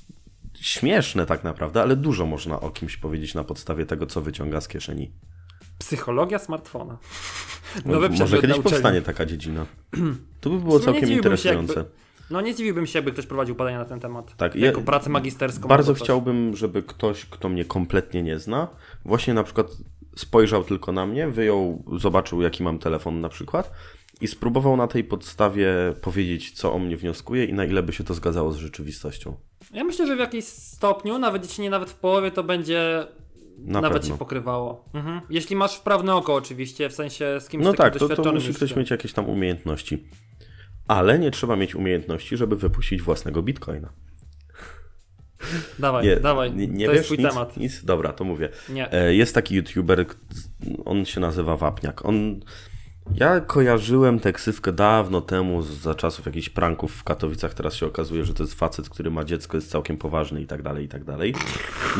śmieszne 0.59 1.25
tak 1.25 1.43
naprawdę, 1.43 1.81
ale 1.81 1.95
dużo 1.95 2.25
można 2.25 2.59
o 2.59 2.69
kimś 2.69 2.97
powiedzieć 2.97 3.33
na 3.33 3.43
podstawie 3.43 3.85
tego, 3.85 4.05
co 4.05 4.21
wyciąga 4.21 4.61
z 4.61 4.67
kieszeni. 4.67 5.11
Psychologia 5.87 6.39
smartfona. 6.39 6.97
No, 7.85 7.91
Nowy 7.93 8.09
Może 8.09 8.25
kiedyś 8.25 8.33
na 8.33 8.39
uczelni. 8.55 8.63
powstanie 8.63 9.01
taka 9.01 9.25
dziedzina. 9.25 9.65
To 10.41 10.49
by 10.49 10.59
było 10.59 10.77
nie 10.79 10.85
całkiem 10.85 11.01
dziwiłbym 11.01 11.17
interesujące. 11.17 11.73
jakby- 11.73 11.91
No 12.29 12.41
nie 12.41 12.53
zdziwiłbym 12.53 12.85
się, 12.87 12.97
jakby 12.99 13.11
ktoś 13.11 13.25
prowadził 13.25 13.55
badania 13.55 13.79
na 13.79 13.85
ten 13.85 13.99
temat. 13.99 14.35
Tak, 14.37 14.55
ja- 14.55 14.65
jako 14.65 14.81
pracę 14.81 15.09
magisterską. 15.09 15.67
Bardzo 15.67 15.93
chciałbym, 15.93 16.55
żeby 16.55 16.83
ktoś, 16.83 17.25
kto 17.25 17.49
mnie 17.49 17.65
kompletnie 17.65 18.23
nie 18.23 18.39
zna, 18.39 18.67
właśnie 19.05 19.33
na 19.33 19.43
przykład 19.43 19.67
spojrzał 20.15 20.63
tylko 20.63 20.91
na 20.91 21.05
mnie, 21.05 21.27
wyjął, 21.27 21.83
zobaczył 21.99 22.41
jaki 22.41 22.63
mam 22.63 22.79
telefon 22.79 23.21
na 23.21 23.29
przykład 23.29 23.71
i 24.21 24.27
spróbował 24.27 24.77
na 24.77 24.87
tej 24.87 25.03
podstawie 25.03 25.73
powiedzieć, 26.01 26.51
co 26.51 26.73
o 26.73 26.79
mnie 26.79 26.97
wnioskuje 26.97 27.45
i 27.45 27.53
na 27.53 27.65
ile 27.65 27.83
by 27.83 27.93
się 27.93 28.03
to 28.03 28.13
zgadzało 28.13 28.51
z 28.51 28.57
rzeczywistością. 28.57 29.35
Ja 29.73 29.83
myślę, 29.83 30.07
że 30.07 30.15
w 30.15 30.19
jakimś 30.19 30.45
stopniu, 30.45 31.17
nawet 31.19 31.43
jeśli 31.43 31.63
nie 31.63 31.69
nawet 31.69 31.89
w 31.91 31.95
połowie, 31.95 32.31
to 32.31 32.43
będzie 32.43 33.07
Na 33.63 33.81
nawet 33.81 34.01
pewno. 34.01 34.15
się 34.15 34.19
pokrywało. 34.19 34.85
Mhm. 34.93 35.21
Jeśli 35.29 35.55
masz 35.55 35.75
wprawne 35.75 36.15
oko 36.15 36.33
oczywiście, 36.35 36.89
w 36.89 36.93
sensie 36.93 37.39
z 37.39 37.49
kimś 37.49 37.63
No 37.63 37.73
tak, 37.73 37.97
to, 37.97 38.09
to 38.09 38.33
musi 38.33 38.53
ktoś 38.53 38.75
mieć 38.75 38.89
jakieś 38.89 39.13
tam 39.13 39.29
umiejętności. 39.29 40.07
Ale 40.87 41.19
nie 41.19 41.31
trzeba 41.31 41.55
mieć 41.55 41.75
umiejętności, 41.75 42.37
żeby 42.37 42.55
wypuścić 42.55 43.01
własnego 43.01 43.41
bitcoina. 43.41 43.93
Dawaj, 45.79 46.05
Nie, 46.05 46.15
dawaj, 46.17 46.53
nie, 46.53 46.67
nie 46.67 46.85
to 46.85 46.91
wiesz 46.91 46.97
jest 46.97 47.05
twój 47.05 47.17
nic, 47.17 47.27
temat. 47.29 47.57
Nic? 47.57 47.85
Dobra, 47.85 48.13
to 48.13 48.23
mówię. 48.23 48.49
Nie. 48.69 48.91
E, 48.93 49.15
Jest 49.15 49.35
taki 49.35 49.55
youtuber, 49.55 50.05
on 50.85 51.05
się 51.05 51.19
nazywa 51.19 51.57
Wapniak. 51.57 52.05
On, 52.05 52.39
ja 53.15 53.41
kojarzyłem 53.41 54.19
tę 54.19 54.33
ksywkę 54.33 54.71
dawno 54.71 55.21
temu, 55.21 55.61
za 55.61 55.95
czasów 55.95 56.25
jakichś 56.25 56.49
pranków 56.49 56.91
w 56.95 57.03
Katowicach. 57.03 57.53
Teraz 57.53 57.75
się 57.75 57.85
okazuje, 57.85 58.25
że 58.25 58.33
to 58.33 58.43
jest 58.43 58.53
facet, 58.53 58.89
który 58.89 59.11
ma 59.11 59.23
dziecko, 59.23 59.57
jest 59.57 59.71
całkiem 59.71 59.97
poważny 59.97 60.41
i 60.41 60.47
tak 60.47 60.61
dalej, 60.61 60.85
i 60.85 60.87
tak 60.87 61.03
dalej. 61.03 61.35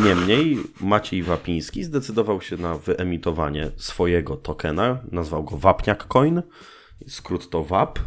Niemniej 0.05 0.57
Maciej 0.81 1.23
Wapiński 1.23 1.83
zdecydował 1.83 2.41
się 2.41 2.57
na 2.57 2.77
wyemitowanie 2.77 3.71
swojego 3.75 4.37
tokena. 4.37 4.99
Nazwał 5.11 5.43
go 5.43 5.57
Wapniak 5.57 6.07
Coin. 6.07 6.41
Skrót 7.07 7.49
to 7.49 7.63
WAP. 7.63 7.99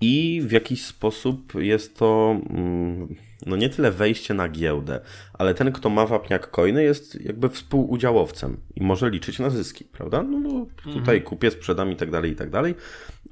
I 0.00 0.42
w 0.44 0.52
jakiś 0.52 0.84
sposób 0.84 1.54
jest 1.54 1.96
to 1.98 2.36
mm, 2.50 3.16
no 3.46 3.56
nie 3.56 3.68
tyle 3.68 3.90
wejście 3.90 4.34
na 4.34 4.48
giełdę, 4.48 5.00
ale 5.32 5.54
ten, 5.54 5.72
kto 5.72 5.90
ma 5.90 6.06
wapniak 6.06 6.50
coiny, 6.50 6.82
jest 6.82 7.20
jakby 7.20 7.48
współudziałowcem 7.48 8.60
i 8.76 8.82
może 8.82 9.10
liczyć 9.10 9.38
na 9.38 9.50
zyski, 9.50 9.84
prawda? 9.84 10.22
No 10.22 10.66
tutaj 10.92 11.22
kupię, 11.22 11.50
sprzedam 11.50 11.92
i 11.92 11.96
tak 11.96 12.10
dalej, 12.10 12.32
i 12.32 12.36
tak 12.36 12.50
dalej. 12.50 12.74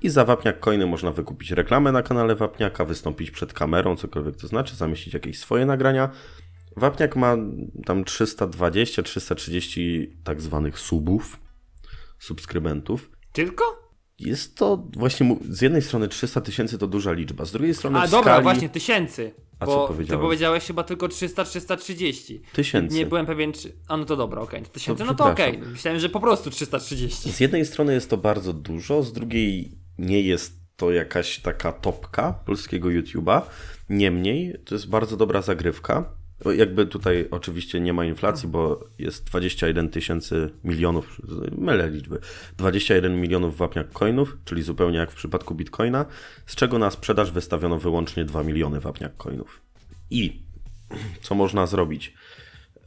I 0.03 0.09
za 0.09 0.25
wapniak 0.25 0.61
coiny 0.61 0.87
można 0.87 1.13
wykupić 1.13 1.51
reklamę 1.51 1.93
na 1.93 2.03
kanale 2.03 2.37
Wapniaka, 2.37 2.85
wystąpić 2.85 3.31
przed 3.31 3.53
kamerą, 3.53 3.97
cokolwiek 3.97 4.37
to 4.37 4.49
znaczy, 4.49 4.77
zamieścić 4.77 5.15
jakieś 5.15 5.39
swoje 5.39 5.67
nagrania. 5.67 6.11
Wapniak 6.77 7.17
ma 7.17 7.37
tam 7.87 8.05
320-330 8.05 10.07
tak 10.25 10.41
zwanych 10.41 10.79
subów, 10.79 11.41
subskrybentów. 12.19 13.11
Tylko? 13.33 13.89
Jest 14.19 14.57
to 14.57 14.89
właśnie 14.97 15.37
z 15.51 15.61
jednej 15.61 15.83
strony 15.83 16.09
300 16.09 16.41
tysięcy 16.41 16.79
to 16.79 16.87
duża 16.87 17.13
liczba, 17.13 17.45
z 17.45 17.53
drugiej 17.53 17.75
strony 17.75 17.99
A 17.99 18.07
w 18.07 18.11
dobra, 18.11 18.33
skali... 18.33 18.43
właśnie, 18.43 18.69
tysięcy. 18.69 19.35
A 19.61 19.67
bo 19.67 19.73
co 19.75 19.87
ty 19.89 19.95
powiedziałem? 19.95 20.21
powiedziałeś 20.25 20.65
chyba 20.67 20.83
tylko 20.83 21.07
300-330. 21.09 22.39
Tysięcy. 22.53 22.97
Nie 22.97 23.07
byłem 23.07 23.27
pewien, 23.27 23.53
czy. 23.53 23.73
A 23.89 23.97
no 23.97 24.05
to 24.05 24.17
dobra, 24.17 24.43
okej. 24.43 24.63
Tysięcy, 24.63 24.99
To 24.99 25.05
no 25.05 25.15
to 25.15 25.25
okej. 25.25 25.47
przepraszam. 25.53 25.73
Myślałem, 25.73 26.01
że 26.01 26.09
po 26.09 26.21
prostu 26.21 26.51
330. 26.51 27.33
Z 27.33 27.41
jednej 27.41 27.67
strony 27.67 27.95
jest 27.95 28.11
to 28.11 28.17
bardzo 28.17 28.53
dużo, 28.53 29.03
z 29.03 29.13
drugiej 29.13 29.79
nie 29.99 30.21
jest 30.21 30.59
to 30.77 30.91
jakaś 30.91 31.39
taka 31.39 31.73
topka 31.73 32.33
polskiego 32.33 32.89
YouTube'a. 32.89 33.43
Niemniej 33.89 34.55
to 34.65 34.75
jest 34.75 34.89
bardzo 34.89 35.17
dobra 35.17 35.43
zagrywka. 35.43 36.18
Jakby 36.57 36.87
tutaj 36.87 37.29
oczywiście 37.31 37.81
nie 37.81 37.93
ma 37.93 38.05
inflacji, 38.05 38.49
bo 38.49 38.89
jest 38.99 39.25
21 39.25 39.89
tysięcy 39.91 40.51
milionów, 40.65 41.21
mylę 41.59 41.91
liczby, 41.91 42.19
21 42.57 43.21
milionów 43.21 43.57
wapniak 43.57 43.93
coinów, 43.93 44.37
czyli 44.45 44.63
zupełnie 44.63 44.99
jak 44.99 45.11
w 45.11 45.15
przypadku 45.15 45.55
Bitcoina, 45.55 46.07
z 46.47 46.55
czego 46.55 46.79
na 46.79 46.91
sprzedaż 46.91 47.31
wystawiono 47.31 47.79
wyłącznie 47.79 48.25
2 48.25 48.43
miliony 48.43 48.81
wapniak 48.81 49.17
coinów. 49.17 49.63
I 50.11 50.43
co 51.23 51.35
można 51.35 51.67
zrobić? 51.67 52.15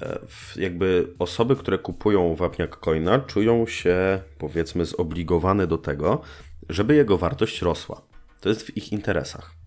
E, 0.02 0.20
jakby 0.56 1.08
osoby, 1.20 1.56
które 1.56 1.78
kupują 1.78 2.36
wapniak 2.36 2.80
coina, 2.80 3.20
czują 3.20 3.68
się 3.68 4.22
powiedzmy 4.38 4.86
zobligowane 4.86 5.68
do 5.68 5.78
tego, 5.78 6.22
żeby 6.70 6.96
jego 6.96 7.18
wartość 7.18 7.62
rosła. 7.62 8.02
To 8.42 8.50
jest 8.50 8.62
w 8.62 8.78
ich 8.78 8.92
interesach. 8.92 9.61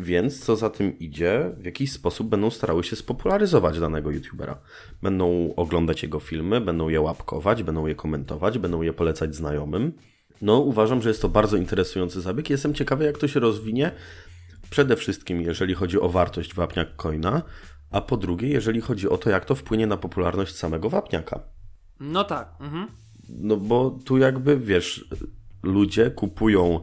Więc 0.00 0.44
co 0.44 0.56
za 0.56 0.70
tym 0.70 0.98
idzie, 0.98 1.50
w 1.58 1.64
jakiś 1.64 1.92
sposób 1.92 2.28
będą 2.28 2.50
starały 2.50 2.84
się 2.84 2.96
spopularyzować 2.96 3.80
danego 3.80 4.10
youtubera. 4.10 4.58
Będą 5.02 5.54
oglądać 5.56 6.02
jego 6.02 6.20
filmy, 6.20 6.60
będą 6.60 6.88
je 6.88 7.00
łapkować, 7.00 7.62
będą 7.62 7.86
je 7.86 7.94
komentować, 7.94 8.58
będą 8.58 8.82
je 8.82 8.92
polecać 8.92 9.34
znajomym. 9.34 9.92
No, 10.42 10.58
uważam, 10.58 11.02
że 11.02 11.08
jest 11.08 11.22
to 11.22 11.28
bardzo 11.28 11.56
interesujący 11.56 12.20
zabieg. 12.20 12.50
Jestem 12.50 12.74
ciekawy, 12.74 13.04
jak 13.04 13.18
to 13.18 13.28
się 13.28 13.40
rozwinie. 13.40 13.92
Przede 14.70 14.96
wszystkim, 14.96 15.40
jeżeli 15.40 15.74
chodzi 15.74 16.00
o 16.00 16.08
wartość 16.08 16.54
wapniak 16.54 16.96
coina, 16.96 17.42
a 17.90 18.00
po 18.00 18.16
drugie, 18.16 18.48
jeżeli 18.48 18.80
chodzi 18.80 19.08
o 19.08 19.18
to, 19.18 19.30
jak 19.30 19.44
to 19.44 19.54
wpłynie 19.54 19.86
na 19.86 19.96
popularność 19.96 20.56
samego 20.56 20.90
wapniaka. 20.90 21.40
No 22.00 22.24
tak. 22.24 22.54
Mhm. 22.60 22.86
No 23.28 23.56
bo 23.56 23.98
tu 24.04 24.18
jakby 24.18 24.56
wiesz, 24.56 25.08
ludzie 25.62 26.10
kupują, 26.10 26.80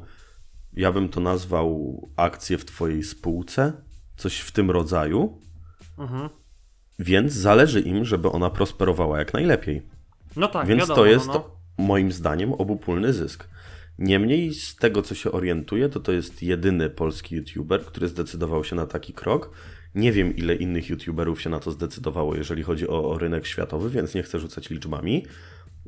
ja 0.78 0.92
bym 0.92 1.10
to 1.10 1.20
nazwał 1.20 2.02
akcje 2.16 2.58
w 2.58 2.66
twojej 2.66 3.04
spółce, 3.04 3.74
coś 4.18 4.40
w 4.40 4.52
tym 4.52 4.72
rodzaju, 4.72 5.42
Mhm. 5.98 6.30
więc 7.00 7.34
zależy 7.34 7.82
im, 7.82 8.06
żeby 8.06 8.32
ona 8.32 8.50
prosperowała 8.50 9.20
jak 9.20 9.34
najlepiej. 9.34 9.82
No 10.36 10.48
tak, 10.48 10.68
Więc 10.68 10.82
wiadomo, 10.82 10.96
to 10.96 11.06
jest 11.06 11.28
no, 11.28 11.34
no. 11.34 11.86
moim 11.86 12.12
zdaniem 12.12 12.54
obopólny 12.54 13.14
zysk. 13.14 13.48
Niemniej 14.00 14.54
z 14.54 14.76
tego 14.76 15.02
co 15.02 15.16
się 15.16 15.32
orientuję, 15.32 15.90
to 15.90 16.00
to 16.00 16.12
jest 16.12 16.44
jedyny 16.44 16.90
polski 16.90 17.36
youtuber, 17.36 17.86
który 17.86 18.08
zdecydował 18.08 18.64
się 18.64 18.76
na 18.76 18.86
taki 18.86 19.14
krok. 19.14 19.52
Nie 19.96 20.12
wiem 20.12 20.36
ile 20.36 20.56
innych 20.56 20.90
youtuberów 20.90 21.42
się 21.42 21.50
na 21.50 21.60
to 21.60 21.72
zdecydowało, 21.72 22.36
jeżeli 22.36 22.64
chodzi 22.64 22.88
o, 22.88 23.10
o 23.12 23.18
rynek 23.18 23.46
światowy, 23.48 23.90
więc 23.90 24.16
nie 24.16 24.24
chcę 24.24 24.40
rzucać 24.40 24.70
liczbami. 24.70 25.26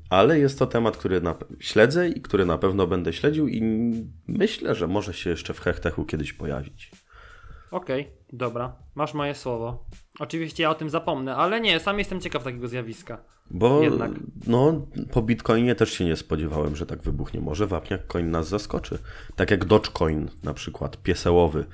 Ale 0.10 0.39
jest 0.39 0.60
to 0.60 0.68
temat, 0.68 0.97
który 0.97 1.22
na, 1.22 1.36
śledzę 1.60 2.10
i 2.10 2.22
który 2.22 2.45
na 2.45 2.57
pewno 2.57 2.88
będę 2.88 3.14
śledził 3.14 3.47
i 3.47 3.62
myślę, 4.28 4.76
że 4.76 4.88
może 4.88 5.14
się 5.14 5.30
jeszcze 5.30 5.53
w 5.53 5.60
Hechtechu 5.60 6.05
kiedyś 6.05 6.34
pojawić. 6.34 6.91
Okej, 7.72 8.12
dobra. 8.34 8.76
Masz 8.95 9.14
moje 9.14 9.36
słowo. 9.36 9.86
Oczywiście 10.20 10.64
ja 10.64 10.70
o 10.70 10.76
tym 10.76 10.89
zapomnę, 10.89 11.36
ale 11.36 11.62
nie, 11.62 11.80
sam 11.80 11.99
jestem 11.99 12.22
ciekaw 12.22 12.43
takiego 12.43 12.68
zjawiska. 12.68 13.24
Bo 13.51 13.84
Jednak. 13.84 14.12
no, 14.47 14.88
po 15.12 15.22
Bitcoinie 15.22 15.76
też 15.76 15.93
się 15.93 16.05
nie 16.05 16.16
spodziewałem, 16.16 16.76
że 16.76 16.86
tak 16.86 17.01
wybuchnie. 17.01 17.41
Może 17.41 17.68
Wapniak 17.68 18.07
Coin 18.07 18.32
nas 18.32 18.47
zaskoczy. 18.47 18.99
Tak 19.36 19.51
jak 19.51 19.66
Dogecoin 19.66 20.30
na 20.43 20.53
przykład, 20.53 20.97
piesełowy. 20.97 21.66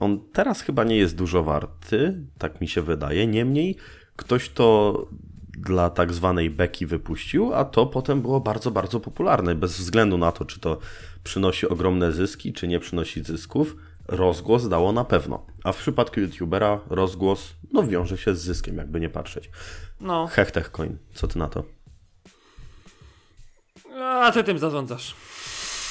On 0.00 0.20
teraz 0.32 0.60
chyba 0.60 0.84
nie 0.84 0.96
jest 0.96 1.16
dużo 1.16 1.42
warty, 1.42 2.26
tak 2.38 2.60
mi 2.60 2.68
się 2.68 2.82
wydaje. 2.82 3.26
Niemniej 3.26 3.76
ktoś 4.16 4.48
to 4.48 4.96
dla 5.58 5.90
tak 5.90 6.12
zwanej 6.12 6.50
beki 6.50 6.86
wypuścił, 6.86 7.54
a 7.54 7.64
to 7.64 7.86
potem 7.86 8.22
było 8.22 8.40
bardzo, 8.40 8.70
bardzo 8.70 9.00
popularne. 9.00 9.54
Bez 9.54 9.78
względu 9.78 10.18
na 10.18 10.32
to, 10.32 10.44
czy 10.44 10.60
to 10.60 10.78
przynosi 11.24 11.68
ogromne 11.68 12.12
zyski, 12.12 12.52
czy 12.52 12.68
nie 12.68 12.80
przynosi 12.80 13.22
zysków. 13.22 13.76
Rozgłos 14.08 14.68
dało 14.68 14.92
na 14.92 15.04
pewno. 15.04 15.46
A 15.64 15.72
w 15.72 15.76
przypadku 15.76 16.20
YouTubera 16.20 16.80
rozgłos 16.90 17.54
no, 17.72 17.82
wiąże 17.82 18.18
się 18.18 18.34
z 18.34 18.40
zyskiem, 18.40 18.76
jakby 18.76 19.00
nie 19.00 19.08
patrzeć. 19.08 19.50
No, 20.00 20.26
Hechtech 20.26 20.70
Coin, 20.70 20.98
co 21.14 21.28
ty 21.28 21.38
na 21.38 21.48
to? 21.48 21.64
a 24.00 24.32
ty 24.32 24.44
tym 24.44 24.58
zarządzasz. 24.58 25.14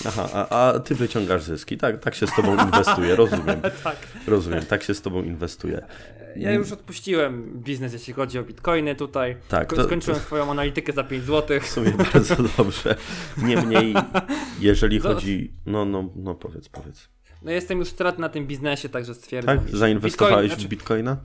Aha, 0.07 0.47
a, 0.49 0.71
a 0.73 0.79
ty 0.79 0.95
wyciągasz 0.95 1.43
zyski, 1.43 1.77
tak, 1.77 1.99
tak 1.99 2.15
się 2.15 2.27
z 2.27 2.35
tobą 2.35 2.65
inwestuje, 2.65 3.15
rozumiem. 3.15 3.61
Tak. 3.83 3.95
Rozumiem, 4.27 4.65
tak 4.65 4.83
się 4.83 4.93
z 4.93 5.01
tobą 5.01 5.23
inwestuje. 5.23 5.85
Ja 6.35 6.51
już 6.53 6.71
odpuściłem 6.71 7.51
biznes, 7.63 7.93
jeśli 7.93 8.13
chodzi 8.13 8.39
o 8.39 8.43
bitcoiny 8.43 8.95
tutaj. 8.95 9.37
Tak, 9.49 9.73
to- 9.73 9.83
Skończyłem 9.83 10.19
swoją 10.19 10.51
analitykę 10.51 10.93
za 10.93 11.03
5 11.03 11.23
zł. 11.25 11.59
W 11.61 11.67
sumie 11.67 11.91
bardzo 12.13 12.35
dobrze. 12.57 12.95
Niemniej, 13.37 13.93
jeżeli 14.59 14.99
chodzi. 14.99 15.51
No, 15.65 15.85
no, 15.85 16.09
no 16.15 16.35
powiedz, 16.35 16.69
powiedz. 16.69 17.09
No 17.41 17.51
jestem 17.51 17.79
już 17.79 17.87
stratny 17.87 18.21
na 18.21 18.29
tym 18.29 18.47
biznesie, 18.47 18.89
także 18.89 19.13
stwierdzam. 19.13 19.59
Tak? 19.59 19.69
Zainwestowałeś 19.77 20.51
Bitcoin- 20.51 20.65
w 20.65 20.67
bitcoina? 20.67 21.17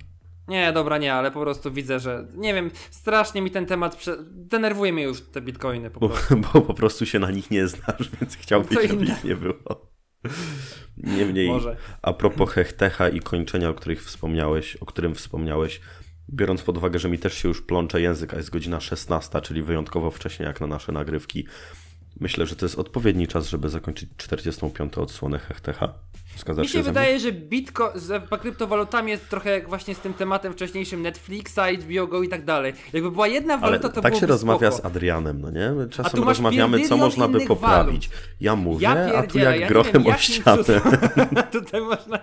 Nie, 0.49 0.72
dobra, 0.72 0.99
nie, 0.99 1.14
ale 1.14 1.30
po 1.30 1.40
prostu 1.40 1.72
widzę, 1.72 2.01
że 2.01 2.26
nie 2.34 2.55
wiem, 2.55 2.70
strasznie 2.90 3.42
mi 3.42 3.51
ten 3.51 3.66
temat 3.66 3.97
prze... 3.97 4.16
denerwuje 4.30 4.92
mnie 4.92 5.03
już 5.03 5.20
te 5.20 5.40
bitcoiny 5.40 5.90
po 5.90 6.01
Bo, 6.01 6.09
prostu. 6.09 6.36
bo 6.53 6.62
po 6.62 6.74
prostu 6.74 7.07
się 7.07 7.18
na 7.18 7.30
nich 7.30 7.51
nie 7.51 7.68
znasz, 7.68 8.11
więc 8.20 8.36
chciałbyś, 8.36 8.88
żeby 8.88 9.05
ich 9.05 9.24
nie 9.24 9.36
było. 9.36 9.90
Niemniej, 10.97 11.49
Może. 11.49 11.76
a 12.03 12.12
propos 12.12 12.51
hechtecha 12.51 13.09
i 13.09 13.20
kończenia, 13.20 13.70
o, 13.70 13.74
których 13.74 14.05
wspomniałeś, 14.05 14.76
o 14.76 14.86
którym 14.86 15.14
wspomniałeś, 15.14 15.80
biorąc 16.30 16.62
pod 16.62 16.76
uwagę, 16.76 16.99
że 16.99 17.09
mi 17.09 17.18
też 17.18 17.34
się 17.34 17.49
już 17.49 17.62
plącze 17.62 18.01
język, 18.01 18.34
a 18.34 18.36
jest 18.36 18.51
godzina 18.51 18.80
16, 18.80 19.40
czyli 19.40 19.62
wyjątkowo 19.62 20.11
wcześnie 20.11 20.47
jak 20.47 20.61
na 20.61 20.66
nasze 20.66 20.92
nagrywki, 20.92 21.47
myślę, 22.20 22.47
że 22.47 22.57
to 22.57 22.66
jest 22.66 22.78
odpowiedni 22.78 23.26
czas, 23.28 23.49
żeby 23.49 23.68
zakończyć 23.68 24.11
45. 24.16 24.99
odsłonę 24.99 25.38
hechtecha. 25.38 25.94
Zgadzasz 26.37 26.62
Mi 26.62 26.68
się 26.68 26.78
mną? 26.78 26.87
wydaje, 26.87 27.20
że 27.20 27.32
bitco 27.32 27.93
z 27.95 28.28
kryptowalutami 28.41 29.11
jest 29.11 29.28
trochę 29.28 29.51
jak 29.51 29.68
właśnie 29.68 29.95
z 29.95 29.99
tym 29.99 30.14
tematem 30.14 30.53
wcześniejszym 30.53 31.03
Netflixa, 31.03 31.59
HBO 31.80 32.07
Go 32.07 32.22
i 32.22 32.28
tak 32.28 32.45
dalej. 32.45 32.72
Jakby 32.93 33.11
była 33.11 33.26
jedna 33.28 33.55
Ale 33.55 33.61
waluta, 33.62 33.89
to 33.89 34.01
tak 34.01 34.14
się 34.16 34.26
rozmawia 34.26 34.70
spoko. 34.70 34.89
z 34.89 34.91
Adrianem, 34.91 35.41
no 35.41 35.51
nie? 35.51 35.72
Czasem 35.91 36.24
rozmawiamy, 36.24 36.89
co 36.89 36.97
można 36.97 37.28
by 37.28 37.47
poprawić. 37.47 38.11
Ja 38.41 38.57
mówię, 38.57 38.84
Ja 38.84 39.18
a 39.18 39.22
tu 39.22 39.39
jak 39.39 39.61
ja 39.61 39.68
grochem 39.68 40.03
wiem, 40.03 40.14
o 40.14 40.18
ścianę. 40.18 40.62
Tutaj 41.53 41.80
można... 41.80 42.18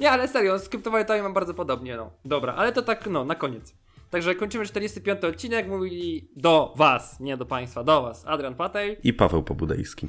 Nie, 0.00 0.10
ale 0.10 0.28
serio, 0.28 0.58
z 0.58 0.68
kryptowalutami 0.68 1.22
mam 1.22 1.34
bardzo 1.34 1.54
podobnie, 1.54 1.96
no. 1.96 2.10
Dobra, 2.24 2.54
ale 2.54 2.72
to 2.72 2.82
tak, 2.82 3.06
no, 3.06 3.24
na 3.24 3.34
koniec. 3.34 3.74
Także 4.10 4.34
kończymy 4.34 4.66
45 4.66 5.24
odcinek, 5.24 5.68
mówili 5.68 6.28
do 6.36 6.74
was, 6.76 7.20
nie 7.20 7.36
do 7.36 7.46
państwa, 7.46 7.84
do 7.84 8.02
was. 8.02 8.24
Adrian 8.26 8.54
Patej, 8.54 8.96
I 9.02 9.12
Paweł 9.12 9.42
Pobudejski. 9.42 10.08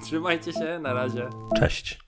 Trzymajcie 0.00 0.52
się, 0.52 0.78
na 0.78 0.92
razie. 0.92 1.30
Cześć. 1.60 1.98